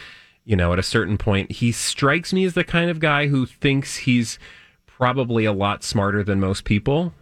you 0.45 0.57
know, 0.57 0.73
at 0.73 0.79
a 0.79 0.83
certain 0.83 1.19
point, 1.19 1.53
he 1.53 1.73
strikes 1.73 2.33
me 2.33 2.45
as 2.45 2.55
the 2.55 2.65
kind 2.65 2.91
of 2.91 3.01
guy 3.01 3.29
who 3.29 3.47
thinks 3.47 3.99
he's 3.99 4.39
probably 4.87 5.45
a 5.45 5.53
lot 5.53 5.83
smarter 5.83 6.23
than 6.23 6.41
most 6.41 6.65
people. 6.65 7.13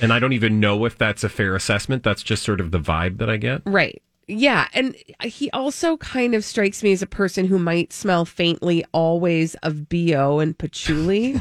And 0.00 0.12
I 0.12 0.18
don't 0.18 0.32
even 0.32 0.58
know 0.58 0.84
if 0.86 0.96
that's 0.96 1.22
a 1.22 1.28
fair 1.28 1.54
assessment. 1.54 2.02
That's 2.02 2.22
just 2.22 2.42
sort 2.42 2.60
of 2.60 2.70
the 2.70 2.78
vibe 2.80 3.18
that 3.18 3.28
I 3.28 3.36
get. 3.36 3.62
Right. 3.66 4.02
Yeah. 4.26 4.68
And 4.72 4.96
he 5.22 5.50
also 5.50 5.96
kind 5.98 6.34
of 6.34 6.44
strikes 6.44 6.82
me 6.82 6.92
as 6.92 7.02
a 7.02 7.06
person 7.06 7.46
who 7.46 7.58
might 7.58 7.92
smell 7.92 8.24
faintly 8.24 8.84
always 8.92 9.54
of 9.56 9.88
BO 9.88 10.38
and 10.38 10.56
patchouli. 10.56 11.40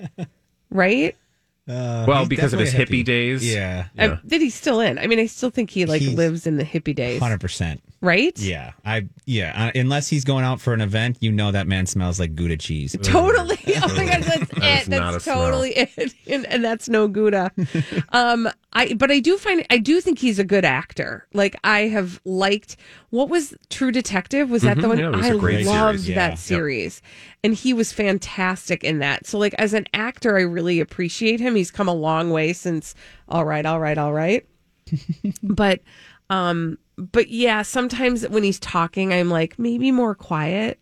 right? 0.70 1.16
Uh, 1.68 2.04
well, 2.08 2.26
because 2.26 2.52
of 2.52 2.58
his 2.58 2.72
definitely 2.72 3.02
hippie 3.02 3.04
days. 3.04 3.54
Yeah. 3.54 3.86
Uh, 3.96 4.16
that 4.24 4.40
he's 4.40 4.54
still 4.54 4.80
in. 4.80 4.98
I 4.98 5.06
mean, 5.06 5.20
I 5.20 5.26
still 5.26 5.50
think 5.50 5.70
he 5.70 5.86
like 5.86 6.00
He's 6.02 6.14
lives 6.14 6.46
in 6.46 6.56
the 6.56 6.64
hippie 6.64 6.94
days. 6.94 7.20
Hundred 7.20 7.40
percent. 7.40 7.80
right? 8.00 8.36
Yeah, 8.36 8.72
I 8.84 9.06
yeah. 9.26 9.68
Uh, 9.68 9.78
unless 9.78 10.08
he's 10.08 10.24
going 10.24 10.44
out 10.44 10.60
for 10.60 10.74
an 10.74 10.80
event, 10.80 11.18
you 11.20 11.30
know 11.30 11.52
that 11.52 11.68
man 11.68 11.86
smells 11.86 12.18
like 12.18 12.34
Gouda 12.34 12.56
cheese. 12.56 12.96
Totally. 13.02 13.58
Oh 13.84 13.94
my 13.96 14.04
god, 14.06 14.22
that's 14.22 14.48
That 14.54 14.82
is 14.82 14.88
it. 14.88 14.90
not 14.90 15.08
a 15.10 15.12
That's 15.12 15.24
smell. 15.24 15.36
totally 15.44 15.70
it. 15.76 16.14
And, 16.26 16.46
and 16.46 16.64
that's 16.64 16.88
no 16.88 17.06
Gouda. 17.08 17.50
um, 18.10 18.48
I 18.72 18.94
but 18.94 19.10
I 19.10 19.20
do 19.20 19.36
find 19.38 19.64
I 19.70 19.78
do 19.78 20.00
think 20.00 20.18
he's 20.18 20.38
a 20.38 20.44
good 20.44 20.64
actor. 20.64 21.26
Like 21.32 21.56
I 21.64 21.82
have 21.82 22.20
liked 22.24 22.76
what 23.10 23.28
was 23.28 23.54
True 23.70 23.92
Detective? 23.92 24.50
Was 24.50 24.62
that 24.62 24.76
the 24.78 24.82
Mhm, 24.84 24.88
one 24.88 24.98
yeah, 24.98 25.06
it 25.08 25.16
was 25.16 25.26
I 25.26 25.34
a 25.34 25.38
great 25.38 25.66
loved 25.66 26.00
series, 26.00 26.08
yeah. 26.08 26.14
that 26.16 26.30
Yep. 26.32 26.38
Series. 27.42 27.58
And 27.58 27.58
he 27.58 27.72
was 27.72 27.92
fantastic 27.92 28.84
in 28.84 28.98
that. 29.00 29.26
So 29.26 29.38
like 29.38 29.54
as 29.58 29.74
an 29.74 29.86
actor, 29.94 30.36
I 30.36 30.42
really 30.42 30.80
appreciate 30.80 31.40
him. 31.40 31.54
He's 31.54 31.70
come 31.70 31.88
a 31.88 31.94
long 31.94 32.30
way 32.30 32.52
since 32.52 32.94
all 33.28 33.44
right, 33.44 33.66
all 33.66 33.80
right, 33.80 33.98
all 33.98 34.12
right. 34.12 34.46
but 35.42 35.80
um 36.30 36.78
but 36.96 37.28
yeah, 37.28 37.62
sometimes 37.62 38.28
when 38.28 38.42
he's 38.42 38.60
talking, 38.60 39.12
I'm 39.12 39.30
like, 39.30 39.58
maybe 39.58 39.90
more 39.90 40.14
quiet 40.14 40.78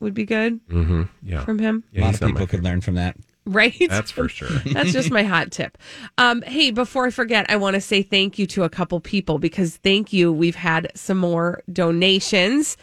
would 0.00 0.14
be 0.14 0.24
good 0.26 0.60
Mm-hmm. 0.68 1.02
Yeah. 1.22 1.44
from 1.44 1.58
him. 1.58 1.82
a 1.96 2.00
lot 2.02 2.14
of 2.20 2.28
people 2.28 2.46
could 2.46 2.62
learn 2.62 2.80
from 2.82 2.94
that. 2.96 3.16
Right? 3.48 3.74
That's 3.88 4.10
for 4.10 4.28
sure. 4.28 4.48
That's 4.72 4.92
just 4.92 5.10
my 5.12 5.22
hot 5.22 5.52
tip. 5.52 5.78
Um, 6.18 6.42
hey, 6.42 6.72
before 6.72 7.06
I 7.06 7.10
forget, 7.10 7.46
I 7.48 7.56
want 7.56 7.74
to 7.74 7.80
say 7.80 8.02
thank 8.02 8.38
you 8.40 8.46
to 8.48 8.64
a 8.64 8.68
couple 8.68 8.98
people 9.00 9.38
because 9.38 9.76
thank 9.76 10.12
you. 10.12 10.32
We've 10.32 10.56
had 10.56 10.90
some 10.96 11.16
more 11.18 11.62
donations. 11.72 12.76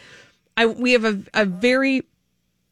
I 0.56 0.64
we 0.66 0.92
have 0.92 1.04
a, 1.04 1.20
a 1.34 1.44
very 1.44 2.02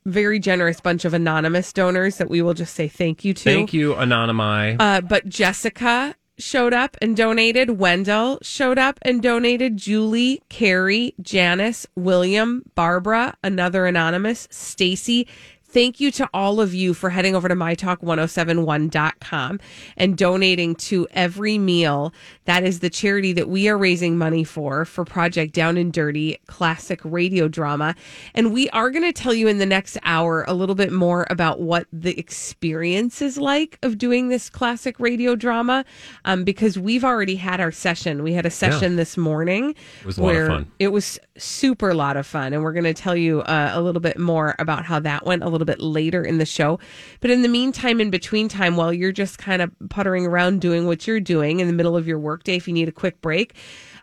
very 0.05 0.39
generous 0.39 0.81
bunch 0.81 1.05
of 1.05 1.15
anonymous 1.15 1.73
donors 1.73 2.19
that 2.19 2.29
we 2.29 2.43
will 2.43 2.55
just 2.55 2.75
say 2.75 2.89
thank 2.89 3.25
you 3.25 3.35
to. 3.35 3.45
Thank 3.45 3.73
you, 3.73 3.95
Anonymi. 3.95 4.77
Uh, 4.81 5.01
but 5.01 5.29
Jessica 5.29 6.15
showed 6.39 6.75
up 6.75 6.97
and 7.01 7.17
donated. 7.17 7.79
Wendell 7.79 8.39
showed 8.43 8.79
up 8.79 8.99
and 9.03 9.23
donated. 9.23 9.77
Julie, 9.77 10.43
Carrie, 10.49 11.15
Janice, 11.21 11.87
William, 11.95 12.63
Barbara, 12.75 13.37
another 13.43 13.87
anonymous, 13.87 14.49
Stacy. 14.51 15.29
Thank 15.73 16.01
you 16.01 16.11
to 16.13 16.29
all 16.35 16.61
of 16.61 16.75
you 16.75 16.93
for 16.93 17.09
heading 17.09 17.35
over 17.35 17.49
to 17.49 17.55
mytalk1071.com 17.55 19.61
and 19.97 20.19
donating 20.19 20.75
to 20.75 21.09
every 21.13 21.57
meal. 21.57 22.13
That 22.45 22.63
is 22.63 22.81
the 22.81 22.91
charity 22.91 23.33
that 23.33 23.49
we 23.49 23.71
are 23.71 23.79
raising 23.79 24.19
money 24.19 24.45
for, 24.45 24.85
for 24.85 25.07
Project 25.07 25.55
Down 25.55 25.79
and 25.79 25.91
Dirty 25.91 26.39
classic 26.47 27.01
radio 27.05 27.49
drama. 27.49 27.95
And 28.35 28.53
we 28.53 28.69
are 28.71 28.91
going 28.91 29.11
to 29.11 29.15
tell 29.15 29.33
you 29.33 29.49
in 29.49 29.57
the 29.57 29.65
next 29.65 29.97
hour 30.03 30.45
a 30.47 30.53
little 30.53 30.75
bit 30.75 30.93
more 30.93 31.27
about 31.31 31.59
what 31.59 31.87
the 31.91 32.19
experience 32.19 33.23
is 33.23 33.39
like 33.39 33.79
of 33.83 33.97
doing 33.97 34.29
this 34.29 34.51
classic 34.51 35.01
radio 35.01 35.35
drama 35.35 35.87
um, 36.27 36.45
because 36.45 36.79
we've 36.79 37.05
already 37.05 37.37
had 37.37 37.61
our 37.61 37.73
session. 37.73 38.23
We 38.23 38.35
had 38.35 38.45
a 38.45 38.51
session 38.51 38.97
this 38.97 39.17
morning. 39.17 39.75
It 40.01 40.07
was 40.07 40.19
a 40.19 40.23
lot 40.23 40.37
of 40.37 40.49
fun. 40.49 40.71
It 40.79 40.89
was 40.89 41.19
super 41.37 41.95
lot 41.95 42.17
of 42.17 42.27
fun. 42.27 42.53
And 42.53 42.63
we're 42.63 42.73
going 42.73 42.85
to 42.85 42.95
tell 42.95 43.17
you 43.17 43.41
uh, 43.43 43.71
a 43.73 43.81
little 43.81 44.01
bit 44.01 44.19
more 44.19 44.55
about 44.59 44.85
how 44.85 44.99
that 45.01 45.25
went 45.25 45.43
a 45.43 45.49
little 45.49 45.65
bit 45.65 45.81
later 45.81 46.23
in 46.23 46.39
the 46.39 46.47
show. 46.47 46.79
But 47.21 47.31
in 47.31 47.43
the 47.43 47.49
meantime, 47.49 48.01
in 48.01 48.11
between 48.11 48.49
time, 48.49 48.77
while 48.77 48.93
you're 48.93 49.13
just 49.13 49.39
kind 49.39 49.63
of 49.63 49.71
puttering 49.89 50.27
around 50.27 50.61
doing 50.61 50.87
what 50.87 51.07
you're 51.07 51.21
doing 51.21 51.61
in 51.61 51.67
the 51.67 51.73
middle 51.73 51.97
of 51.97 52.07
your 52.07 52.19
workday, 52.19 52.57
if 52.57 52.69
you 52.69 52.75
need 52.75 52.89
a 52.89 52.93
quick 52.93 53.21
break, 53.21 53.55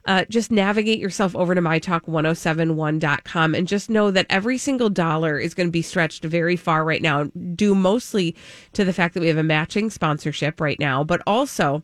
uh, 0.06 0.26
just 0.30 0.52
navigate 0.52 1.00
yourself 1.00 1.36
over 1.36 1.54
to 1.54 1.62
mytalk1071.com 1.62 3.56
and 3.56 3.68
just 3.68 3.89
know 3.89 4.12
that 4.12 4.26
every 4.30 4.58
single 4.58 4.89
dollar 4.89 5.38
is 5.38 5.54
going 5.54 5.68
to 5.68 5.72
be 5.72 5.82
stretched 5.82 6.24
very 6.24 6.56
far 6.56 6.84
right 6.84 7.02
now, 7.02 7.26
due 7.56 7.76
mostly 7.76 8.36
to 8.74 8.84
the 8.84 8.94
fact 8.94 9.13
that 9.13 9.20
we 9.20 9.28
have 9.28 9.38
a 9.38 9.44
matching 9.44 9.89
sponsorship 9.89 10.60
right 10.60 10.80
now, 10.80 11.04
but 11.04 11.22
also 11.28 11.84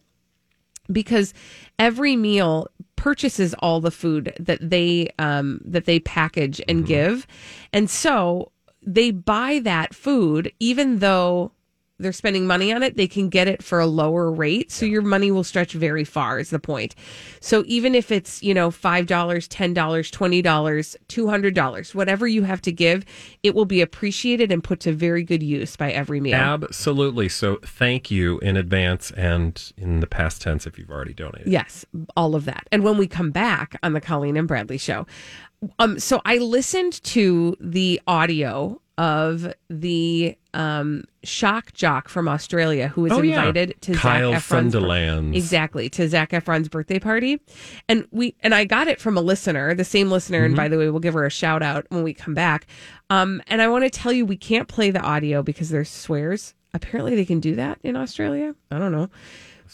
because 0.91 1.33
every 1.79 2.15
meal 2.15 2.67
purchases 3.05 3.53
all 3.59 3.79
the 3.81 3.91
food 3.91 4.33
that 4.39 4.57
they 4.67 5.07
um, 5.19 5.61
that 5.63 5.85
they 5.85 5.99
package 5.99 6.59
and 6.67 6.87
give, 6.87 7.27
and 7.71 7.87
so 7.87 8.51
they 8.81 9.11
buy 9.11 9.59
that 9.59 9.93
food 9.93 10.51
even 10.59 10.97
though 10.97 11.51
they're 11.97 12.11
spending 12.13 12.45
money 12.45 12.73
on 12.73 12.83
it, 12.83 12.97
they 12.97 13.07
can 13.07 13.29
get 13.29 13.47
it 13.47 13.63
for 13.63 13.79
a 13.79 13.85
lower 13.85 14.29
rate. 14.31 14.71
So 14.71 14.85
your 14.85 15.01
money 15.01 15.31
will 15.31 15.43
stretch 15.43 15.73
very 15.73 16.03
far, 16.03 16.39
is 16.39 16.49
the 16.49 16.59
point. 16.59 16.93
So 17.39 17.63
even 17.67 17.95
if 17.95 18.11
it's, 18.11 18.43
you 18.43 18.53
know, 18.53 18.69
$5, 18.69 19.05
$10, 19.05 19.73
$20, 19.73 20.97
$200, 21.07 21.95
whatever 21.95 22.27
you 22.27 22.43
have 22.43 22.61
to 22.61 22.71
give, 22.71 23.05
it 23.43 23.55
will 23.55 23.65
be 23.65 23.81
appreciated 23.81 24.51
and 24.51 24.63
put 24.63 24.81
to 24.81 24.91
very 24.91 25.23
good 25.23 25.41
use 25.41 25.75
by 25.77 25.91
every 25.91 26.19
meal. 26.19 26.35
Absolutely. 26.35 27.29
So 27.29 27.59
thank 27.63 28.11
you 28.11 28.39
in 28.39 28.57
advance 28.57 29.11
and 29.11 29.71
in 29.77 30.01
the 30.01 30.07
past 30.07 30.41
tense 30.41 30.67
if 30.67 30.77
you've 30.77 30.91
already 30.91 31.13
donated. 31.13 31.47
Yes, 31.47 31.85
all 32.17 32.35
of 32.35 32.45
that. 32.45 32.67
And 32.71 32.83
when 32.83 32.97
we 32.97 33.07
come 33.07 33.31
back 33.31 33.77
on 33.83 33.93
the 33.93 34.01
Colleen 34.01 34.35
and 34.35 34.47
Bradley 34.47 34.77
show, 34.77 35.07
um, 35.79 35.99
so 35.99 36.21
I 36.25 36.37
listened 36.37 37.01
to 37.03 37.55
the 37.59 38.01
audio 38.07 38.81
of 38.97 39.53
the 39.69 40.37
um 40.53 41.03
shock 41.23 41.73
jock 41.73 42.07
from 42.07 42.29
Australia 42.29 42.87
who 42.87 43.01
was 43.01 43.11
Oh, 43.11 43.21
yeah. 43.21 43.39
invited 43.39 43.75
to 43.81 43.93
Kyle 43.93 44.31
Zac 44.31 44.41
Efron's 44.41 45.35
exactly 45.35 45.89
to 45.89 46.07
Zac 46.07 46.31
Efron's 46.31 46.69
birthday 46.69 46.99
party, 46.99 47.41
and 47.89 48.07
we 48.11 48.35
and 48.41 48.55
I 48.55 48.63
got 48.63 48.87
it 48.87 49.01
from 49.01 49.17
a 49.17 49.21
listener, 49.21 49.73
the 49.73 49.83
same 49.83 50.09
listener, 50.09 50.45
and 50.45 50.53
Mhm. 50.53 50.57
by 50.57 50.67
the 50.69 50.77
way, 50.77 50.89
we'll 50.89 51.01
give 51.01 51.13
her 51.13 51.25
a 51.25 51.29
shout 51.29 51.61
out 51.61 51.85
when 51.89 52.03
we 52.03 52.13
come 52.13 52.33
back. 52.33 52.67
Um, 53.09 53.41
and 53.47 53.61
I 53.61 53.67
want 53.67 53.83
to 53.83 53.89
tell 53.89 54.13
you, 54.13 54.25
we 54.25 54.37
can't 54.37 54.67
play 54.69 54.91
the 54.91 55.01
audio 55.01 55.43
because 55.43 55.69
there's 55.69 55.89
swears. 55.89 56.53
Apparently, 56.73 57.15
they 57.15 57.25
can 57.25 57.39
do 57.39 57.55
that 57.55 57.79
in 57.83 57.95
Australia. 57.97 58.55
I 58.71 58.77
don't 58.79 58.91
know, 58.93 59.09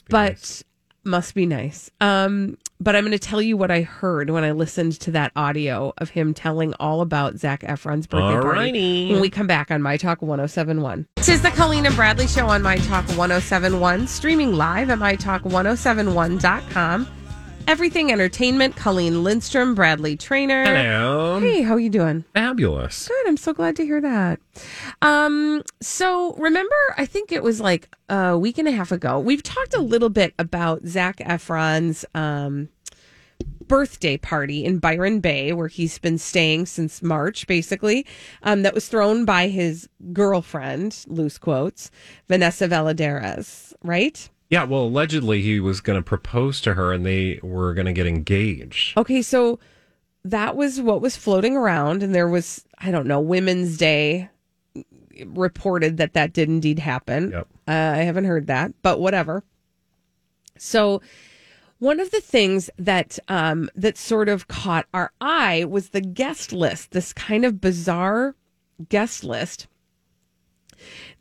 but 0.10 0.64
must 1.04 1.36
be 1.36 1.46
nice. 1.46 1.90
Um, 2.00 2.58
but 2.80 2.96
I'm 2.96 3.04
going 3.04 3.12
to 3.12 3.20
tell 3.20 3.42
you 3.42 3.58
what 3.58 3.72
I 3.72 3.82
heard 3.82 4.30
when 4.30 4.44
I 4.44 4.52
listened 4.52 5.00
to 5.02 5.12
that 5.12 5.32
audio 5.36 5.94
of 5.98 6.10
him 6.10 6.34
telling 6.34 6.74
all 6.76 7.02
about 7.02 7.38
Zac 7.38 7.62
Efron's 7.62 8.08
birthday 8.08 8.40
Alrighty. 8.40 8.56
party. 8.56 9.12
When 9.12 9.22
we 9.22 9.30
come 9.30 9.48
back 9.48 9.72
on 9.72 9.82
My 9.82 9.98
Talk 9.98 10.22
1071. 10.22 11.08
This 11.16 11.30
is 11.30 11.42
the 11.42 11.50
Colleen 11.52 11.86
and 11.86 11.96
Bradley 11.96 12.28
Show 12.28 12.48
on 12.48 12.62
My 12.62 12.78
Talk 12.78 13.08
1071, 13.10 14.08
streaming 14.08 14.54
live 14.54 14.90
at 14.90 15.00
MyTalk1071.com. 15.00 17.08
Everything 17.68 18.12
Entertainment, 18.12 18.76
Colleen 18.76 19.24
Lindstrom, 19.24 19.76
Bradley 19.76 20.18
Traynor. 20.18 20.64
Hello. 20.64 21.40
Hey, 21.40 21.62
how 21.62 21.74
are 21.74 21.80
you 21.80 21.90
doing? 21.90 22.26
Fabulous. 22.34 23.08
Good. 23.08 23.28
I'm 23.28 23.38
so 23.38 23.54
glad 23.54 23.76
to 23.78 23.86
hear 23.86 24.02
that. 24.02 24.40
Um, 25.02 25.64
so 25.82 26.34
remember, 26.34 26.76
I 26.98 27.06
think 27.06 27.32
it 27.32 27.44
was 27.44 27.62
like 27.62 27.90
a 28.10 28.38
week 28.38 28.58
and 28.58 28.68
a 28.68 28.72
half 28.72 28.92
ago. 28.92 29.20
We've 29.20 29.44
talked 29.44 29.74
a 29.74 29.82
little 29.82 30.10
bit 30.10 30.34
about 30.38 30.86
Zac 30.86 31.18
Efron's 31.18 32.06
um 32.14 32.70
birthday 33.68 34.18
party 34.18 34.66
in 34.66 34.80
Byron 34.80 35.22
Bay, 35.22 35.54
where 35.54 35.70
he's 35.70 35.98
been 35.98 36.18
staying 36.18 36.66
since 36.66 37.02
March, 37.02 37.48
basically. 37.48 38.06
Um, 38.44 38.64
that 38.64 38.74
was 38.74 38.90
thrown 38.90 39.24
by 39.24 39.48
his 39.48 39.88
girlfriend, 40.12 41.06
loose 41.08 41.38
quotes, 41.38 41.90
Vanessa 42.28 42.68
Valladares, 42.68 43.74
right? 43.82 44.30
Yeah, 44.52 44.66
well, 44.66 44.84
allegedly 44.84 45.42
he 45.42 45.62
was 45.62 45.80
going 45.80 45.98
to 45.98 46.04
propose 46.04 46.60
to 46.62 46.74
her 46.74 46.92
and 46.92 47.06
they 47.06 47.40
were 47.42 47.74
going 47.74 47.86
to 47.86 47.94
get 47.94 48.06
engaged. 48.06 48.98
Okay, 48.98 49.22
so 49.22 49.60
that 50.26 50.58
was 50.58 50.82
what 50.82 51.02
was 51.02 51.16
floating 51.16 51.56
around, 51.56 52.04
and 52.04 52.14
there 52.14 52.28
was 52.28 52.66
I 52.78 52.92
don't 52.92 53.08
know 53.08 53.22
Woman's 53.22 53.78
Day 53.78 54.30
reported 55.26 55.98
that 55.98 56.14
that 56.14 56.34
did 56.34 56.50
indeed 56.50 56.80
happen. 56.80 57.32
Yep. 57.32 57.48
Uh, 57.68 57.72
I 57.72 58.04
haven't 58.04 58.26
heard 58.26 58.48
that, 58.48 58.74
but 58.82 59.00
whatever. 59.00 59.44
So 60.58 61.02
one 61.80 62.00
of 62.00 62.12
the 62.12 62.22
things 62.22 62.70
that 62.78 63.18
um, 63.30 63.70
that 63.74 63.98
sort 63.98 64.28
of 64.28 64.50
caught 64.50 64.86
our 64.94 65.14
eye 65.22 65.66
was 65.68 65.90
the 65.90 66.02
guest 66.02 66.52
list. 66.52 66.92
This 66.92 67.14
kind 67.14 67.46
of 67.46 67.62
bizarre 67.62 68.36
guest 68.90 69.24
list 69.24 69.68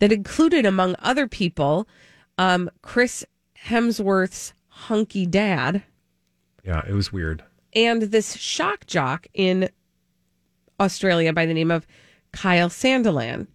that 0.01 0.11
included, 0.11 0.67
among 0.67 0.97
other 0.99 1.29
people, 1.29 1.87
um, 2.41 2.71
Chris 2.83 3.25
Hemsworth's 3.67 4.55
hunky 4.69 5.27
dad 5.27 5.83
Yeah, 6.65 6.83
it 6.89 6.93
was 6.95 7.13
weird. 7.13 7.45
and 7.75 8.03
this 8.03 8.37
shock 8.37 8.87
jock 8.87 9.27
in 9.35 9.69
Australia 10.81 11.33
by 11.33 11.45
the 11.47 11.55
name 11.55 11.71
of 11.71 11.87
Kyle 12.33 12.69
Sandilands. 12.71 13.47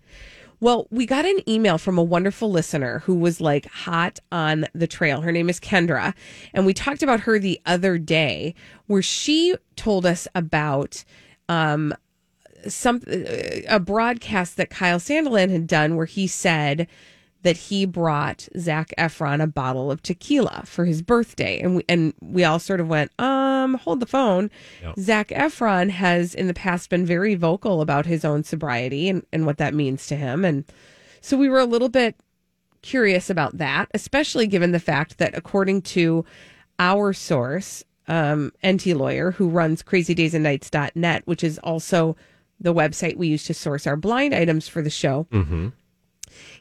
Well, 0.60 0.88
we 0.89 1.06
got 1.06 1.26
an 1.26 1.39
email 1.50 1.78
from 1.78 1.98
a 1.98 2.04
wonderful 2.04 2.50
listener 2.52 3.00
who 3.00 3.15
was 3.15 3.41
like 3.41 3.65
hot 3.65 4.19
on 4.32 4.65
the 4.74 4.88
trail. 4.88 5.21
Her 5.21 5.32
name 5.32 5.50
is 5.50 5.60
Kendra. 5.60 6.13
And 6.54 6.65
we 6.65 6.74
talked 6.74 7.04
about 7.04 7.21
her 7.21 7.39
the 7.39 7.60
other 7.65 7.98
day 7.98 8.56
where 8.88 9.02
she 9.02 9.56
told 9.76 10.06
us 10.06 10.28
about 10.34 11.04
um, 11.50 11.93
some 12.67 13.02
a 13.67 13.80
broadcast 13.80 14.58
that 14.58 14.69
Kyle 14.69 15.00
Sandilands 15.00 15.52
had 15.52 15.67
done 15.67 15.95
where 15.98 16.06
he 16.06 16.26
said 16.28 16.88
that 17.46 17.56
he 17.56 17.86
brought 17.86 18.50
Zac 18.58 18.92
Efron 18.98 19.40
a 19.40 19.46
bottle 19.46 19.92
of 19.92 20.02
tequila 20.02 20.64
for 20.66 20.84
his 20.84 21.04
birthday, 21.04 21.60
and 21.60 21.76
we 21.76 21.86
and 21.88 22.12
we 22.20 22.44
all 22.44 22.58
sort 22.58 22.80
of 22.80 22.88
went, 22.88 23.12
um, 23.22 23.76
hold 23.76 24.00
the 24.00 24.08
phone. 24.08 24.50
Yep. 24.82 24.96
Zac 25.00 25.28
Efron 25.30 25.92
has 25.92 26.34
in 26.34 26.48
the 26.48 26.56
past 26.56 26.90
been 26.90 27.06
very 27.06 27.36
vocal 27.36 27.82
about 27.82 28.08
his 28.08 28.26
own 28.26 28.44
sobriety 28.44 29.10
and 29.10 29.24
and 29.32 29.46
what 29.46 29.60
that 29.60 29.76
means 29.76 30.08
to 30.08 30.16
him, 30.16 30.44
and 30.44 30.66
so 31.22 31.38
we 31.38 31.48
were 31.48 31.60
a 31.60 31.66
little 31.66 31.88
bit 31.88 32.16
curious 32.82 33.30
about 33.30 33.60
that, 33.60 33.89
especially 33.93 34.48
given 34.48 34.72
the 34.72 34.80
fact 34.80 35.20
that 35.20 35.38
according 35.38 35.84
to 35.84 36.26
our 36.80 37.14
source, 37.14 37.84
um, 38.08 38.52
Enty 38.64 38.98
Lawyer, 38.98 39.32
who 39.32 39.50
runs 39.50 39.84
crazydaysandnights.net, 39.84 41.22
which 41.26 41.43
is 41.43 41.60
also 41.60 42.18
the 42.60 42.74
website 42.74 43.18
we 43.18 43.28
use 43.28 43.43
to 43.43 43.54
source 43.54 43.86
our 43.86 43.96
blind 43.96 44.34
items 44.34 44.68
for 44.68 44.82
the 44.82 44.89
show. 44.89 45.28
Mm-hmm. 45.32 45.70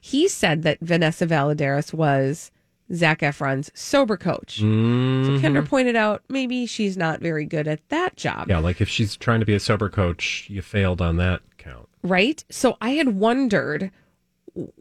He 0.00 0.28
said 0.28 0.62
that 0.62 0.78
Vanessa 0.80 1.26
Valladares 1.26 1.92
was 1.92 2.50
Zac 2.92 3.20
Efron's 3.20 3.70
sober 3.74 4.16
coach. 4.16 4.58
So 4.58 4.64
Mhm. 4.64 5.40
Kendra 5.40 5.66
pointed 5.66 5.96
out 5.96 6.22
maybe 6.28 6.66
she's 6.66 6.96
not 6.96 7.20
very 7.20 7.46
good 7.46 7.66
at 7.66 7.80
that 7.88 8.16
job. 8.16 8.48
Yeah, 8.50 8.58
like 8.58 8.80
if 8.80 8.88
she's 8.88 9.16
trying 9.16 9.40
to 9.40 9.46
be 9.46 9.54
a 9.54 9.60
sober 9.60 9.88
coach, 9.88 10.46
you 10.50 10.60
failed 10.62 11.00
on 11.00 11.16
that 11.16 11.40
count. 11.56 11.88
right 12.02 12.44
so 12.50 12.76
i 12.82 12.90
had 12.90 13.08
wondered 13.16 13.90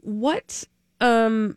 what 0.02 0.64
um 1.00 1.56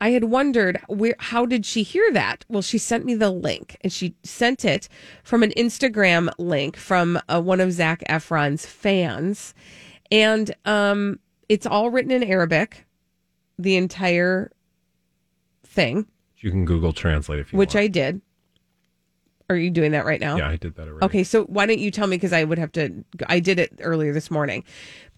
i 0.00 0.10
had 0.10 0.24
wondered 0.24 0.80
where 0.88 1.14
how 1.18 1.44
did 1.44 1.66
she 1.66 1.82
hear 1.82 2.10
that 2.12 2.44
well 2.48 2.62
she 2.62 2.78
sent 2.78 3.04
me 3.04 3.14
the 3.14 3.30
link 3.30 3.76
and 3.82 3.92
she 3.92 4.14
sent 4.22 4.64
it 4.64 4.88
from 5.22 5.42
an 5.42 5.50
instagram 5.56 6.30
link 6.38 6.76
from 6.76 7.20
uh, 7.28 7.40
one 7.40 7.60
of 7.60 7.70
zac 7.72 8.02
efron's 8.08 8.64
fans 8.64 9.54
and 10.10 10.54
um 10.64 11.18
it's 11.48 11.66
all 11.66 11.90
written 11.90 12.10
in 12.10 12.22
arabic 12.22 12.86
the 13.58 13.76
entire 13.76 14.50
thing 15.64 16.06
You 16.38 16.50
can 16.50 16.64
Google 16.64 16.92
Translate 16.92 17.40
if 17.40 17.52
you 17.52 17.58
which 17.58 17.76
i 17.76 17.86
did 17.86 18.20
are 19.50 19.56
you 19.56 19.70
doing 19.70 19.92
that 19.92 20.04
right 20.04 20.20
now 20.20 20.36
Yeah, 20.36 20.48
I 20.48 20.56
did 20.56 20.74
that 20.76 20.88
already. 20.88 21.06
Okay, 21.06 21.24
so 21.24 21.44
why 21.44 21.64
don't 21.64 21.78
you 21.78 21.90
tell 21.90 22.06
me 22.06 22.16
because 22.16 22.34
I 22.34 22.44
would 22.44 22.58
have 22.58 22.70
to. 22.72 23.02
I 23.28 23.40
did 23.40 23.58
it 23.58 23.80
earlier 23.80 24.12
this 24.12 24.30
morning, 24.30 24.62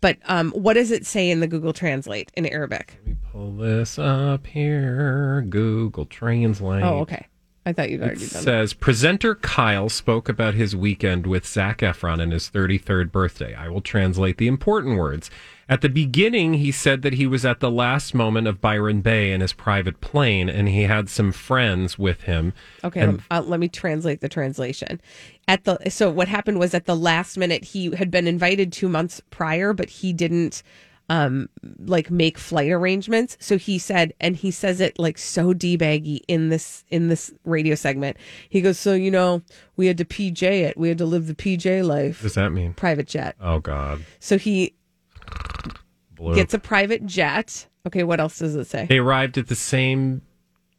but 0.01 0.19
um, 0.27 0.53
what 0.53 0.75
does 0.75 0.93
it 0.93 1.05
say 1.05 1.31
in 1.31 1.41
the 1.41 1.49
Google 1.49 1.73
Translate 1.73 2.31
in 2.37 2.47
Arabic? 2.47 2.95
Let 2.99 3.07
me 3.09 3.17
pull 3.33 3.51
this 3.57 3.99
up 3.99 4.47
here. 4.47 5.45
Google 5.49 6.07
Translate. 6.07 6.85
Oh, 6.85 7.01
okay. 7.01 7.27
I 7.67 7.73
thought 7.73 7.91
you'd 7.91 8.03
It 8.03 8.05
already 8.05 8.21
done 8.21 8.29
that. 8.29 8.43
says 8.43 8.73
presenter 8.73 9.35
Kyle 9.35 9.89
spoke 9.89 10.29
about 10.29 10.55
his 10.55 10.77
weekend 10.77 11.27
with 11.27 11.45
Zac 11.45 11.79
Efron 11.79 12.23
and 12.23 12.33
his 12.33 12.49
33rd 12.49 13.11
birthday. 13.11 13.53
I 13.57 13.69
will 13.69 13.81
translate 13.83 14.39
the 14.39 14.47
important 14.47 14.97
words. 14.97 15.29
At 15.71 15.83
the 15.83 15.89
beginning, 15.89 16.55
he 16.55 16.73
said 16.73 17.03
that 17.03 17.13
he 17.13 17.29
was 17.29 17.45
at 17.45 17.61
the 17.61 17.71
last 17.71 18.13
moment 18.13 18.49
of 18.49 18.61
Byron 18.61 19.03
Bay 19.03 19.31
in 19.31 19.41
his 19.41 19.53
private 19.53 20.01
plane 20.01 20.49
and 20.49 20.69
he 20.69 20.83
had 20.83 21.09
some 21.09 21.31
friends 21.31 21.97
with 21.97 22.23
him. 22.23 22.53
Okay, 22.83 23.03
And 23.03 23.23
uh, 23.31 23.41
let 23.47 23.61
me 23.61 23.69
translate 23.69 24.21
the 24.21 24.29
translation. 24.29 25.01
At 25.47 25.63
the 25.63 25.79
so 25.89 26.11
what 26.11 26.27
happened 26.27 26.59
was 26.59 26.75
at 26.75 26.87
the 26.87 26.97
last 26.97 27.39
minute 27.39 27.63
he 27.63 27.95
had 27.95 28.11
been 28.11 28.27
invited 28.27 28.73
two 28.73 28.89
months 28.89 29.23
prior, 29.31 29.73
but 29.73 29.89
he 29.91 30.13
didn't 30.13 30.65
um 31.09 31.49
like 31.79 32.11
make 32.11 32.37
flight 32.37 32.71
arrangements. 32.71 33.37
So 33.39 33.57
he 33.57 33.79
said, 33.79 34.13
and 34.21 34.35
he 34.35 34.51
says 34.51 34.81
it 34.81 34.99
like 34.99 35.19
so 35.19 35.55
debaggy 35.55 36.21
in 36.27 36.49
this 36.49 36.85
in 36.89 37.07
this 37.07 37.33
radio 37.45 37.77
segment. 37.77 38.17
He 38.49 38.61
goes, 38.61 38.77
so 38.77 38.95
you 38.95 39.13
know, 39.13 39.43
we 39.77 39.87
had 39.87 39.99
to 39.99 40.05
PJ 40.05 40.43
it. 40.43 40.77
We 40.77 40.89
had 40.89 40.99
to 40.99 41.07
live 41.07 41.29
the 41.29 41.35
PJ 41.35 41.85
life. 41.87 42.19
what 42.19 42.25
does 42.25 42.35
that 42.35 42.51
mean? 42.51 42.75
Private 42.75 43.07
jet. 43.07 43.37
Oh, 43.41 43.61
God. 43.61 44.05
So 44.19 44.37
he 44.37 44.75
Bloop. 46.15 46.35
gets 46.35 46.55
a 46.55 46.59
private 46.59 47.07
jet. 47.07 47.67
Okay, 47.87 48.03
what 48.03 48.21
else 48.21 48.39
does 48.39 48.55
it 48.57 48.67
say? 48.67 48.87
They 48.87 48.99
arrived 48.99 49.39
at 49.39 49.49
the 49.49 49.55
same 49.55 50.23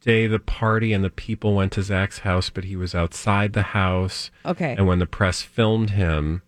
day 0.00 0.26
the 0.26 0.38
party 0.38 0.92
and 0.92 1.04
the 1.04 1.10
people 1.10 1.54
went 1.54 1.72
to 1.72 1.82
Zac's 1.82 2.20
house, 2.20 2.50
but 2.50 2.64
he 2.64 2.76
was 2.76 2.94
outside 2.94 3.52
the 3.52 3.62
house. 3.62 4.30
Okay. 4.44 4.74
And 4.76 4.86
when 4.86 4.98
the 4.98 5.06
press 5.06 5.42
filmed 5.42 5.90
him, 5.90 6.42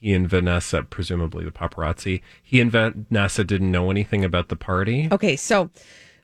he 0.00 0.12
and 0.14 0.28
Vanessa, 0.28 0.82
presumably 0.82 1.44
the 1.44 1.50
paparazzi, 1.50 2.22
he 2.42 2.60
and 2.60 2.72
Vanessa 2.72 3.44
didn't 3.44 3.70
know 3.70 3.90
anything 3.90 4.24
about 4.24 4.48
the 4.48 4.56
party. 4.56 5.08
Okay, 5.12 5.36
so 5.36 5.70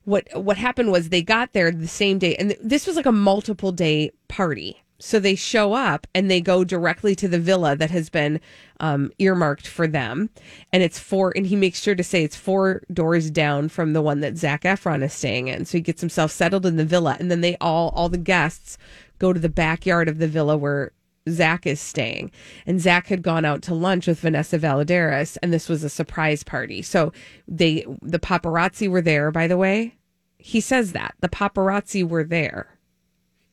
what 0.04 0.26
what 0.34 0.56
happened 0.56 0.90
was 0.90 1.10
they 1.10 1.22
got 1.22 1.52
there 1.52 1.70
the 1.70 1.86
same 1.86 2.18
day, 2.18 2.34
and 2.36 2.50
th- 2.50 2.60
this 2.62 2.86
was 2.86 2.96
like 2.96 3.06
a 3.06 3.12
multiple 3.12 3.70
day 3.70 4.10
party. 4.26 4.82
So 5.00 5.20
they 5.20 5.36
show 5.36 5.74
up 5.74 6.06
and 6.14 6.30
they 6.30 6.40
go 6.40 6.64
directly 6.64 7.14
to 7.16 7.28
the 7.28 7.38
villa 7.38 7.76
that 7.76 7.90
has 7.90 8.10
been 8.10 8.40
um, 8.80 9.12
earmarked 9.18 9.66
for 9.66 9.86
them, 9.86 10.30
and 10.72 10.82
it's 10.82 10.98
four. 10.98 11.32
And 11.36 11.46
he 11.46 11.56
makes 11.56 11.80
sure 11.80 11.94
to 11.94 12.02
say 12.02 12.24
it's 12.24 12.36
four 12.36 12.82
doors 12.92 13.30
down 13.30 13.68
from 13.68 13.92
the 13.92 14.02
one 14.02 14.20
that 14.20 14.36
Zac 14.36 14.62
Efron 14.62 15.04
is 15.04 15.12
staying 15.12 15.48
in. 15.48 15.64
So 15.64 15.78
he 15.78 15.82
gets 15.82 16.00
himself 16.00 16.32
settled 16.32 16.66
in 16.66 16.76
the 16.76 16.84
villa, 16.84 17.16
and 17.20 17.30
then 17.30 17.42
they 17.42 17.56
all 17.60 17.90
all 17.90 18.08
the 18.08 18.18
guests 18.18 18.76
go 19.18 19.32
to 19.32 19.40
the 19.40 19.48
backyard 19.48 20.08
of 20.08 20.18
the 20.18 20.28
villa 20.28 20.56
where 20.56 20.92
Zac 21.28 21.66
is 21.66 21.80
staying. 21.80 22.30
And 22.66 22.80
Zac 22.80 23.06
had 23.06 23.22
gone 23.22 23.44
out 23.44 23.62
to 23.62 23.74
lunch 23.74 24.06
with 24.06 24.20
Vanessa 24.20 24.58
Valladares, 24.58 25.36
and 25.42 25.52
this 25.52 25.68
was 25.68 25.84
a 25.84 25.88
surprise 25.88 26.42
party. 26.42 26.82
So 26.82 27.12
they, 27.46 27.84
the 28.02 28.18
paparazzi 28.18 28.88
were 28.88 29.02
there, 29.02 29.30
by 29.30 29.46
the 29.46 29.56
way. 29.56 29.94
He 30.38 30.60
says 30.60 30.92
that 30.92 31.14
the 31.20 31.28
paparazzi 31.28 32.08
were 32.08 32.24
there. 32.24 32.77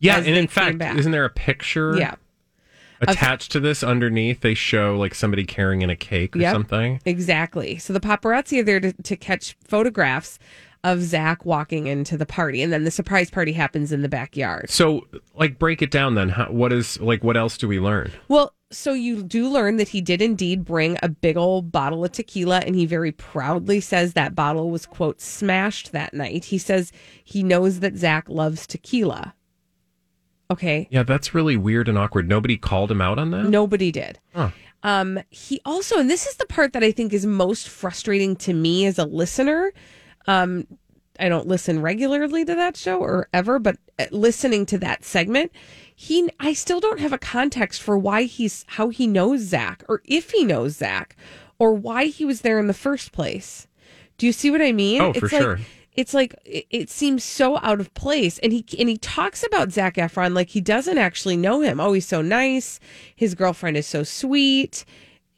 Yeah, 0.05 0.17
and 0.17 0.27
in 0.27 0.47
fact, 0.47 0.77
back. 0.77 0.97
isn't 0.97 1.11
there 1.11 1.25
a 1.25 1.29
picture 1.29 1.95
Yeah. 1.97 2.15
attached 3.01 3.51
to 3.53 3.59
this 3.59 3.83
underneath? 3.83 4.41
They 4.41 4.53
show 4.53 4.95
like 4.97 5.15
somebody 5.15 5.43
carrying 5.45 5.81
in 5.81 5.89
a 5.89 5.95
cake 5.95 6.35
or 6.35 6.39
Yep, 6.39 6.53
something. 6.53 7.01
Exactly. 7.05 7.77
So 7.77 7.93
the 7.93 7.99
paparazzi 7.99 8.59
are 8.59 8.63
there 8.63 8.79
to, 8.79 8.93
to 8.93 9.15
catch 9.15 9.55
photographs 9.63 10.39
of 10.83 11.01
Zac 11.01 11.43
walking 11.45 11.87
into 11.87 12.15
the 12.15 12.27
party, 12.27 12.61
and 12.61 12.71
then 12.71 12.83
the 12.83 12.91
surprise 12.91 13.31
party 13.31 13.53
happens 13.53 13.91
in 13.91 14.03
the 14.03 14.09
backyard. 14.09 14.69
So, 14.69 15.07
like, 15.33 15.57
break 15.57 15.81
it 15.81 15.89
down 15.89 16.13
then. 16.13 16.29
How, 16.29 16.45
what 16.51 16.71
is 16.71 16.99
like? 16.99 17.23
What 17.23 17.35
else 17.35 17.57
do 17.57 17.67
we 17.67 17.79
learn? 17.79 18.11
Well, 18.27 18.53
so 18.71 18.93
you 18.93 19.23
do 19.23 19.49
learn 19.49 19.77
that 19.77 19.87
he 19.87 19.99
did 20.01 20.21
indeed 20.21 20.63
bring 20.63 20.97
a 21.01 21.09
big 21.09 21.37
old 21.37 21.71
bottle 21.71 22.05
of 22.05 22.11
tequila, 22.11 22.59
and 22.59 22.75
he 22.75 22.85
very 22.85 23.11
proudly 23.11 23.79
says 23.81 24.13
that 24.13 24.35
bottle 24.35 24.69
was, 24.69 24.85
quote, 24.85 25.21
smashed 25.21 25.91
that 25.91 26.13
night. 26.13 26.45
He 26.45 26.59
says 26.59 26.91
he 27.23 27.41
knows 27.41 27.79
that 27.79 27.95
Zac 27.97 28.29
loves 28.29 28.67
tequila. 28.67 29.33
Okay. 30.51 30.87
Yeah, 30.91 31.03
that's 31.03 31.33
really 31.33 31.57
weird 31.57 31.87
and 31.87 31.97
awkward. 31.97 32.27
Nobody 32.27 32.57
called 32.57 32.91
him 32.91 33.01
out 33.01 33.17
on 33.17 33.31
that. 33.31 33.45
Nobody 33.45 33.91
did. 33.91 34.19
Huh. 34.33 34.51
Um, 34.83 35.19
he 35.29 35.59
also, 35.65 35.97
and 35.99 36.09
this 36.09 36.27
is 36.27 36.35
the 36.35 36.45
part 36.45 36.73
that 36.73 36.83
I 36.83 36.91
think 36.91 37.11
is 37.11 37.25
most 37.25 37.67
frustrating 37.67 38.35
to 38.37 38.53
me 38.53 38.85
as 38.85 38.99
a 38.99 39.05
listener. 39.05 39.73
Um, 40.27 40.67
I 41.19 41.29
don't 41.29 41.47
listen 41.47 41.81
regularly 41.81 42.45
to 42.45 42.55
that 42.55 42.77
show 42.77 42.99
or 42.99 43.27
ever, 43.33 43.57
but 43.57 43.77
uh, 43.97 44.05
listening 44.11 44.65
to 44.67 44.77
that 44.79 45.03
segment, 45.03 45.51
he, 45.95 46.29
I 46.39 46.53
still 46.53 46.79
don't 46.79 46.99
have 46.99 47.13
a 47.13 47.17
context 47.17 47.81
for 47.81 47.97
why 47.97 48.23
he's, 48.23 48.65
how 48.67 48.89
he 48.89 49.07
knows 49.07 49.41
Zac 49.41 49.83
or 49.87 50.01
if 50.05 50.31
he 50.31 50.43
knows 50.43 50.75
Zac 50.75 51.15
or 51.57 51.73
why 51.73 52.05
he 52.05 52.25
was 52.25 52.41
there 52.41 52.59
in 52.59 52.67
the 52.67 52.73
first 52.73 53.11
place. 53.11 53.67
Do 54.17 54.25
you 54.25 54.31
see 54.33 54.51
what 54.51 54.61
I 54.61 54.71
mean? 54.71 55.01
Oh, 55.01 55.13
for 55.13 55.25
it's 55.25 55.33
like, 55.33 55.41
sure. 55.41 55.59
It's 55.95 56.13
like 56.13 56.35
it, 56.45 56.65
it 56.69 56.89
seems 56.89 57.23
so 57.23 57.57
out 57.57 57.79
of 57.79 57.93
place, 57.93 58.37
and 58.39 58.51
he 58.51 58.65
and 58.77 58.89
he 58.89 58.97
talks 58.97 59.43
about 59.43 59.71
Zac 59.71 59.95
Efron 59.95 60.35
like 60.35 60.49
he 60.49 60.61
doesn't 60.61 60.97
actually 60.97 61.37
know 61.37 61.61
him. 61.61 61.79
Oh, 61.79 61.93
he's 61.93 62.07
so 62.07 62.21
nice. 62.21 62.79
His 63.15 63.35
girlfriend 63.35 63.77
is 63.77 63.87
so 63.87 64.03
sweet. 64.03 64.85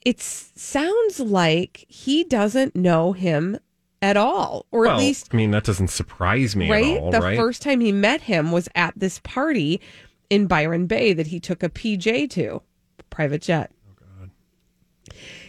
It 0.04 0.22
sounds 0.22 1.20
like 1.20 1.86
he 1.88 2.24
doesn't 2.24 2.76
know 2.76 3.14
him 3.14 3.60
at 4.02 4.18
all, 4.18 4.66
or 4.72 4.82
well, 4.82 4.92
at 4.92 5.00
least 5.00 5.30
I 5.34 5.38
mean, 5.38 5.52
that 5.52 5.64
doesn't 5.64 5.90
surprise 5.90 6.56
me 6.56 6.70
right. 6.70 6.98
at 6.98 7.02
all, 7.02 7.12
the 7.12 7.20
right? 7.20 7.38
first 7.38 7.62
time 7.62 7.80
he 7.80 7.92
met 7.92 8.22
him 8.22 8.52
was 8.52 8.70
at 8.76 8.94
this 8.98 9.20
party 9.20 9.82
in 10.30 10.48
Byron 10.48 10.88
Bay 10.88 11.14
that 11.14 11.28
he 11.28 11.40
took 11.40 11.64
a 11.64 11.70
PJ 11.70 12.30
to, 12.32 12.62
private 13.10 13.42
jet. 13.42 13.72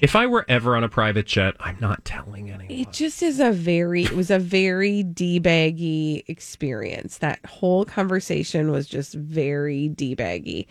If 0.01 0.17
I 0.17 0.27
were 0.27 0.45
ever 0.49 0.77
on 0.77 0.85
a 0.85 0.89
private 0.89 1.27
jet, 1.27 1.55
I'm 1.61 1.79
not 1.81 2.05
telling 2.05 2.51
anyone. 2.51 2.71
It 2.71 2.93
just 2.93 3.23
is 3.23 3.41
a 3.41 3.53
very, 3.53 4.05
it 4.05 4.13
was 4.13 4.31
a 4.31 4.39
very 4.39 5.05
debaggy 5.05 6.25
experience. 6.29 7.19
That 7.19 7.45
whole 7.47 7.85
conversation 7.85 8.71
was 8.71 8.87
just 8.87 9.15
very 9.15 9.91
debaggy. 9.91 10.67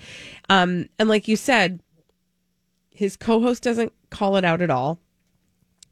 Um, 0.49 0.87
and 0.99 1.09
like 1.09 1.27
you 1.27 1.35
said, 1.35 1.81
his 2.89 3.15
co 3.15 3.41
host 3.41 3.63
doesn't 3.63 3.93
call 4.09 4.37
it 4.37 4.45
out 4.45 4.61
at 4.61 4.69
all. 4.69 4.99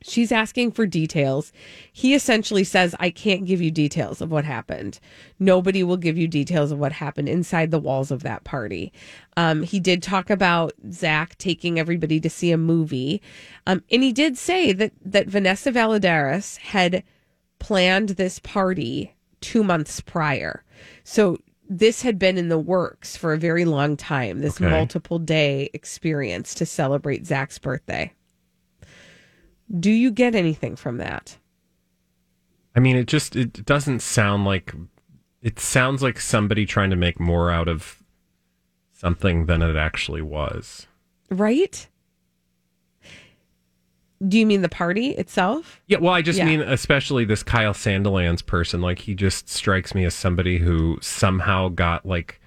She's 0.08 0.32
asking 0.32 0.72
for 0.74 0.86
details. 0.86 1.52
He 1.92 2.14
essentially 2.14 2.64
says, 2.64 2.94
I 3.00 3.10
can't 3.10 3.46
give 3.46 3.60
you 3.60 3.72
details 3.72 4.22
of 4.22 4.30
what 4.30 4.46
happened. 4.46 5.00
Nobody 5.40 5.84
will 5.84 5.98
give 5.98 6.16
you 6.16 6.28
details 6.28 6.72
of 6.72 6.78
what 6.78 6.92
happened 6.92 7.28
inside 7.28 7.72
the 7.72 7.80
walls 7.80 8.12
of 8.12 8.22
that 8.22 8.44
party. 8.44 8.94
Um, 9.36 9.64
he 9.64 9.80
did 9.80 10.04
talk 10.04 10.30
about 10.30 10.74
Zac 10.92 11.38
taking 11.40 11.80
everybody 11.80 12.20
to 12.20 12.30
see 12.30 12.52
a 12.52 12.58
movie. 12.58 13.20
Um, 13.66 13.84
and 13.92 14.04
he 14.04 14.14
did 14.14 14.38
say 14.38 14.74
that, 14.74 14.92
that 15.04 15.28
Vanessa 15.28 15.72
Valladares 15.72 16.58
had 16.58 17.04
planned 17.58 18.10
this 18.10 18.38
party 18.38 19.16
two 19.42 19.64
months 19.64 20.02
prior. 20.02 20.64
So 21.04 21.40
this 21.68 22.04
had 22.04 22.20
been 22.20 22.38
in 22.38 22.50
the 22.50 22.60
works 22.60 23.18
for 23.18 23.34
a 23.34 23.40
very 23.40 23.66
long 23.66 23.98
time, 23.98 24.40
this 24.40 24.62
Okay. 24.62 24.70
multiple 24.70 25.18
day 25.18 25.72
experience 25.74 26.54
to 26.56 26.66
celebrate 26.68 27.26
Zac's 27.26 27.58
birthday. 27.58 28.14
Do 29.80 29.92
you 29.92 30.12
get 30.12 30.36
anything 30.36 30.76
from 30.76 30.98
that? 30.98 31.38
I 32.76 32.80
mean, 32.80 32.96
it 32.98 33.08
just 33.08 33.36
it 33.36 33.66
doesn't 33.66 34.02
sound 34.02 34.46
like 34.46 34.74
it 35.42 35.60
sounds 35.60 36.02
like 36.04 36.20
somebody 36.20 36.66
trying 36.66 36.90
to 36.90 36.96
make 36.96 37.20
more 37.20 37.50
out 37.52 37.68
of 37.68 38.04
something 38.92 39.46
than 39.46 39.62
it 39.62 39.76
actually 39.76 40.22
was. 40.22 40.88
Right? 41.30 41.88
Do 44.26 44.40
you 44.40 44.46
mean 44.46 44.62
the 44.62 44.70
party 44.70 45.10
itself? 45.10 45.82
Yeah, 45.88 45.98
well, 46.00 46.14
I 46.14 46.22
just 46.22 46.40
Yeah. 46.40 46.46
mean 46.46 46.62
especially 46.62 47.26
this 47.26 47.44
Kyle 47.44 47.74
Sandilands 47.74 48.46
person. 48.46 48.82
Like 48.82 49.00
he 49.00 49.14
just 49.14 49.50
strikes 49.50 49.94
me 49.94 50.06
as 50.06 50.14
somebody 50.14 50.58
who 50.58 50.98
somehow 51.02 51.70
got 51.70 52.06
like 52.06 52.40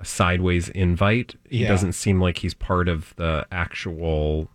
a 0.00 0.04
sideways 0.04 0.68
invite. 0.70 1.36
He 1.48 1.58
Yeah. 1.62 1.68
doesn't 1.68 1.92
seem 1.92 2.20
like 2.20 2.38
he's 2.38 2.54
part 2.54 2.88
of 2.88 3.14
the 3.16 3.46
actual. 3.52 4.50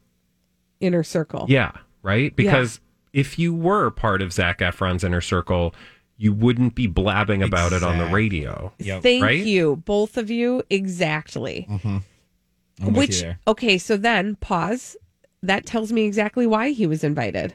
Inner 0.80 1.04
circle. 1.04 1.46
Yeah, 1.50 1.72
right. 2.08 2.36
Because 2.36 2.80
if 3.14 3.38
you 3.38 3.54
were 3.54 3.90
part 3.92 4.22
of 4.22 4.34
Zac 4.34 4.60
Efron's 4.60 5.04
inner 5.04 5.22
circle, 5.22 5.76
you 6.18 6.34
wouldn't 6.34 6.74
be 6.74 6.88
blabbing 6.88 7.44
about 7.44 7.74
it 7.74 7.84
on 7.84 7.98
the 8.00 8.06
radio. 8.08 8.74
Thank 8.80 9.24
right? 9.24 9.46
you, 9.46 9.76
both 9.86 10.18
of 10.18 10.32
you. 10.32 10.64
Exactly. 10.70 11.68
Mm-hmm. 11.70 12.94
Which 12.94 13.22
you 13.22 13.36
okay, 13.48 13.78
so 13.78 13.98
then 13.98 14.36
pause. 14.36 14.96
That 15.44 15.66
tells 15.66 15.92
me 15.92 16.06
exactly 16.06 16.48
why 16.48 16.70
he 16.72 16.88
was 16.88 17.04
invited. 17.04 17.54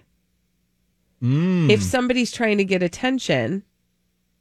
Mm. 1.22 1.70
If 1.70 1.82
somebody's 1.82 2.32
trying 2.32 2.59
to 2.59 2.64
get 2.64 2.82
attention, 2.82 3.62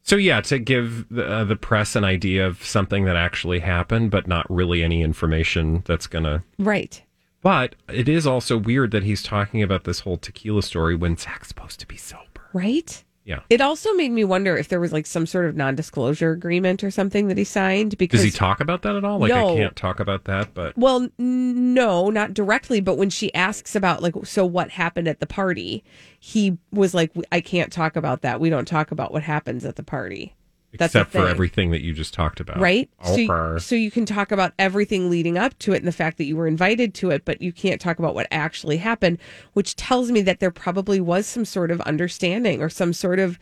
So 0.03 0.15
yeah, 0.15 0.41
to 0.41 0.57
give 0.57 1.07
the, 1.09 1.27
uh, 1.27 1.43
the 1.43 1.55
press 1.55 1.95
an 1.95 2.03
idea 2.03 2.47
of 2.47 2.63
something 2.63 3.05
that 3.05 3.15
actually 3.15 3.59
happened, 3.59 4.09
but 4.09 4.27
not 4.27 4.49
really 4.49 4.83
any 4.83 5.03
information 5.03 5.83
that's 5.85 6.07
gonna. 6.07 6.43
right? 6.57 7.01
But 7.41 7.75
it 7.91 8.07
is 8.07 8.27
also 8.27 8.57
weird 8.57 8.91
that 8.91 9.03
he's 9.03 9.23
talking 9.23 9.63
about 9.63 9.83
this 9.83 10.01
whole 10.01 10.17
tequila 10.17 10.61
story 10.61 10.95
when 10.95 11.17
Zac's 11.17 11.47
supposed 11.47 11.79
to 11.79 11.87
be 11.87 11.97
sober. 11.97 12.49
Right. 12.53 13.03
Yeah. 13.23 13.41
It 13.49 13.61
also 13.61 13.93
made 13.93 14.11
me 14.11 14.23
wonder 14.23 14.57
if 14.57 14.67
there 14.67 14.79
was 14.79 14.91
like 14.91 15.05
some 15.05 15.27
sort 15.27 15.45
of 15.45 15.55
non-disclosure 15.55 16.31
agreement 16.31 16.83
or 16.83 16.89
something 16.89 17.27
that 17.27 17.37
he 17.37 17.43
signed 17.43 17.97
because 17.97 18.21
Does 18.21 18.25
he 18.33 18.37
talk 18.37 18.59
about 18.59 18.81
that 18.81 18.95
at 18.95 19.05
all? 19.05 19.19
Like 19.19 19.29
No. 19.29 19.53
I 19.53 19.57
can't 19.57 19.75
talk 19.75 19.99
about 19.99 20.23
that, 20.25 20.53
but 20.55 20.75
Well, 20.75 21.07
no, 21.19 22.09
not 22.09 22.33
directly, 22.33 22.81
but 22.81 22.97
when 22.97 23.11
she 23.11 23.33
asks 23.35 23.75
about 23.75 24.01
like 24.01 24.15
so 24.23 24.43
what 24.45 24.71
happened 24.71 25.07
at 25.07 25.19
the 25.19 25.27
party, 25.27 25.83
he 26.19 26.57
was 26.71 26.95
like 26.95 27.11
I 27.31 27.41
can't 27.41 27.71
talk 27.71 27.95
about 27.95 28.21
that. 28.23 28.39
We 28.39 28.49
don't 28.49 28.67
talk 28.67 28.89
about 28.91 29.13
what 29.13 29.23
happens 29.23 29.65
at 29.65 29.75
the 29.75 29.83
party. 29.83 30.35
That's 30.77 30.95
except 30.95 31.11
for 31.11 31.27
everything 31.27 31.71
that 31.71 31.81
you 31.81 31.93
just 31.93 32.13
talked 32.13 32.39
about, 32.39 32.59
Right? 32.59 32.89
So, 33.03 33.19
Okay. 33.29 33.59
so 33.59 33.75
you 33.75 33.91
can 33.91 34.05
talk 34.05 34.31
about 34.31 34.53
everything 34.57 35.09
leading 35.09 35.37
up 35.37 35.57
to 35.59 35.73
it 35.73 35.77
and 35.77 35.87
the 35.87 35.91
fact 35.91 36.17
that 36.17 36.25
you 36.25 36.35
were 36.37 36.47
invited 36.47 36.93
to 36.95 37.09
it, 37.09 37.25
but 37.25 37.41
you 37.41 37.51
can't 37.51 37.81
talk 37.81 37.99
about 37.99 38.15
what 38.15 38.27
actually 38.31 38.77
happened, 38.77 39.17
which 39.53 39.75
tells 39.75 40.11
me 40.11 40.21
that 40.21 40.39
there 40.39 40.51
probably 40.51 41.01
was 41.01 41.25
some 41.25 41.45
sort 41.45 41.71
of 41.71 41.81
understanding 41.81 42.61
or 42.61 42.69
some 42.69 42.93
sort 42.93 43.19
of 43.19 43.37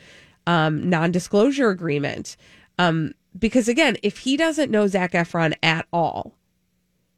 um, 0.47 0.89
non 0.89 1.11
disclosure 1.11 1.69
agreement. 1.69 2.35
Um, 2.77 3.13
because 3.37 3.67
again, 3.67 3.97
if 4.01 4.19
he 4.19 4.35
doesn't 4.35 4.71
know 4.71 4.87
Zac 4.87 5.11
Efron 5.11 5.53
at 5.61 5.85
all, 5.93 6.33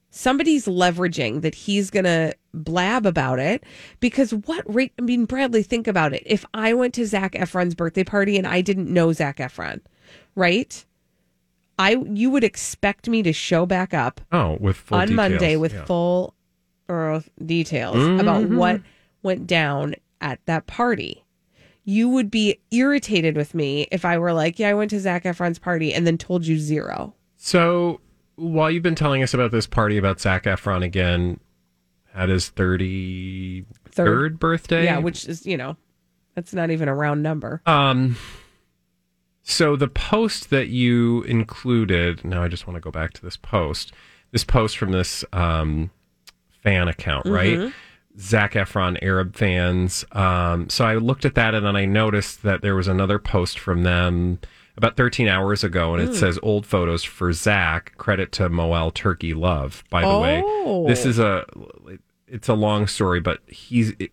somebody's 0.09 0.66
leveraging 0.66 1.41
that 1.41 1.55
he's 1.55 1.89
going 1.89 2.03
to 2.03 2.36
blab 2.53 3.05
about 3.05 3.39
it 3.39 3.64
because 4.01 4.34
what 4.34 4.62
rate 4.74 4.91
i 4.99 5.01
mean 5.01 5.24
bradley 5.24 5.64
think 5.64 5.88
about 5.88 6.14
it 6.14 6.22
if 6.26 6.45
i 6.53 6.74
went 6.74 6.93
to 6.93 7.05
zac 7.05 7.32
efron's 7.32 7.74
birthday 7.74 8.03
party 8.03 8.38
and 8.38 8.45
i 8.45 8.59
didn't 8.59 8.93
know 8.93 9.14
zac 9.14 9.38
efron 9.38 9.80
right 10.36 10.86
i 11.80 11.91
you 12.12 12.30
would 12.30 12.43
expect 12.43 13.07
me 13.09 13.22
to 13.24 13.34
show 13.34 13.66
back 13.66 13.93
up 13.93 14.22
oh, 14.32 14.57
with 14.59 14.78
full 14.78 14.97
on 14.97 15.07
details. 15.07 15.16
monday 15.32 15.55
with 15.55 15.74
Yeah. 15.74 15.86
full 15.86 16.34
uh, 16.89 17.22
details 17.45 17.95
Mhm. 17.97 18.20
about 18.20 18.49
what 18.49 18.82
went 19.24 19.47
down 19.47 19.95
at 20.20 20.39
that 20.45 20.68
party 20.68 21.24
you 21.84 22.09
would 22.09 22.30
be 22.30 22.59
irritated 22.72 23.36
with 23.36 23.53
me 23.55 23.88
if 23.91 24.03
i 24.05 24.18
were 24.18 24.34
like 24.34 24.59
yeah 24.59 24.70
i 24.70 24.74
went 24.74 24.89
to 24.91 24.99
zac 24.99 25.24
efron's 25.24 25.57
party 25.59 25.93
and 25.93 26.05
then 26.05 26.18
told 26.18 26.45
you 26.45 26.57
zero 26.59 27.14
So 27.38 28.01
while 28.36 28.70
you've 28.72 28.84
been 28.84 28.95
telling 28.95 29.24
us 29.24 29.34
about 29.34 29.51
this 29.51 29.68
party 29.68 29.97
about 29.97 30.20
Zac 30.20 30.45
Efron 30.45 30.84
again, 30.84 31.39
had 32.14 32.30
his 32.30 32.49
thirty 32.49 33.66
third 33.86 34.39
birthday. 34.39 34.86
yeah 34.86 34.97
which 34.97 35.28
is 35.28 35.45
you 35.45 35.57
know 35.57 35.76
that's 36.36 36.53
not 36.53 36.72
even 36.72 36.88
a 36.88 36.95
round 36.95 37.22
number 37.24 37.62
Um. 37.66 38.16
So 39.44 39.76
the 39.76 39.88
post 39.88 40.50
that 40.52 40.68
you 40.70 41.24
included. 41.24 42.24
Now 42.24 42.44
I 42.44 42.48
just 42.48 42.68
want 42.68 42.76
to 42.76 42.82
go 42.82 42.92
back 42.92 43.14
to 43.14 43.22
this 43.22 43.38
post. 43.38 43.92
This 44.32 44.44
post 44.44 44.78
from 44.78 44.92
this 44.92 45.26
um, 45.34 45.89
fan 46.64 46.88
account, 46.88 47.26
right? 47.26 47.58
Mhm. 47.58 47.74
Zac 48.20 48.54
Efron 48.54 48.98
Arab 49.02 49.36
fans. 49.36 50.06
Um, 50.12 50.70
so 50.70 50.86
I 50.86 50.96
looked 50.96 51.26
at 51.26 51.36
that 51.36 51.56
and 51.56 51.66
then 51.66 51.76
I 51.76 51.86
noticed 51.86 52.44
that 52.44 52.62
there 52.62 52.76
was 52.76 52.88
another 52.88 53.20
post 53.20 53.58
from 53.58 53.84
them 53.84 54.39
about 54.78 54.96
13 54.96 55.28
hours 55.28 55.64
ago, 55.64 55.94
and 55.96 56.04
it 56.04 56.10
Mm. 56.12 56.16
says 56.16 56.39
old 56.42 56.66
photos 56.66 57.04
for 57.04 57.34
Zac. 57.34 57.94
Credit 57.98 58.32
to 58.34 58.48
Moel 58.50 58.92
Turkey 58.92 59.34
Love. 59.34 59.84
By 59.89 60.02
the 60.02 60.20
way, 60.20 60.42
Oh. 60.46 60.88
this 60.88 61.06
is 61.06 61.20
a 61.20 61.46
it's 62.28 62.48
a 62.48 62.54
long 62.54 62.88
story, 62.88 63.20
but 63.20 63.39
he's. 63.48 63.92
It, 64.00 64.12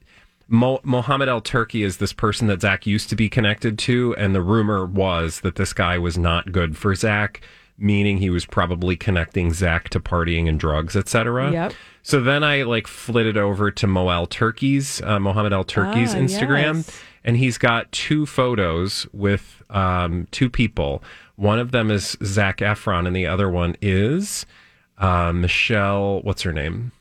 Mo, 0.48 0.80
Mohammed 0.82 1.28
Al 1.28 1.40
Turki 1.42 1.82
is 1.82 1.98
this 1.98 2.12
person 2.12 2.46
that 2.48 2.62
Zac 2.62 2.86
used 2.86 3.10
to 3.10 3.16
be 3.16 3.28
connected 3.28 3.78
to, 3.80 4.14
and 4.16 4.34
the 4.34 4.40
rumor 4.40 4.86
was 4.86 5.40
that 5.40 5.56
this 5.56 5.72
guy 5.74 5.98
was 5.98 6.16
not 6.16 6.52
good 6.52 6.76
for 6.76 6.94
Zac, 6.94 7.42
meaning 7.76 8.16
he 8.18 8.30
was 8.30 8.46
probably 8.46 8.96
connecting 8.96 9.52
Zac 9.52 9.90
to 9.90 10.00
partying 10.00 10.48
and 10.48 10.58
drugs, 10.58 10.96
etc. 10.96 11.52
Yep. 11.52 11.72
So 12.02 12.20
then 12.20 12.42
I 12.42 12.62
like 12.62 12.86
flitted 12.86 13.36
over 13.36 13.70
to 13.70 13.86
Moel 13.86 14.26
Turkey's, 14.26 15.02
uh, 15.02 15.20
Mohammed 15.20 15.52
El 15.52 15.64
Turkey's 15.64 16.14
Ah, 16.14 16.18
Instagram, 16.18 16.76
yes. 16.76 17.02
and 17.24 17.36
he's 17.36 17.58
got 17.58 17.92
two 17.92 18.24
photos 18.24 19.06
with 19.12 19.62
um, 19.68 20.26
two 20.30 20.48
people. 20.48 21.02
One 21.36 21.58
of 21.58 21.70
them 21.72 21.90
is 21.90 22.16
Zac 22.24 22.58
Efron, 22.58 23.06
and 23.06 23.14
the 23.14 23.26
other 23.26 23.50
one 23.50 23.76
is 23.82 24.46
uh, 24.96 25.32
Michelle. 25.32 26.22
What's 26.22 26.42
her 26.42 26.52
name? 26.54 26.92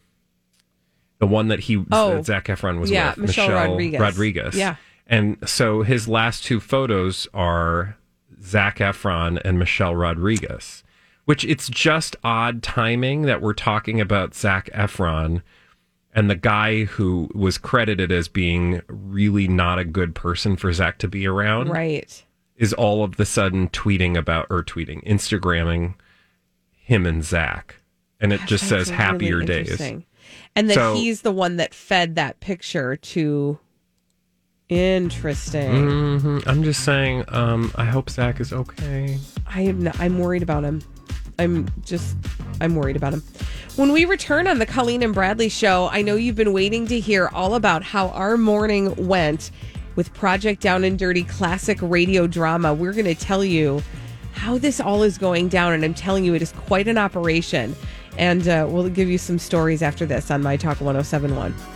The 1.20 1.28
one 1.28 1.48
that 1.48 1.62
he 1.62 1.84
Oh, 1.92 2.16
that 2.16 2.26
Zac 2.26 2.46
Efron 2.46 2.80
was 2.80 2.92
yeah, 2.92 3.10
with, 3.10 3.18
Michelle 3.18 3.52
Rodriguez. 3.52 4.00
Rodriguez. 4.00 4.56
Yeah. 4.56 4.76
And 5.08 5.38
so 5.48 5.84
his 5.84 6.08
last 6.08 6.44
two 6.44 6.60
photos 6.60 7.28
are 7.34 7.98
Zac 8.42 8.78
Efron 8.80 9.42
and 9.44 9.58
Michelle 9.58 9.96
Rodriguez, 9.96 10.84
which 11.26 11.44
it's 11.46 11.70
just 11.70 12.16
odd 12.24 12.62
timing 12.62 13.24
that 13.24 13.42
we're 13.42 13.54
talking 13.54 14.00
about 14.02 14.36
Zac 14.36 14.70
Efron 14.74 15.42
and 16.14 16.30
the 16.30 16.36
guy 16.36 16.86
who 16.86 17.30
was 17.36 17.58
credited 17.58 18.12
as 18.12 18.28
being 18.28 18.82
really 18.88 19.48
not 19.48 19.80
a 19.80 19.86
good 19.86 20.16
person 20.16 20.56
for 20.56 20.74
Zac 20.74 20.98
to 21.00 21.08
be 21.08 21.28
around 21.28 21.70
right 21.70 22.24
is 22.56 22.74
all 22.74 23.04
of 23.04 23.18
the 23.18 23.26
sudden 23.26 23.70
tweeting 23.70 24.18
about 24.18 24.48
or 24.50 24.64
tweeting, 24.64 25.06
Instagramming 25.06 25.94
him 26.72 27.06
and 27.06 27.24
Zac. 27.24 27.76
And 28.20 28.34
it 28.34 28.42
just 28.48 28.68
says 28.68 28.90
happier 28.90 29.38
really 29.38 29.64
days. 29.64 29.80
And 30.58 30.70
that 30.70 30.76
So- 30.76 30.96
he's 30.96 31.22
the 31.22 31.32
one 31.32 31.58
that 31.58 31.74
fed 31.74 32.16
that 32.16 32.40
picture 32.40 32.96
to 32.96 33.60
interesting 34.70 36.20
hmm 36.20 36.40
I'm 36.46 36.62
just 36.64 36.84
saying, 36.84 37.24
um, 37.30 37.72
I 37.76 37.86
hope 37.86 38.10
Zac 38.10 38.42
is 38.42 38.52
okay. 38.52 39.18
I 39.48 39.62
am 39.62 39.84
not, 39.84 39.98
I'm 40.00 40.20
worried 40.20 40.44
about 40.44 40.66
him. 40.66 40.82
I'm 41.40 41.70
just 41.86 42.18
I'm 42.60 42.76
worried 42.76 42.96
about 42.98 43.14
him. 43.14 43.24
When 43.78 43.92
we 43.94 44.06
return 44.06 44.48
on 44.48 44.58
the 44.60 44.66
Colleen 44.66 45.04
and 45.04 45.14
Bradley 45.14 45.50
show, 45.50 45.88
I 45.92 46.02
know 46.02 46.16
you've 46.16 46.36
been 46.36 46.52
waiting 46.52 46.88
to 46.88 47.00
hear 47.00 47.30
all 47.34 47.54
about 47.56 47.84
how 47.84 48.10
our 48.10 48.36
morning 48.36 48.94
went 49.08 49.52
with 49.96 50.14
Project 50.14 50.62
Down 50.62 50.84
and 50.84 50.98
Dirty 50.98 51.24
classic 51.24 51.78
radio 51.82 52.28
drama. 52.28 52.74
We're 52.74 52.94
going 52.94 53.06
to 53.06 53.16
tell 53.16 53.46
you 53.46 53.82
how 54.34 54.58
this 54.58 54.80
all 54.80 55.04
is 55.04 55.18
going 55.18 55.48
down 55.48 55.74
and 55.74 55.86
I'm 55.86 55.94
telling 55.94 56.26
you 56.26 56.34
it 56.34 56.42
is 56.42 56.52
quite 56.52 56.88
an 56.88 56.98
operation. 56.98 57.76
And 58.18 58.48
uh, 58.48 58.68
we'll 58.70 58.90
give 58.90 59.10
you 59.10 59.18
some 59.18 59.40
stories 59.40 59.82
after 59.82 60.06
this 60.06 60.32
on 60.32 60.42
My 60.42 60.58
Talk 60.58 60.82
1071. 60.82 61.54